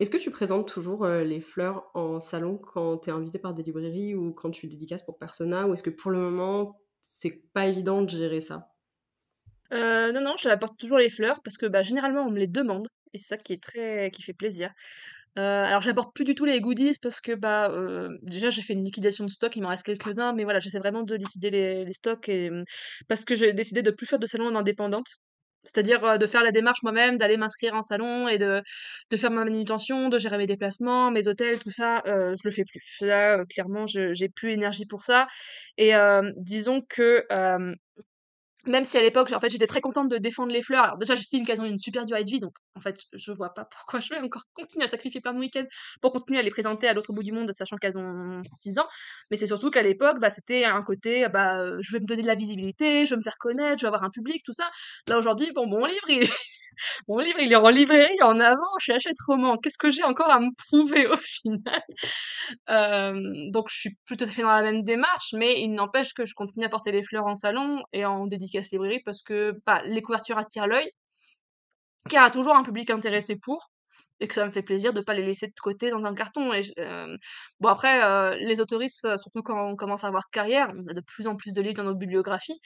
[0.00, 3.62] Est-ce que tu présentes toujours euh, les fleurs en salon quand t'es invité par des
[3.62, 7.66] librairies ou quand tu dédicaces pour Persona, ou est-ce que pour le moment c'est pas
[7.66, 8.74] évident de gérer ça?
[9.72, 10.48] Euh, non, non, je
[10.78, 13.52] toujours les fleurs parce que bah, généralement on me les demande et c'est ça qui
[13.52, 14.72] est très, qui fait plaisir.
[15.38, 18.72] Euh, alors j'apporte plus du tout les goodies parce que bah euh, déjà j'ai fait
[18.74, 21.92] une liquidation de stock, il m'en reste quelques-uns, mais voilà j'essaie vraiment de liquider les,
[21.92, 22.62] stocks et hum,
[23.08, 25.08] parce que j'ai décidé de plus faire de salon en indépendante.
[25.64, 28.62] C'est-à-dire euh, de faire la démarche moi-même, d'aller m'inscrire en salon et de,
[29.10, 32.50] de faire ma manutention, de gérer mes déplacements, mes hôtels, tout ça, euh, je le
[32.50, 32.98] fais plus.
[33.00, 35.26] Là, euh, clairement, j'ai plus l'énergie pour ça.
[35.78, 37.74] Et euh, disons que euh,
[38.66, 40.84] même si à l'époque, en fait, j'étais très contente de défendre les fleurs.
[40.84, 43.52] Alors déjà, j'estime qu'elles ont une super durée de vie, donc en fait, je vois
[43.52, 45.66] pas pourquoi je vais encore continuer à sacrifier plein de week-ends
[46.00, 48.88] pour continuer à les présenter à l'autre bout du monde, sachant qu'elles ont 6 ans.
[49.30, 52.22] Mais c'est surtout qu'à l'époque, bah, c'était un côté, bah, euh, je vais me donner
[52.22, 54.70] de la visibilité, je vais me faire connaître, je vais avoir un public, tout ça.
[55.08, 56.28] Là aujourd'hui, bon, mon livre, il,
[57.08, 59.56] mon livre, il est en librairie, en avant, chez Hachette Roman.
[59.56, 61.82] Qu'est-ce que j'ai encore à me prouver au final?
[62.68, 66.12] Euh, donc je suis plus tout à fait dans la même démarche, mais il n'empêche
[66.14, 69.54] que je continue à porter les fleurs en salon et en dédicace librairie parce que
[69.66, 70.90] bah, les couvertures attirent l'œil,
[72.08, 73.70] qu'il y a toujours un public intéressé pour,
[74.20, 76.52] et que ça me fait plaisir de pas les laisser de côté dans un carton.
[76.52, 77.16] Et, euh,
[77.60, 81.00] bon après, euh, les autoristes, surtout quand on commence à avoir carrière, on a de
[81.00, 82.60] plus en plus de livres dans nos bibliographies,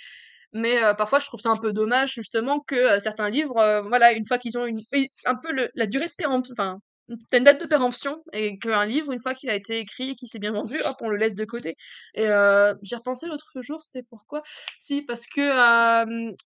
[0.53, 3.83] mais euh, parfois je trouve ça un peu dommage justement que euh, certains livres, euh,
[3.83, 4.81] voilà, une fois qu'ils ont une,
[5.25, 6.79] un peu la durée de péremption, enfin,
[7.33, 10.29] une date de péremption, et qu'un livre, une fois qu'il a été écrit et qu'il
[10.29, 11.75] s'est bien vendu, hop, on le laisse de côté.
[12.15, 12.27] Et
[12.83, 14.43] j'y repensé l'autre jour, c'était pourquoi?
[14.79, 15.41] Si, parce que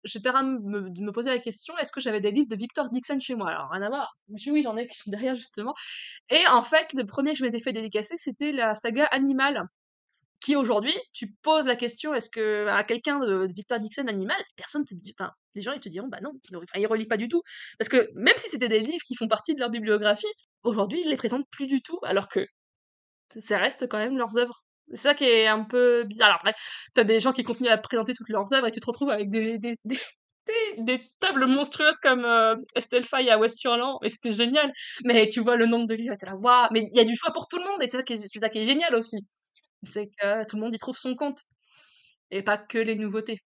[0.06, 3.20] j'étais de me, me poser la question, est-ce que j'avais des livres de Victor Dixon
[3.20, 3.50] chez moi?
[3.50, 4.16] Alors, rien à voir.
[4.48, 5.74] Oui, j'en ai qui sont derrière justement.
[6.30, 9.68] Et en fait, le premier que je m'étais fait dédicacer, c'était la saga Animal
[10.54, 14.84] aujourd'hui, tu poses la question, est-ce que à quelqu'un de, de Victor Dixon animal, personne
[14.86, 17.18] te dit, enfin, les gens ils te diront, bah non, ils, enfin, ils relisent pas
[17.18, 17.42] du tout,
[17.80, 20.28] parce que même si c'était des livres qui font partie de leur bibliographie,
[20.64, 22.46] aujourd'hui ils les présentent plus du tout, alors que
[23.40, 24.62] ça reste quand même leurs œuvres.
[24.92, 26.28] C'est ça qui est un peu bizarre.
[26.28, 26.54] Alors après,
[26.94, 29.30] t'as des gens qui continuent à présenter toutes leurs œuvres et tu te retrouves avec
[29.30, 29.76] des, des,
[31.20, 34.72] tables monstrueuses comme euh, Estelle Faye à West-Hurlant, et c'était génial.
[35.04, 37.16] Mais tu vois le nombre de livres, t'es là, waouh, mais il y a du
[37.16, 37.98] choix pour tout le monde, et c'est
[38.40, 39.26] ça qui est génial aussi
[39.84, 41.44] c'est que tout le monde y trouve son compte
[42.32, 43.40] et pas que les nouveautés.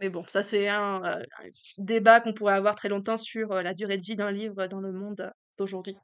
[0.00, 1.48] Mais bon, ça c'est un, euh, un
[1.78, 4.80] débat qu'on pourrait avoir très longtemps sur euh, la durée de vie d'un livre dans
[4.80, 5.96] le monde euh, d'aujourd'hui.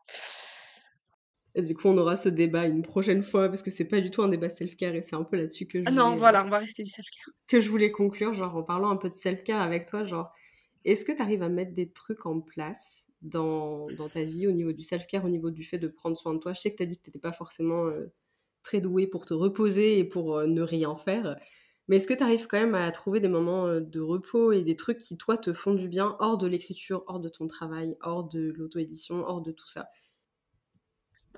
[1.56, 4.12] Et du coup, on aura ce débat une prochaine fois parce que c'est pas du
[4.12, 6.44] tout un débat self-care et c'est un peu là-dessus que je Ah non, voulais, voilà,
[6.44, 7.32] on va rester du self-care.
[7.46, 10.32] que je voulais conclure, genre en parlant un peu de self-care avec toi, genre
[10.84, 14.52] est-ce que tu arrives à mettre des trucs en place dans, dans ta vie au
[14.52, 16.52] niveau du self-care, au niveau du fait de prendre soin de toi?
[16.54, 17.90] Je sais que tu as dit que tu n'étais pas forcément
[18.66, 21.36] très doué pour te reposer et pour euh, ne rien faire,
[21.86, 24.62] mais est-ce que tu arrives quand même à trouver des moments euh, de repos et
[24.62, 27.96] des trucs qui, toi, te font du bien hors de l'écriture, hors de ton travail,
[28.00, 29.88] hors de l'auto-édition, hors de tout ça?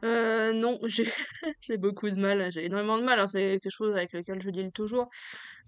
[0.05, 1.05] Euh, non, j'ai
[1.77, 4.73] beaucoup de mal, j'ai énormément de mal, hein, c'est quelque chose avec lequel je deal
[4.73, 5.11] toujours.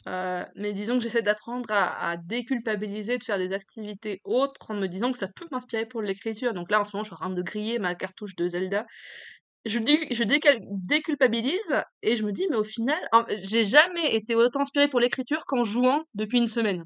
[0.06, 4.86] Mais disons que j'essaie d'apprendre à, à déculpabiliser, de faire des activités autres en me
[4.86, 6.54] disant que ça peut m'inspirer pour l'écriture.
[6.54, 8.86] Donc là, en ce moment, je suis en train de griller ma cartouche de Zelda.
[9.66, 9.78] Je,
[10.88, 12.98] déculpabilise et je me dis, mais au final,
[13.44, 16.84] j'ai jamais été autant inspirée pour l'écriture qu'en jouant depuis une semaine.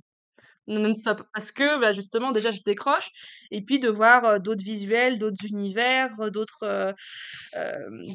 [0.67, 3.11] Parce que bah, justement, déjà, je décroche,
[3.51, 6.95] et puis de voir d'autres visuels, d'autres univers, d'autres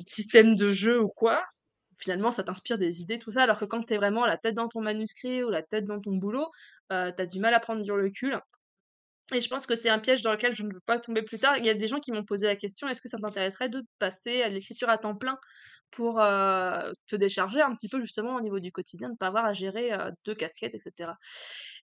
[0.07, 1.45] systèmes de jeu ou quoi,
[1.97, 4.67] finalement, ça t'inspire des idées, tout ça, alors que quand t'es vraiment la tête dans
[4.67, 6.47] ton manuscrit ou la tête dans ton boulot,
[6.89, 8.39] t'as du mal à prendre du recul.
[9.33, 11.39] Et je pense que c'est un piège dans lequel je ne veux pas tomber plus
[11.39, 11.57] tard.
[11.57, 13.83] Il y a des gens qui m'ont posé la question, est-ce que ça t'intéresserait de
[13.99, 15.37] passer à l'écriture à temps plein
[15.91, 19.45] pour euh, te décharger un petit peu justement au niveau du quotidien, de pas avoir
[19.45, 21.11] à gérer euh, deux casquettes, etc.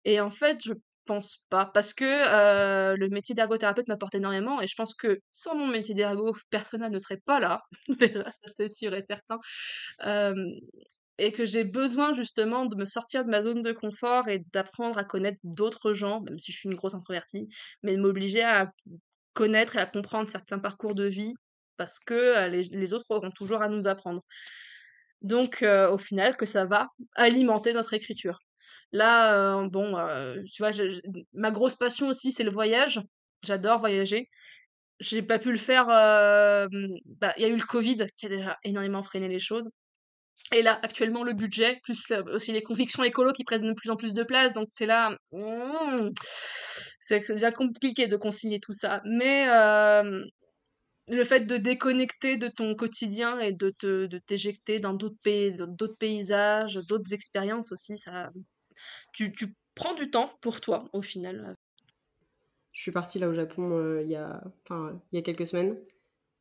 [0.06, 0.74] Et en fait, je
[1.06, 5.56] pense pas, parce que euh, le métier d'ergothérapeute m'apporte énormément, et je pense que sans
[5.56, 7.62] mon métier d'ergo, personne ne serait pas là,
[8.00, 9.40] déjà, ça c'est sûr et certain.
[11.18, 14.98] Et que j'ai besoin justement de me sortir de ma zone de confort et d'apprendre
[14.98, 17.48] à connaître d'autres gens, même si je suis une grosse introvertie,
[17.84, 18.72] mais de m'obliger à
[19.34, 21.34] connaître et à comprendre certains parcours de vie
[21.78, 24.22] parce que euh, les, autres auront toujours à nous apprendre.
[25.22, 28.40] Donc, euh, au final, que ça va alimenter notre écriture.
[28.92, 29.96] Là, euh, bon,
[30.52, 30.72] tu vois,
[31.34, 33.02] ma grosse passion aussi, c'est le voyage.
[33.44, 34.30] J'adore voyager.
[35.00, 35.88] J'ai pas pu le faire.
[35.88, 39.70] bah, il y a eu le Covid qui a déjà énormément freiné les choses.
[40.52, 43.90] Et là, actuellement, le budget, plus euh, aussi les convictions écolo qui prennent de plus
[43.90, 44.53] en plus de place.
[44.53, 45.18] Donc, t'es là.
[45.32, 46.10] hmm,
[46.99, 49.02] c'est déjà compliqué de concilier tout ça.
[49.06, 50.24] Mais euh,
[51.10, 55.53] le fait de déconnecter de ton quotidien et de te de t'éjecter dans d'autres pays,
[55.68, 58.30] d'autres paysages, d'autres expériences aussi, ça,
[59.14, 61.56] tu, tu prends du temps pour toi au final.
[62.72, 64.41] Je suis partie là au Japon euh, il y a,
[65.12, 65.78] y a quelques semaines.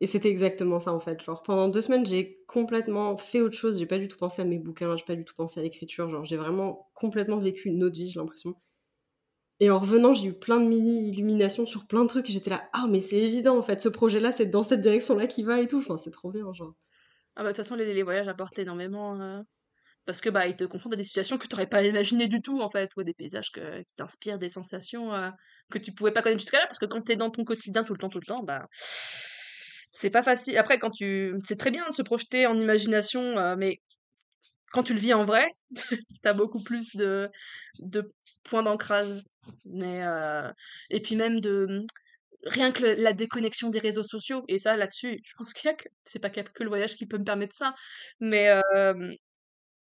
[0.00, 1.22] Et c'était exactement ça en fait.
[1.22, 3.78] Genre pendant deux semaines, j'ai complètement fait autre chose.
[3.78, 6.10] J'ai pas du tout pensé à mes bouquins, j'ai pas du tout pensé à l'écriture.
[6.10, 8.54] Genre j'ai vraiment complètement vécu une autre vie, j'ai l'impression.
[9.60, 12.26] Et en revenant, j'ai eu plein de mini-illuminations sur plein de trucs.
[12.26, 15.44] J'étais là, ah mais c'est évident en fait, ce projet-là, c'est dans cette direction-là qui
[15.44, 15.78] va et tout.
[15.78, 16.74] Enfin, c'est trop bien, genre.
[17.36, 19.40] Ah bah de toute façon les, les voyages apportent énormément euh,
[20.06, 22.40] parce que bah ils te confrontent à des situations que tu n'aurais pas imaginées du
[22.42, 25.30] tout en fait, ou des paysages qui t'inspirent des sensations euh,
[25.70, 27.82] que tu pouvais pas connaître jusqu'à là parce que quand tu es dans ton quotidien
[27.84, 28.68] tout le temps tout le temps, bah
[29.94, 30.58] c'est pas facile.
[30.58, 33.80] Après quand tu c'est très bien de se projeter en imagination euh, mais
[34.72, 35.46] quand tu le vis en vrai,
[36.22, 37.30] tu as beaucoup plus de
[37.80, 38.06] de
[38.44, 39.22] points d'ancrage.
[39.66, 40.50] Mais euh,
[40.90, 41.84] et puis même de
[42.44, 46.18] rien que la déconnexion des réseaux sociaux et ça là-dessus je pense qu'il que c'est
[46.18, 47.74] pas que le voyage qui peut me permettre ça
[48.20, 49.12] mais euh,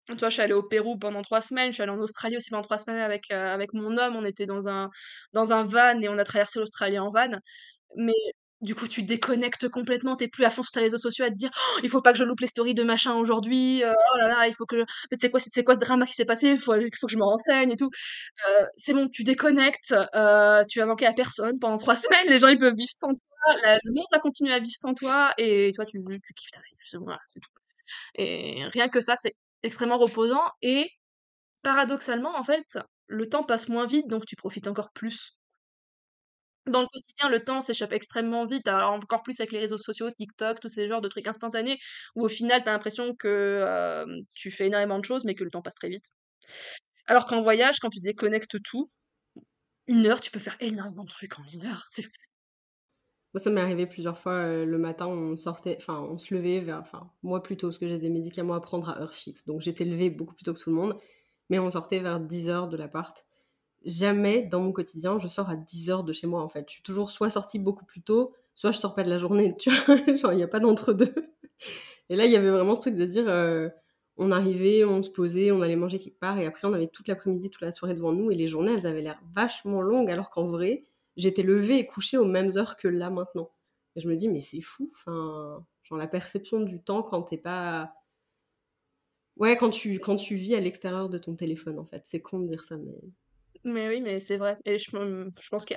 [0.07, 2.49] tu je suis allée au Pérou pendant trois semaines je suis allée en Australie aussi
[2.49, 4.89] pendant trois semaines avec euh, avec mon homme on était dans un
[5.33, 7.31] dans un van et on a traversé l'Australie en van
[7.95, 8.13] mais
[8.61, 11.35] du coup, tu déconnectes complètement, t'es plus à fond sur tes réseaux sociaux à te
[11.35, 14.17] dire «Oh, il faut pas que je loupe les stories de machin aujourd'hui, euh, oh
[14.17, 16.57] là là, il faut que c'est quoi c'est quoi ce drama qui s'est passé, il
[16.57, 17.89] faut, faut que je me renseigne et tout.
[18.49, 22.39] Euh, c'est bon, tu déconnectes, euh, tu vas manquer à personne pendant trois semaines, les
[22.39, 25.71] gens ils peuvent vivre sans toi, le monde va continuer à vivre sans toi et
[25.75, 27.49] toi tu, tu kiffes ta vie, voilà, c'est tout.
[28.15, 30.89] Et rien que ça, c'est extrêmement reposant et
[31.63, 35.36] paradoxalement, en fait, le temps passe moins vite donc tu profites encore plus.
[36.67, 40.09] Dans le quotidien, le temps s'échappe extrêmement vite, alors encore plus avec les réseaux sociaux,
[40.11, 41.77] TikTok, tous ces genres de trucs instantanés,
[42.15, 45.61] où au final, t'as l'impression que tu fais énormément de choses, mais que le temps
[45.61, 46.05] passe très vite.
[47.05, 48.91] Alors qu'en voyage, quand tu déconnectes tout,
[49.87, 51.85] une heure, tu peux faire énormément de trucs en une heure.
[51.87, 52.03] C'est.
[53.33, 56.59] Moi, ça m'est arrivé plusieurs fois euh, le matin, on sortait, enfin, on se levait
[56.59, 59.45] vers, enfin, moi plutôt, parce que j'ai des médicaments à prendre à heure fixe.
[59.45, 60.97] Donc j'étais levée beaucoup plus tôt que tout le monde,
[61.49, 63.25] mais on sortait vers 10 heures de l'appart.
[63.85, 66.65] Jamais dans mon quotidien, je sors à 10 heures de chez moi en fait.
[66.67, 69.55] Je suis toujours soit sortie beaucoup plus tôt, soit je sors pas de la journée,
[69.59, 69.95] tu vois.
[70.15, 71.13] Genre, il n'y a pas d'entre-deux.
[72.09, 73.69] Et là, il y avait vraiment ce truc de dire, euh,
[74.17, 77.07] on arrivait, on se posait, on allait manger quelque part, et après, on avait toute
[77.07, 80.29] l'après-midi, toute la soirée devant nous, et les journées, elles avaient l'air vachement longues, alors
[80.29, 80.85] qu'en vrai,
[81.17, 83.51] j'étais levée et couchée aux mêmes heures que là maintenant.
[83.95, 87.37] Et je me dis, mais c'est fou, enfin, genre la perception du temps quand t'es
[87.37, 87.93] pas.
[89.37, 92.01] Ouais, quand tu, quand tu vis à l'extérieur de ton téléphone, en fait.
[92.05, 92.95] C'est con de dire ça, mais.
[93.63, 94.57] Mais oui, mais c'est vrai.
[94.65, 95.73] Et je, je pense que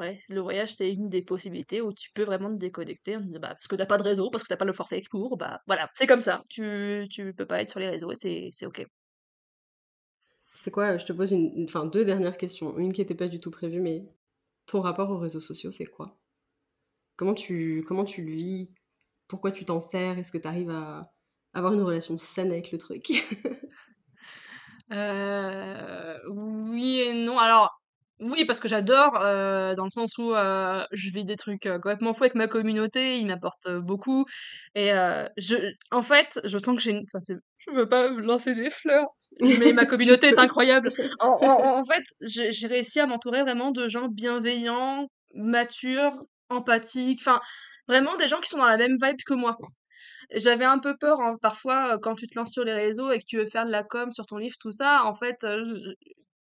[0.00, 3.16] ouais, le voyage, c'est une des possibilités où tu peux vraiment te déconnecter.
[3.16, 5.02] en disant, bah, parce que t'as pas de réseau, parce que t'as pas le forfait
[5.02, 6.42] court, bah voilà, c'est comme ça.
[6.48, 8.84] Tu, tu peux pas être sur les réseaux et c'est, ok.
[10.58, 12.78] C'est quoi, je te pose une, une- deux dernières questions.
[12.78, 14.06] Une qui n'était pas du tout prévue, mais
[14.66, 16.20] ton rapport aux réseaux sociaux, c'est quoi?
[17.16, 18.70] Comment tu, comment tu le vis?
[19.28, 20.18] Pourquoi tu t'en sers?
[20.18, 21.14] Est-ce que tu arrives à
[21.54, 23.08] avoir une relation saine avec le truc?
[24.92, 27.38] Euh, oui et non.
[27.38, 27.70] Alors,
[28.18, 32.12] oui, parce que j'adore, euh, dans le sens où euh, je vis des trucs complètement
[32.12, 34.26] fous avec ma communauté, ils m'apportent beaucoup.
[34.74, 34.88] Et
[35.36, 35.56] je,
[35.90, 37.04] en fait, je sens que j'ai une...
[37.14, 39.06] Enfin, je veux pas me lancer des fleurs,
[39.40, 40.90] mais ma communauté est incroyable.
[41.20, 46.18] En, en- en fait, j'ai j'ai réussi à m'entourer vraiment de gens bienveillants, matures,
[46.50, 47.40] empathiques, enfin,
[47.88, 49.56] vraiment des gens qui sont dans la même vibe que moi.
[50.34, 53.18] J'avais un peu peur, hein, parfois, euh, quand tu te lances sur les réseaux et
[53.18, 55.64] que tu veux faire de la com sur ton livre, tout ça, en fait, euh,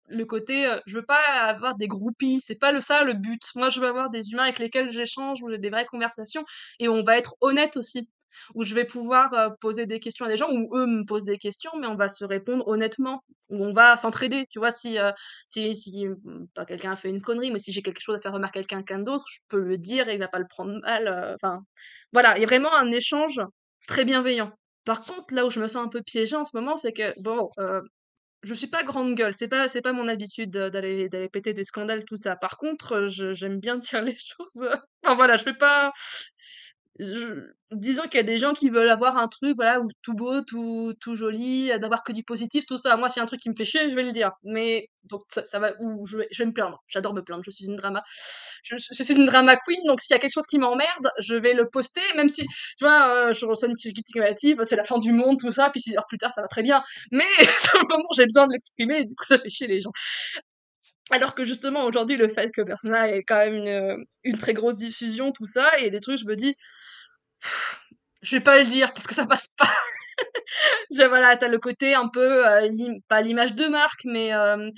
[0.08, 3.42] le côté, euh, je veux pas avoir des groupies, c'est pas le ça le but.
[3.56, 6.44] Moi, je veux avoir des humains avec lesquels j'échange, où j'ai des vraies conversations
[6.80, 8.10] et où on va être honnête aussi.
[8.54, 11.38] Où je vais pouvoir poser des questions à des gens, où eux me posent des
[11.38, 14.46] questions, mais on va se répondre honnêtement, où on va s'entraider.
[14.52, 14.98] Tu vois, si,
[15.48, 18.20] si, si mm, pas quelqu'un a fait une connerie, mais si j'ai quelque chose à
[18.22, 20.80] faire remarquer à quelqu'un d'autre, je peux le dire et il va pas le prendre
[20.82, 21.34] mal.
[21.36, 21.62] Enfin,
[22.14, 23.42] voilà, il y a vraiment un échange
[23.88, 24.52] très bienveillant.
[24.86, 27.14] Par contre, là où je me sens un peu piégée en ce moment, c'est que
[27.22, 27.82] bon, euh,
[28.44, 32.06] je suis pas grande gueule, c'est pas pas mon habitude d'aller d'aller péter des scandales
[32.06, 32.36] tout ça.
[32.36, 34.68] Par contre, j'aime bien dire les choses.
[35.04, 35.92] Enfin voilà, je fais pas
[37.72, 40.94] disons qu'il y a des gens qui veulent avoir un truc, voilà, tout beau, tout,
[41.00, 42.98] tout joli, d'avoir que du positif, tout ça.
[42.98, 44.32] Moi, a un truc qui me fait chier, je vais le dire.
[44.44, 46.84] Mais, donc, ça, va, ou je vais, me plaindre.
[46.88, 47.44] J'adore me plaindre.
[47.46, 48.04] Je suis une drama,
[48.64, 51.54] je, suis une drama queen, donc s'il y a quelque chose qui m'emmerde, je vais
[51.54, 52.46] le poster, même si,
[52.78, 55.70] tu vois, euh, je reçois une critique négative, c'est la fin du monde, tout ça,
[55.70, 56.82] puis six heures plus tard, ça va très bien.
[57.12, 57.24] Mais,
[57.74, 59.92] à un moment, j'ai besoin de l'exprimer, du coup, ça fait chier les gens.
[61.12, 65.32] Alors que justement aujourd'hui le fait que Persona ait quand même une, très grosse diffusion,
[65.32, 66.56] tout ça, et des trucs, je me dis,
[68.22, 69.70] je vais pas le dire parce que ça passe pas.
[71.10, 72.70] voilà, t'as le côté un peu, euh,
[73.08, 74.70] pas l'image de marque, mais euh,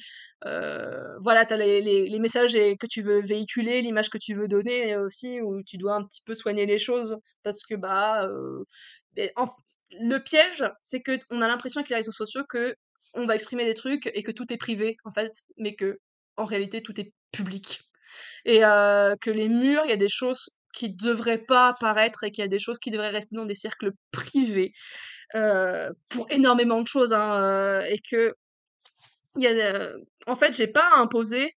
[0.45, 4.97] euh, voilà, t'as les, les, messages que tu veux véhiculer, l'image que tu veux donner
[4.97, 8.27] aussi, où tu dois un petit peu soigner les choses parce que bah,
[9.99, 12.75] le piège, c'est que on a l'impression avec les réseaux sociaux que
[13.13, 15.99] on va exprimer des trucs et que tout est privé en fait, mais que
[16.37, 17.81] en réalité tout est public.
[18.45, 22.43] Et que les murs, il y a des choses qui devraient pas apparaître et qu'il
[22.43, 24.73] y a des choses qui devraient rester dans des cercles privés
[26.09, 28.33] pour énormément de choses hein, et que
[29.37, 29.93] y a
[30.27, 31.53] en fait j'ai pas imposé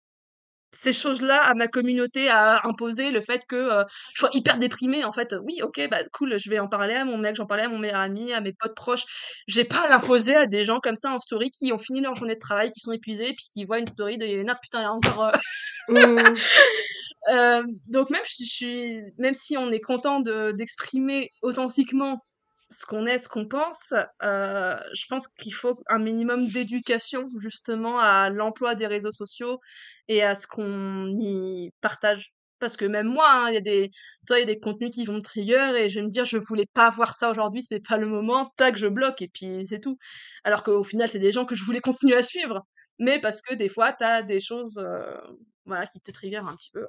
[0.74, 3.84] ces choses-là à ma communauté, à imposer le fait que
[4.14, 5.04] je sois hyper déprimée.
[5.04, 7.64] En fait, oui, ok, bah cool, je vais en parler à mon mec, j'en parlais
[7.64, 9.04] à mon meilleur ami, à mes potes proches.
[9.46, 12.34] J'ai pas imposé à des gens comme ça en story qui ont fini leur journée
[12.34, 14.86] de travail, qui sont épuisés, puis qui voient une story de Yelena, putain, il y
[14.86, 15.32] a encore.
[15.88, 16.18] Mmh.
[17.32, 22.20] Euh, donc même je suis, même si on est content d'exprimer authentiquement
[22.80, 27.98] ce qu'on est, ce qu'on pense, euh, je pense qu'il faut un minimum d'éducation justement
[27.98, 29.60] à l'emploi des réseaux sociaux
[30.08, 32.32] et à ce qu'on y partage.
[32.60, 33.90] Parce que même moi, hein, il y a des,
[34.30, 36.66] y a des contenus qui vont me trigger et je vais me dire, je voulais
[36.72, 39.98] pas voir ça aujourd'hui, c'est pas le moment, tac, je bloque et puis c'est tout.
[40.44, 42.62] Alors qu'au final, c'est des gens que je voulais continuer à suivre.
[42.98, 45.16] Mais parce que des fois, t'as des choses, euh,
[45.66, 46.86] voilà, qui te trigger un petit peu.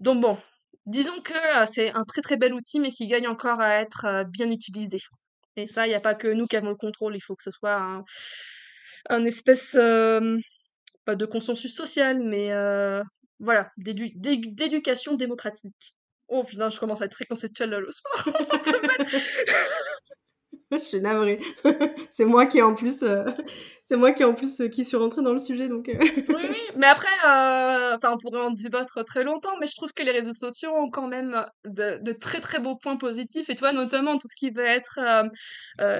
[0.00, 0.38] Donc bon,
[0.86, 4.04] disons que euh, c'est un très très bel outil, mais qui gagne encore à être
[4.06, 4.98] euh, bien utilisé.
[5.56, 7.42] Et ça, il n'y a pas que nous qui avons le contrôle, il faut que
[7.42, 8.02] ce soit
[9.08, 10.36] un, espèce, euh,
[11.04, 12.50] pas de consensus social, mais
[13.38, 15.96] voilà, d'éducation démocratique.
[16.28, 18.34] Oh putain, je commence à être très conceptuelle là, le sport.
[20.72, 21.40] je suis navrée.
[22.10, 23.24] c'est moi qui en plus, euh,
[23.84, 25.88] c'est moi qui en plus euh, qui suis rentrée dans le sujet donc.
[25.88, 25.94] Euh.
[26.00, 30.02] oui, oui, mais après, enfin, on pourrait en débattre très longtemps, mais je trouve que
[30.02, 34.18] les réseaux sociaux ont quand même de, très très beaux points positifs et toi notamment
[34.18, 34.98] tout ce qui va être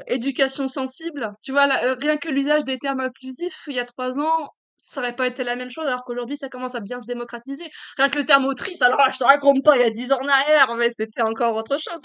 [0.09, 1.33] éducation sensible.
[1.43, 5.17] Tu vois, rien que l'usage des termes inclusifs, il y a trois ans, ça aurait
[5.17, 7.65] pas été la même chose alors qu'aujourd'hui ça commence à bien se démocratiser.
[7.97, 10.13] Rien que le terme autrice, alors là, je te raconte pas, il y a dix
[10.13, 12.01] ans en arrière, mais c'était encore autre chose.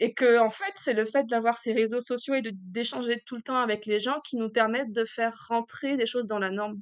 [0.00, 3.42] Et que, en fait, c'est le fait d'avoir ces réseaux sociaux et d'échanger tout le
[3.42, 6.80] temps avec les gens qui nous permettent de faire rentrer des choses dans la norme.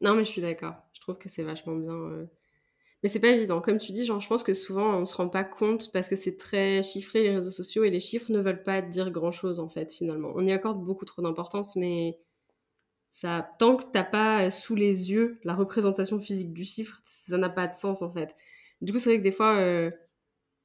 [0.00, 0.74] Non, mais je suis d'accord.
[0.92, 1.94] Je trouve que c'est vachement bien.
[1.94, 2.26] Euh.
[3.02, 3.60] Mais c'est pas évident.
[3.60, 6.16] Comme tu dis, genre, je pense que souvent on se rend pas compte parce que
[6.16, 9.60] c'est très chiffré les réseaux sociaux et les chiffres ne veulent pas dire grand chose
[9.60, 10.32] en fait, finalement.
[10.34, 12.18] On y accorde beaucoup trop d'importance, mais
[13.20, 17.48] ça, tant que t'as pas sous les yeux la représentation physique du chiffre, ça n'a
[17.48, 18.36] pas de sens en fait.
[18.80, 19.90] Du coup, c'est vrai que des fois, euh,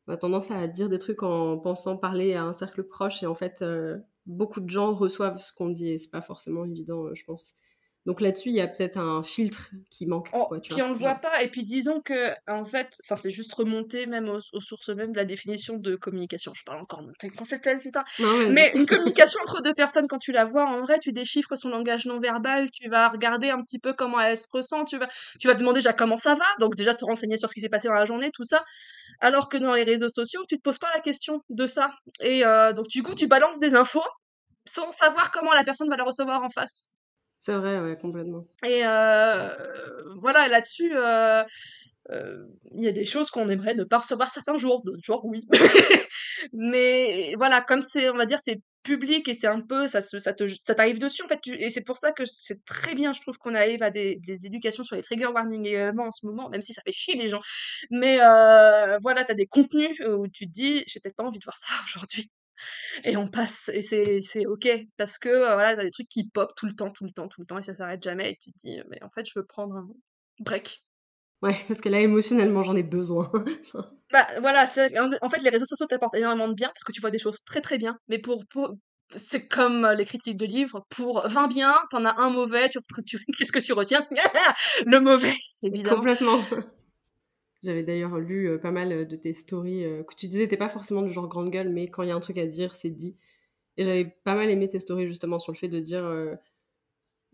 [0.06, 3.26] on a tendance à dire des trucs en pensant parler à un cercle proche et
[3.26, 3.98] en fait, euh,
[4.28, 7.58] beaucoup de gens reçoivent ce qu'on dit et c'est pas forcément évident, euh, je pense.
[8.06, 10.30] Donc là-dessus, il y a peut-être un filtre qui manque.
[10.30, 11.42] Quoi, tu puis on ne le voit pas.
[11.42, 15.18] Et puis disons que, en fait, enfin, c'est juste remonter même aux, sources même de
[15.18, 16.54] la définition de communication.
[16.54, 18.04] Je parle encore de conceptuel, putain.
[18.50, 21.70] mais une communication entre deux personnes, quand tu la vois, en vrai, tu déchiffres son
[21.70, 25.08] langage non verbal, tu vas regarder un petit peu comment elle se ressent, tu vas,
[25.40, 27.62] tu vas te demander déjà comment ça va, donc déjà te renseigner sur ce qui
[27.62, 28.64] s'est passé dans la journée, tout ça.
[29.20, 31.92] Alors que dans les réseaux sociaux, tu te poses pas la question de ça.
[32.20, 34.04] Et euh, donc, du coup, tu balances des infos
[34.66, 36.94] sans savoir comment la personne va la recevoir en face.
[37.46, 38.48] C'est vrai, ouais, complètement.
[38.66, 39.50] Et euh,
[40.22, 41.44] voilà, là-dessus, euh,
[42.10, 45.26] euh, il y a des choses qu'on aimerait ne pas recevoir certains jours, d'autres jours,
[45.26, 45.42] oui.
[46.54, 50.32] Mais voilà, comme c'est, on va dire, c'est public et c'est un peu, ça, ça,
[50.32, 51.42] te, ça t'arrive dessus, en fait.
[51.48, 54.46] et c'est pour ça que c'est très bien, je trouve, qu'on arrive à des, des,
[54.46, 57.28] éducations sur les trigger warnings également en ce moment, même si ça fait chier les
[57.28, 57.42] gens.
[57.92, 58.20] Mais
[59.02, 61.74] voilà, t'as des contenus où tu te dis, j'ai peut-être pas envie de voir ça
[61.88, 62.32] aujourd'hui
[63.04, 64.68] et on passe et c'est c'est ok
[64.98, 67.28] parce que euh, voilà t'as des trucs qui pop tout le temps tout le temps
[67.28, 69.38] tout le temps et ça s'arrête jamais et tu te dis mais en fait je
[69.38, 69.88] veux prendre un
[70.40, 70.84] break
[71.42, 73.32] ouais parce que là émotionnellement j'en ai besoin
[74.12, 74.66] bah voilà
[75.22, 77.44] en fait les réseaux sociaux t'apportent énormément de bien parce que tu vois des choses
[77.44, 78.44] très très bien mais pour,
[79.16, 80.86] c'est comme euh, les critiques de livres.
[80.90, 84.06] Pour 20 biens, t'en as un mauvais, tu, tu qu'est-ce que tu retiens?
[84.86, 85.98] Le mauvais, évidemment.
[85.98, 86.40] Complètement.
[87.64, 90.58] J'avais d'ailleurs lu euh, pas mal euh, de tes stories euh, que tu disais, t'es
[90.58, 92.76] pas forcément du genre grande gueule, mais quand il y a un truc à dire,
[92.76, 93.16] c'est dit.
[93.78, 96.04] Et j'avais pas mal aimé tes stories justement sur le fait de dire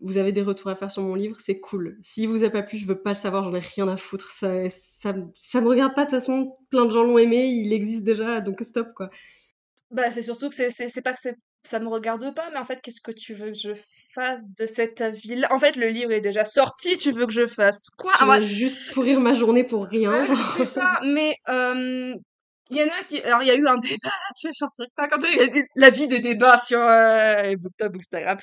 [0.00, 1.98] vous avez des retours à faire sur mon livre, c'est cool.
[2.00, 4.30] S'il vous a pas plu, je veux pas le savoir, j'en ai rien à foutre.
[4.30, 7.72] Ça, ça, ça me regarde pas, de toute façon, plein de gens l'ont aimé, il
[7.72, 9.10] existe déjà, donc stop, quoi.
[9.90, 11.20] Bah, c'est surtout que c'est pas que
[11.62, 13.72] ça me regarde pas, mais en fait, qu'est-ce que tu veux que je
[14.14, 17.46] fasse de cet avis-là En fait, le livre est déjà sorti, tu veux que je
[17.46, 18.12] fasse quoi?
[18.18, 20.26] Tu ah, Juste pourrir ma journée pour rien.
[20.56, 21.36] c'est ça, mais
[22.70, 23.20] il y en a qui.
[23.22, 25.10] Alors, il y a eu un débat là-dessus sur TikTok.
[25.10, 28.38] Quand il y a la vie des débats sur euh, BookTok, Instagram,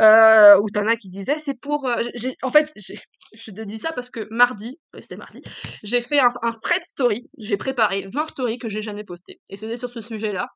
[0.00, 1.86] euh, où t'en as qui disaient c'est pour.
[1.86, 2.02] Euh,
[2.42, 5.42] en fait, je te dis ça parce que mardi, c'était mardi,
[5.82, 7.28] j'ai fait un, un thread story.
[7.38, 9.40] J'ai préparé 20 stories que j'ai jamais postées.
[9.50, 10.48] Et c'était sur ce sujet-là.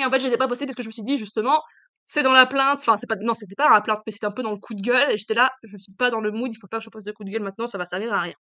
[0.00, 1.62] Et en fait, je les ai pas postées parce que je me suis dit justement,
[2.04, 2.78] c'est dans la plainte.
[2.80, 3.16] Enfin, c'est pas.
[3.16, 5.10] Non, c'était pas dans la plainte, mais c'était un peu dans le coup de gueule.
[5.10, 7.06] Et j'étais là, je suis pas dans le mood, il faut pas que je poste
[7.06, 8.34] de coup de gueule maintenant, ça va servir à rien.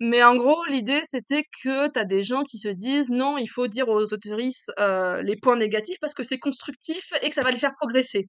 [0.00, 3.66] Mais en gros, l'idée, c'était que t'as des gens qui se disent non, il faut
[3.66, 7.50] dire aux autoristes euh, les points négatifs parce que c'est constructif et que ça va
[7.50, 8.28] les faire progresser.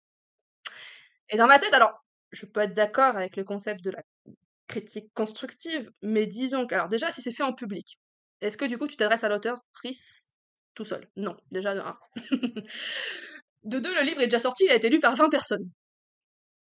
[1.29, 1.91] Et dans ma tête, alors,
[2.31, 4.01] je peux être d'accord avec le concept de la
[4.67, 7.99] critique constructive, mais disons que, alors déjà, si c'est fait en public,
[8.41, 9.59] est-ce que du coup tu t'adresses à l'auteur
[11.15, 11.97] Non, déjà de un.
[13.63, 15.69] de deux, le livre est déjà sorti, il a été lu par 20 personnes.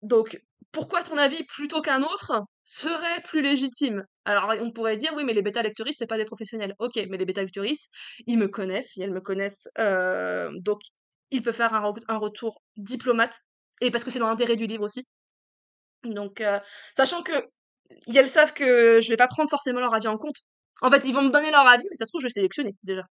[0.02, 0.40] Donc,
[0.72, 4.04] pourquoi ton avis plutôt qu'un autre serait plus légitime?
[4.24, 6.74] Alors on pourrait dire oui mais les bêta lectoristes c'est pas des professionnels.
[6.78, 7.90] Ok mais les bêta lectoristes
[8.26, 10.80] ils me connaissent, elles me connaissent euh, donc
[11.30, 13.40] ils peuvent faire un, retour diplomate
[13.80, 15.04] et parce que c'est dans l'intérêt du livre aussi.
[16.04, 16.60] Donc euh,
[16.96, 17.32] sachant que
[18.14, 20.36] elles savent que je vais pas prendre forcément leur avis en compte.
[20.82, 22.74] En fait ils vont me donner leur avis mais ça se trouve je vais sélectionner
[22.82, 23.02] déjà.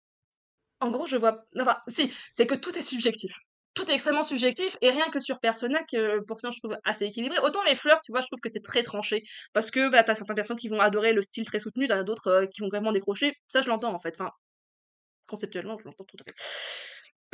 [0.80, 3.34] En gros je vois enfin si c'est que tout est subjectif.
[3.74, 7.38] Tout est extrêmement subjectif et rien que sur Persona que pourtant je trouve assez équilibré.
[7.40, 9.24] Autant les fleurs tu vois je trouve que c'est très tranché
[9.54, 12.04] parce que bah t'as certaines personnes qui vont adorer le style très soutenu t'en as
[12.04, 13.34] d'autres euh, qui vont vraiment décrocher.
[13.48, 14.16] Ça je l'entends en fait.
[14.20, 14.32] Enfin
[15.28, 16.36] conceptuellement je l'entends tout à fait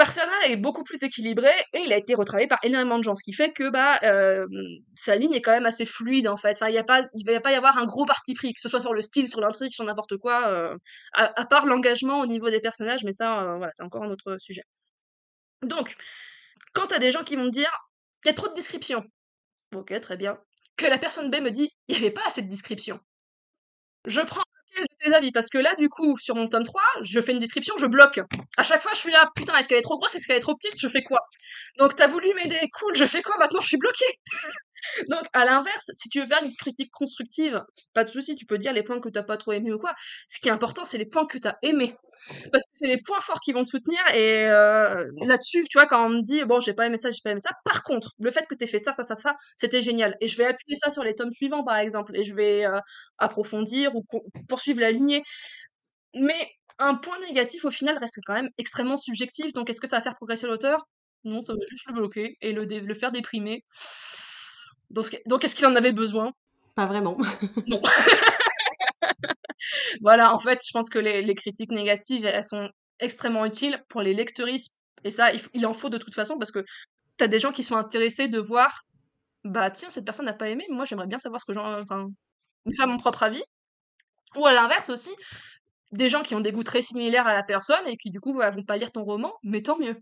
[0.04, 3.24] Persona est beaucoup plus équilibré et il a été retravaillé par énormément de gens, ce
[3.24, 4.46] qui fait que bah euh,
[4.96, 6.58] sa ligne est quand même assez fluide en fait.
[6.58, 8.60] Enfin, il y a pas, il va pas y avoir un gros parti pris, que
[8.60, 10.76] ce soit sur le style, sur l'intrigue, sur n'importe quoi, euh,
[11.14, 14.64] à, part l'engagement au niveau des personnages, mais ça, voilà, c'est encore un autre sujet.
[15.62, 15.96] Donc,
[16.74, 17.72] quand t'as des gens qui vont me dire,
[18.26, 19.06] il y a trop de descriptions.
[19.74, 20.38] Ok, très bien.
[20.76, 23.00] Que la personne B me dit, il n'y avait pas assez de descriptions.
[24.06, 24.44] Je prends
[25.00, 27.76] tes avis Parce que là, du coup, sur mon tome 3, je fais une description,
[27.78, 28.20] je bloque.
[28.58, 30.42] À chaque fois, je suis là, putain, est-ce qu'elle est trop grosse, est-ce qu'elle est
[30.42, 31.20] trop petite, je fais quoi?
[31.78, 34.20] Donc, t'as voulu m'aider, cool, je fais quoi Maintenant, je suis bloquée.
[35.10, 37.62] Donc, à l'inverse, si tu veux faire une critique constructive,
[37.94, 39.94] pas de souci, tu peux dire les points que t'as pas trop aimés ou quoi.
[40.28, 41.96] Ce qui est important, c'est les points que t'as aimés.
[42.52, 44.00] Parce que c'est les points forts qui vont te soutenir.
[44.14, 47.20] Et euh, là-dessus, tu vois, quand on me dit, bon, j'ai pas aimé ça, j'ai
[47.24, 47.52] pas aimé ça.
[47.66, 50.16] Par contre, le fait que t'aies fait ça, ça, ça, ça, c'était génial.
[50.22, 52.16] Et je vais appuyer ça sur les tomes suivants, par exemple.
[52.18, 52.80] Et je vais euh,
[53.18, 54.04] approfondir ou
[54.48, 55.24] poursuivre la lignée.
[56.16, 59.54] Mais un point négatif, au final, reste quand même extrêmement subjectif.
[59.54, 60.88] Donc, est-ce que ça va faire progresser l'auteur?
[61.24, 63.64] Non, ça va juste le bloquer et le, le faire déprimer.
[64.90, 66.32] Donc, est-ce qu'il en avait besoin?
[66.76, 67.18] Pas vraiment.
[67.68, 67.82] Non.
[70.02, 72.70] voilà, en fait, je pense que les, critiques négatives, elles sont
[73.00, 74.80] extrêmement utiles pour les lecteuristes.
[75.04, 76.64] Et ça, il, en faut de toute façon parce que
[77.18, 78.84] t'as des gens qui sont intéressés de voir,
[79.44, 81.82] bah tiens, cette personne n'a pas aimé, moi j'aimerais bien savoir ce que j'en.
[81.82, 82.08] Enfin,
[82.78, 83.44] faire mon propre avis.
[84.38, 85.12] Ou à l'inverse aussi,
[85.92, 88.34] des gens qui ont des goûts très similaires à la personne et qui du coup
[88.34, 89.96] vont pas lire ton roman, mais tant mieux.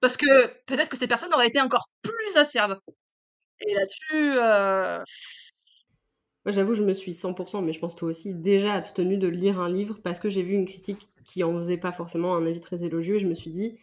[0.00, 2.78] Parce que peut-être que ces personnes auraient été encore plus acerbe.
[3.60, 5.02] Et là-dessus, euh,
[6.44, 9.60] Moi, j'avoue, je me suis 100%, mais je pense toi aussi, déjà abstenu de lire
[9.60, 12.60] un livre parce que j'ai vu une critique qui en faisait pas forcément un avis
[12.60, 13.78] très élogieux et je me suis dit,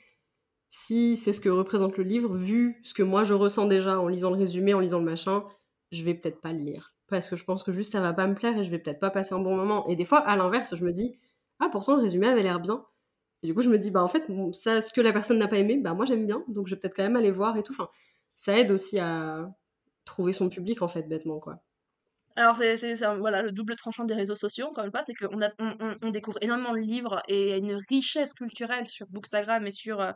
[0.70, 4.08] si c'est ce que représente le livre, vu ce que moi je ressens déjà en
[4.08, 5.44] lisant le résumé, en lisant le machin,
[5.92, 6.96] je vais peut-être pas le lire.
[7.08, 9.00] Parce que je pense que juste ça va pas me plaire et je vais peut-être
[9.00, 9.88] pas passer un bon moment.
[9.88, 11.18] Et des fois, à l'inverse, je me dis,
[11.60, 12.86] ah, pourtant le résumé avait l'air bien.
[13.44, 15.48] Et du coup, je me dis, bah en fait, ça, ce que la personne n'a
[15.48, 17.64] pas aimé, bah moi j'aime bien, donc je vais peut-être quand même aller voir et
[17.64, 17.74] tout.
[17.74, 17.90] Enfin,
[18.36, 19.50] ça aide aussi à,
[20.08, 21.60] trouver son public en fait bêtement quoi.
[22.38, 25.98] Alors c'est voilà le double tranchant des réseaux sociaux encore une fois, c'est qu'on on,
[26.04, 30.12] on, découvre énormément de livres et une richesse culturelle sur Bookstagram et sur euh,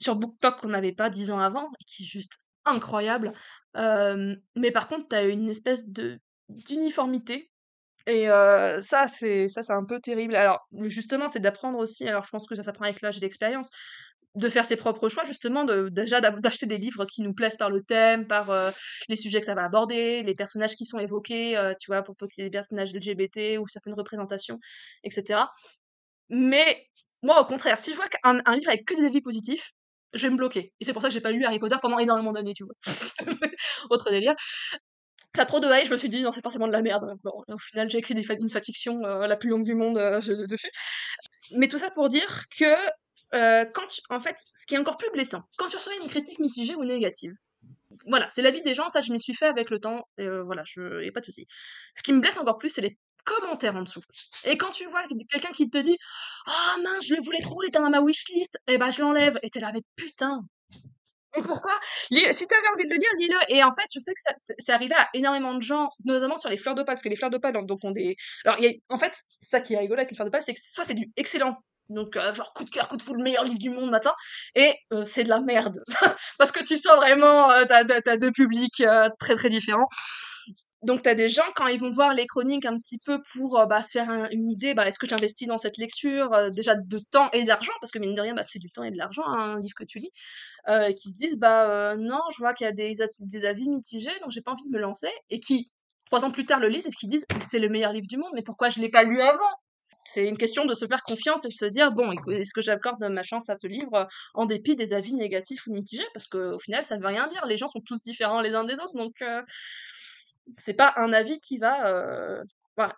[0.00, 3.32] sur BookTok qu'on n'avait pas dix ans avant, qui est juste incroyable.
[3.76, 6.18] Euh, mais par contre, tu as une espèce de
[6.48, 7.50] d'uniformité
[8.06, 10.36] et euh, ça c'est ça c'est un peu terrible.
[10.36, 12.08] Alors justement, c'est d'apprendre aussi.
[12.08, 13.70] Alors je pense que ça s'apprend avec l'âge et l'expérience
[14.38, 17.82] de faire ses propres choix, justement, déjà d'acheter des livres qui nous plaisent par le
[17.82, 18.70] thème, par euh,
[19.08, 22.16] les sujets que ça va aborder, les personnages qui sont évoqués, euh, tu vois, pour
[22.16, 24.58] qu'il y ait des personnages LGBT ou certaines représentations,
[25.04, 25.42] etc.
[26.28, 26.86] Mais
[27.22, 29.72] moi, au contraire, si je vois qu'un un livre avec que des avis positifs,
[30.14, 30.72] je vais me bloquer.
[30.80, 32.74] Et c'est pour ça que j'ai pas lu Harry Potter pendant énormément d'années, tu vois.
[33.90, 34.34] Autre délire.
[35.34, 37.04] Ça a trop de hate, je me suis dit, non, c'est forcément de la merde.
[37.24, 39.98] au final, j'ai écrit une fanfiction euh, la plus longue du monde
[40.48, 40.70] dessus.
[41.56, 42.74] Mais tout ça pour dire que
[43.34, 46.38] euh, quand en fait, ce qui est encore plus blessant, quand tu reçois une critique
[46.38, 47.32] mitigée ou négative,
[48.06, 50.28] voilà, c'est la vie des gens, ça je m'y suis fait avec le temps, et
[50.44, 51.46] voilà, je, a pas de souci.
[51.94, 54.02] Ce qui me blesse encore plus, c'est les commentaires en dessous.
[54.44, 55.96] Et quand tu vois quelqu'un qui te dit
[56.46, 59.00] Oh mince, je le voulais trop, il était dans ma wishlist, et eh ben je
[59.02, 59.38] l'enlève.
[59.42, 60.42] Et t'es là, mais putain,
[61.36, 61.72] et pourquoi?
[62.10, 63.54] Si t'avais envie de le lire, lis-le.
[63.54, 66.50] Et en fait, je sais que ça, c'est arrivé à énormément de gens, notamment sur
[66.50, 68.16] les fleurs d'opale, parce que les fleurs d'opale, donc, ont des.
[68.44, 70.94] Alors, en fait, ça qui est rigolo avec les fleurs d'opale, c'est que soit c'est
[70.94, 71.56] du excellent,
[71.88, 74.12] donc euh, genre coup de cœur, coup de foule, le meilleur livre du monde matin,
[74.54, 75.82] et euh, c'est de la merde,
[76.38, 78.82] parce que tu sens vraiment, euh, t'as, deux publics
[79.18, 79.88] très très différents.
[80.84, 83.66] Donc, tu as des gens, quand ils vont voir les chroniques un petit peu pour
[83.66, 87.28] bah, se faire une idée, bah, est-ce que j'investis dans cette lecture, déjà de temps
[87.32, 89.56] et d'argent, parce que mine de rien, bah, c'est du temps et de l'argent, hein,
[89.56, 90.12] un livre que tu lis,
[90.94, 94.30] qui se disent, bah non, je vois qu'il y a des, des avis mitigés, donc
[94.30, 95.72] j'ai pas envie de me lancer, et qui,
[96.06, 98.30] trois ans plus tard, le lisent et qui disent, c'est le meilleur livre du monde,
[98.34, 99.50] mais pourquoi je l'ai pas lu avant?
[100.10, 102.98] C'est une question de se faire confiance et de se dire bon est-ce que j'accorde
[103.00, 106.06] ma chance à ce livre en dépit des avis négatifs ou mitigés?
[106.14, 108.64] Parce qu'au final ça ne veut rien dire les gens sont tous différents les uns
[108.64, 109.22] des autres donc
[110.56, 111.88] c'est pas un avis qui va.
[111.88, 112.42] Euh,
[112.76, 112.94] voilà.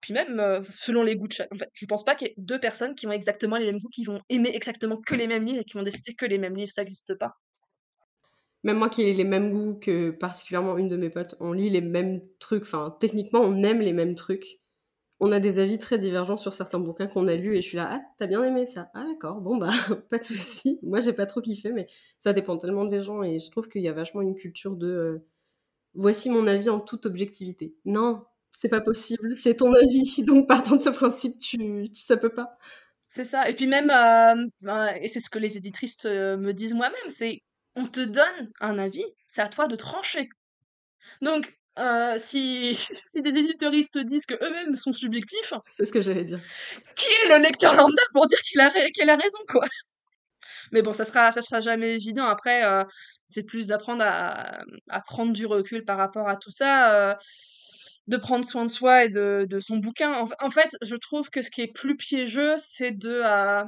[0.00, 1.52] Puis même, euh, selon les goûts de chaque.
[1.52, 3.78] En fait, je pense pas qu'il y ait deux personnes qui ont exactement les mêmes
[3.78, 6.38] goûts, qui vont aimer exactement que les mêmes livres et qui vont décider que les
[6.38, 6.70] mêmes livres.
[6.70, 7.32] Ça n'existe pas.
[8.62, 11.70] Même moi qui ai les mêmes goûts que particulièrement une de mes potes, on lit
[11.70, 12.62] les mêmes trucs.
[12.62, 14.60] Enfin, techniquement, on aime les mêmes trucs.
[15.20, 17.76] On a des avis très divergents sur certains bouquins qu'on a lus et je suis
[17.76, 19.70] là, ah, t'as bien aimé ça Ah, d'accord, bon, bah,
[20.10, 20.78] pas de souci.
[20.82, 21.86] Moi, j'ai pas trop kiffé, mais
[22.18, 24.88] ça dépend tellement des gens et je trouve qu'il y a vachement une culture de.
[24.88, 25.26] Euh,
[25.94, 27.74] voici mon avis en toute objectivité.
[27.84, 30.22] Non, c'est pas possible, c'est ton avis.
[30.26, 32.56] Donc, partant de ce principe, tu, ça peut pas.
[33.08, 33.48] C'est ça.
[33.48, 37.08] Et puis même, euh, ben, et c'est ce que les éditrices euh, me disent moi-même,
[37.08, 37.40] c'est
[37.76, 40.28] on te donne un avis, c'est à toi de trancher.
[41.22, 46.24] Donc, euh, si, si des éditoristes disent que eux-mêmes sont subjectifs, c'est ce que j'allais
[46.24, 46.40] dire.
[46.96, 49.64] Qui est le lecteur lambda pour dire qu'il a, qu'il a raison, quoi?
[50.72, 52.24] Mais bon, ça sera, ça sera jamais évident.
[52.24, 52.62] Après,
[53.26, 57.14] c'est plus d'apprendre à, à, prendre du recul par rapport à tout ça, euh,
[58.06, 60.12] de prendre soin de soi et de, de son bouquin.
[60.40, 63.64] En, fait, je trouve que ce qui est plus piégeux, c'est de, euh,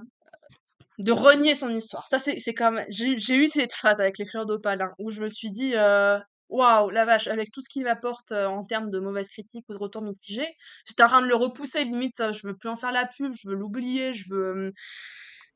[0.99, 2.07] de renier son histoire.
[2.09, 2.83] Ça, c'est comme.
[2.89, 5.73] J'ai eu cette phase avec les fleurs d'opale, hein, où je me suis dit.
[5.75, 9.73] Euh, Waouh, la vache, avec tout ce qu'il m'apporte en termes de mauvaises critiques ou
[9.75, 10.49] de retours mitigés,
[10.87, 13.49] j'étais en train de le repousser, limite, je veux plus en faire la pub, je
[13.49, 14.73] veux l'oublier, je veux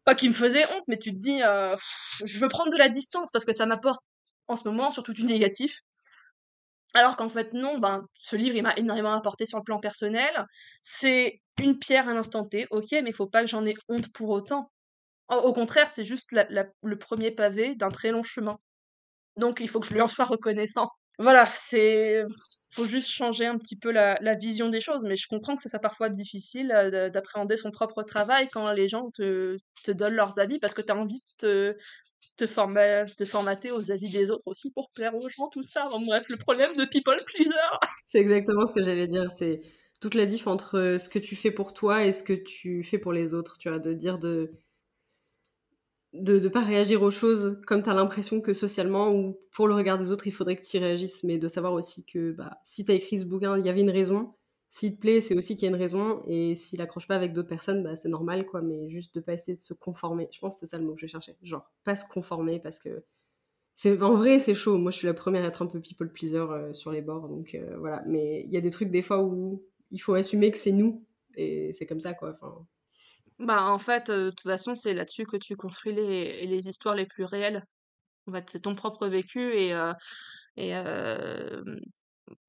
[0.05, 1.77] pas qu'il me faisait honte, mais tu te dis, euh,
[2.25, 4.03] je veux prendre de la distance parce que ça m'apporte
[4.49, 5.81] en ce moment surtout du négatif.
[6.95, 10.45] Alors qu'en fait, non, ben, ce livre, il m'a énormément apporté sur le plan personnel.
[10.83, 14.13] C'est une pierre à l'instant T, ok, mais il faut pas que j'en ai honte
[14.13, 14.71] pour autant.
[15.29, 18.59] Au contraire, c'est juste le premier pavé d'un très long chemin.
[19.41, 20.91] Donc, il faut que je lui en sois reconnaissant.
[21.19, 22.23] Voilà, c'est
[22.73, 25.05] faut juste changer un petit peu la, vision des choses.
[25.05, 28.89] Mais je comprends que ça soit parfois difficile euh, d'appréhender son propre travail quand les
[28.89, 31.75] gens te, te donnent leurs avis parce que tu as envie de
[32.37, 32.47] te,
[33.17, 35.89] te, formater aux avis des autres aussi pour plaire aux gens, tout ça.
[36.07, 37.53] bref, le problème de people pleaser.
[38.07, 39.31] C'est exactement ce que j'allais dire.
[39.33, 39.63] C'est
[40.01, 42.99] toute la diff entre ce que tu fais pour toi et ce que tu fais
[42.99, 43.59] pour les autres.
[43.59, 44.53] Tu vois, de dire de
[46.13, 49.75] de ne pas réagir aux choses comme tu as l'impression que socialement ou pour le
[49.75, 52.85] regard des autres, il faudrait que tu réagisses, mais de savoir aussi que bah, si
[52.85, 54.35] tu as écrit ce bouquin, il y avait une raison.
[54.69, 57.33] S'il te plaît, c'est aussi qu'il y a une raison, et s'il accroche pas avec
[57.33, 60.29] d'autres personnes, bah, c'est normal, quoi, mais juste de pas essayer de se conformer.
[60.31, 61.37] Je pense que c'est ça le mot que je cherchais.
[61.43, 63.05] Genre, pas se conformer parce que.
[63.75, 64.79] c'est En vrai, c'est chaud.
[64.79, 67.29] Moi, je suis la première à être un peu people pleaser euh, sur les bords,
[67.29, 68.03] donc euh, voilà.
[68.07, 71.05] Mais il y a des trucs, des fois, où il faut assumer que c'est nous,
[71.37, 72.39] et c'est comme ça, quoi.
[73.41, 77.07] Bah, en fait, de toute façon, c'est là-dessus que tu construis les les histoires les
[77.07, 77.65] plus réelles.
[78.27, 79.75] En fait, c'est ton propre vécu et
[80.57, 80.75] et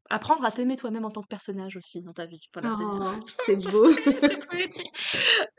[0.09, 2.41] apprendre à t'aimer toi-même en tant que personnage aussi dans ta vie.
[2.53, 3.93] Voilà, c'est oh, beau.
[4.19, 4.91] c'est poétique.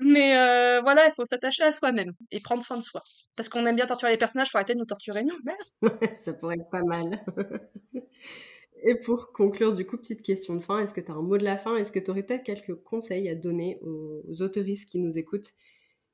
[0.00, 3.02] Mais voilà, il faut s'attacher à soi-même et prendre soin de soi.
[3.34, 5.56] Parce qu'on aime bien torturer les personnages, il faut arrêter de nous torturer nous-mêmes.
[5.82, 7.24] Ouais, ça pourrait être pas mal.
[8.82, 11.38] Et pour conclure, du coup, petite question de fin, est-ce que tu as un mot
[11.38, 11.76] de la fin?
[11.76, 15.52] Est-ce que tu aurais peut-être quelques conseils à donner aux autoristes qui nous écoutent,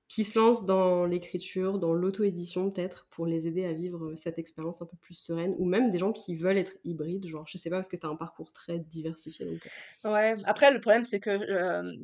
[0.08, 4.82] qui se lancent dans l'écriture, dans l'auto-édition peut-être, pour les aider à vivre cette expérience
[4.82, 7.70] un peu plus sereine, ou même des gens qui veulent être hybrides, genre, je sais
[7.70, 9.46] pas, parce que tu as un parcours très diversifié.
[9.46, 9.66] Donc...
[10.04, 10.12] Euh.
[10.12, 11.96] Ouais, après, le problème, c'est que euh,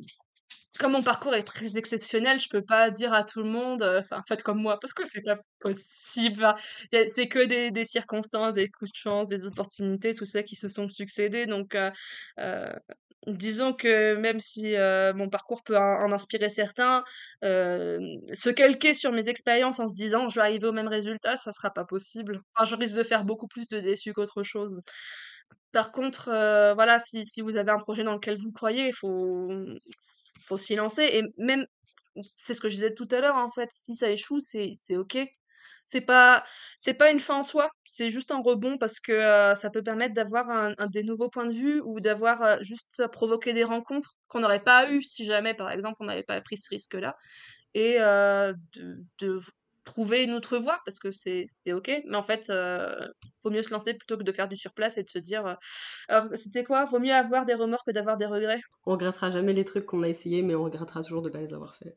[0.79, 3.99] comme mon parcours est très exceptionnel, je peux pas dire à tout le monde, euh,
[3.99, 6.53] enfin, faites comme moi, parce que c'est pas possible.
[6.91, 10.67] c'est que des, des, circonstances, des coups de chance, des opportunités, tout ça qui se
[10.67, 11.45] sont succédés.
[11.45, 11.91] Donc, euh,
[12.39, 12.73] euh,
[13.27, 14.75] disons que même si
[15.15, 17.03] mon parcours peut en, inspirer certains,
[17.41, 21.51] se calquer sur mes expériences en se disant je vais arriver au même résultat, ça
[21.51, 22.41] sera pas possible.
[22.65, 24.81] Je risque de faire beaucoup plus de déçus qu'autre chose.
[25.71, 26.25] Par contre,
[26.75, 29.49] voilà, si, si vous avez un projet dans lequel vous croyez, il faut
[30.39, 31.03] faut s'y lancer.
[31.03, 31.65] Et même,
[32.21, 35.17] c'est ce que je disais tout à l'heure, en fait, si ça échoue, c'est ok.
[35.85, 36.43] c'est pas
[36.77, 40.13] c'est pas une fin en soi, c'est juste un rebond parce que ça peut permettre
[40.13, 44.63] d'avoir un, des nouveaux points de vue ou d'avoir juste provoqué des rencontres qu'on n'aurait
[44.63, 47.15] pas eu si jamais, par exemple, on n'avait pas pris ce risque-là
[47.73, 49.39] et de
[49.85, 52.95] trouver une autre voie parce que c'est c'est ok, mais en fait, euh,
[53.41, 55.53] faut mieux se lancer plutôt que de faire du surplace et de se dire, euh,
[56.09, 56.85] alors c'était quoi?
[56.85, 58.61] Vaut mieux avoir des remords que d'avoir des regrets.
[58.85, 61.39] On regrettera jamais les trucs qu'on a essayés, mais on regrettera toujours de ne pas
[61.39, 61.95] les avoir faits.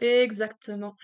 [0.00, 0.96] Exactement.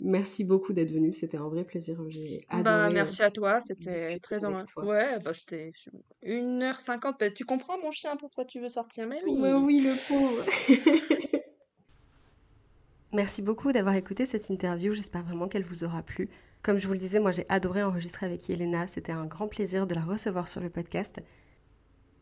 [0.00, 1.98] Merci beaucoup d'être venu, c'était un vrai plaisir.
[2.08, 2.64] J'ai adoré.
[2.64, 4.64] Bah, merci à toi, c'était très en...
[4.76, 5.70] Ouais, bah c'était
[6.24, 7.14] 1h50.
[7.18, 9.06] Bah, tu comprends mon chien pourquoi tu veux sortir?
[9.06, 9.40] Mais oui.
[9.40, 11.38] Ouais, oui, le pauvre.
[13.14, 16.28] Merci beaucoup d'avoir écouté cette interview, j'espère vraiment qu'elle vous aura plu.
[16.62, 19.86] Comme je vous le disais, moi j'ai adoré enregistrer avec Yelena, c'était un grand plaisir
[19.86, 21.20] de la recevoir sur le podcast.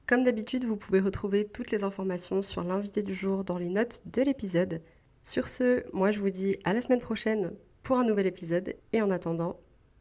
[0.06, 4.02] Comme d'habitude, vous pouvez retrouver toutes les informations sur l'invité du jour dans les notes
[4.05, 4.82] de l'épisode.
[5.23, 7.52] Sur ce, moi je vous dis à la semaine prochaine
[7.82, 9.59] pour un nouvel épisode et en attendant,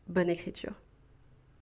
[0.08, 0.74] bonne écriture.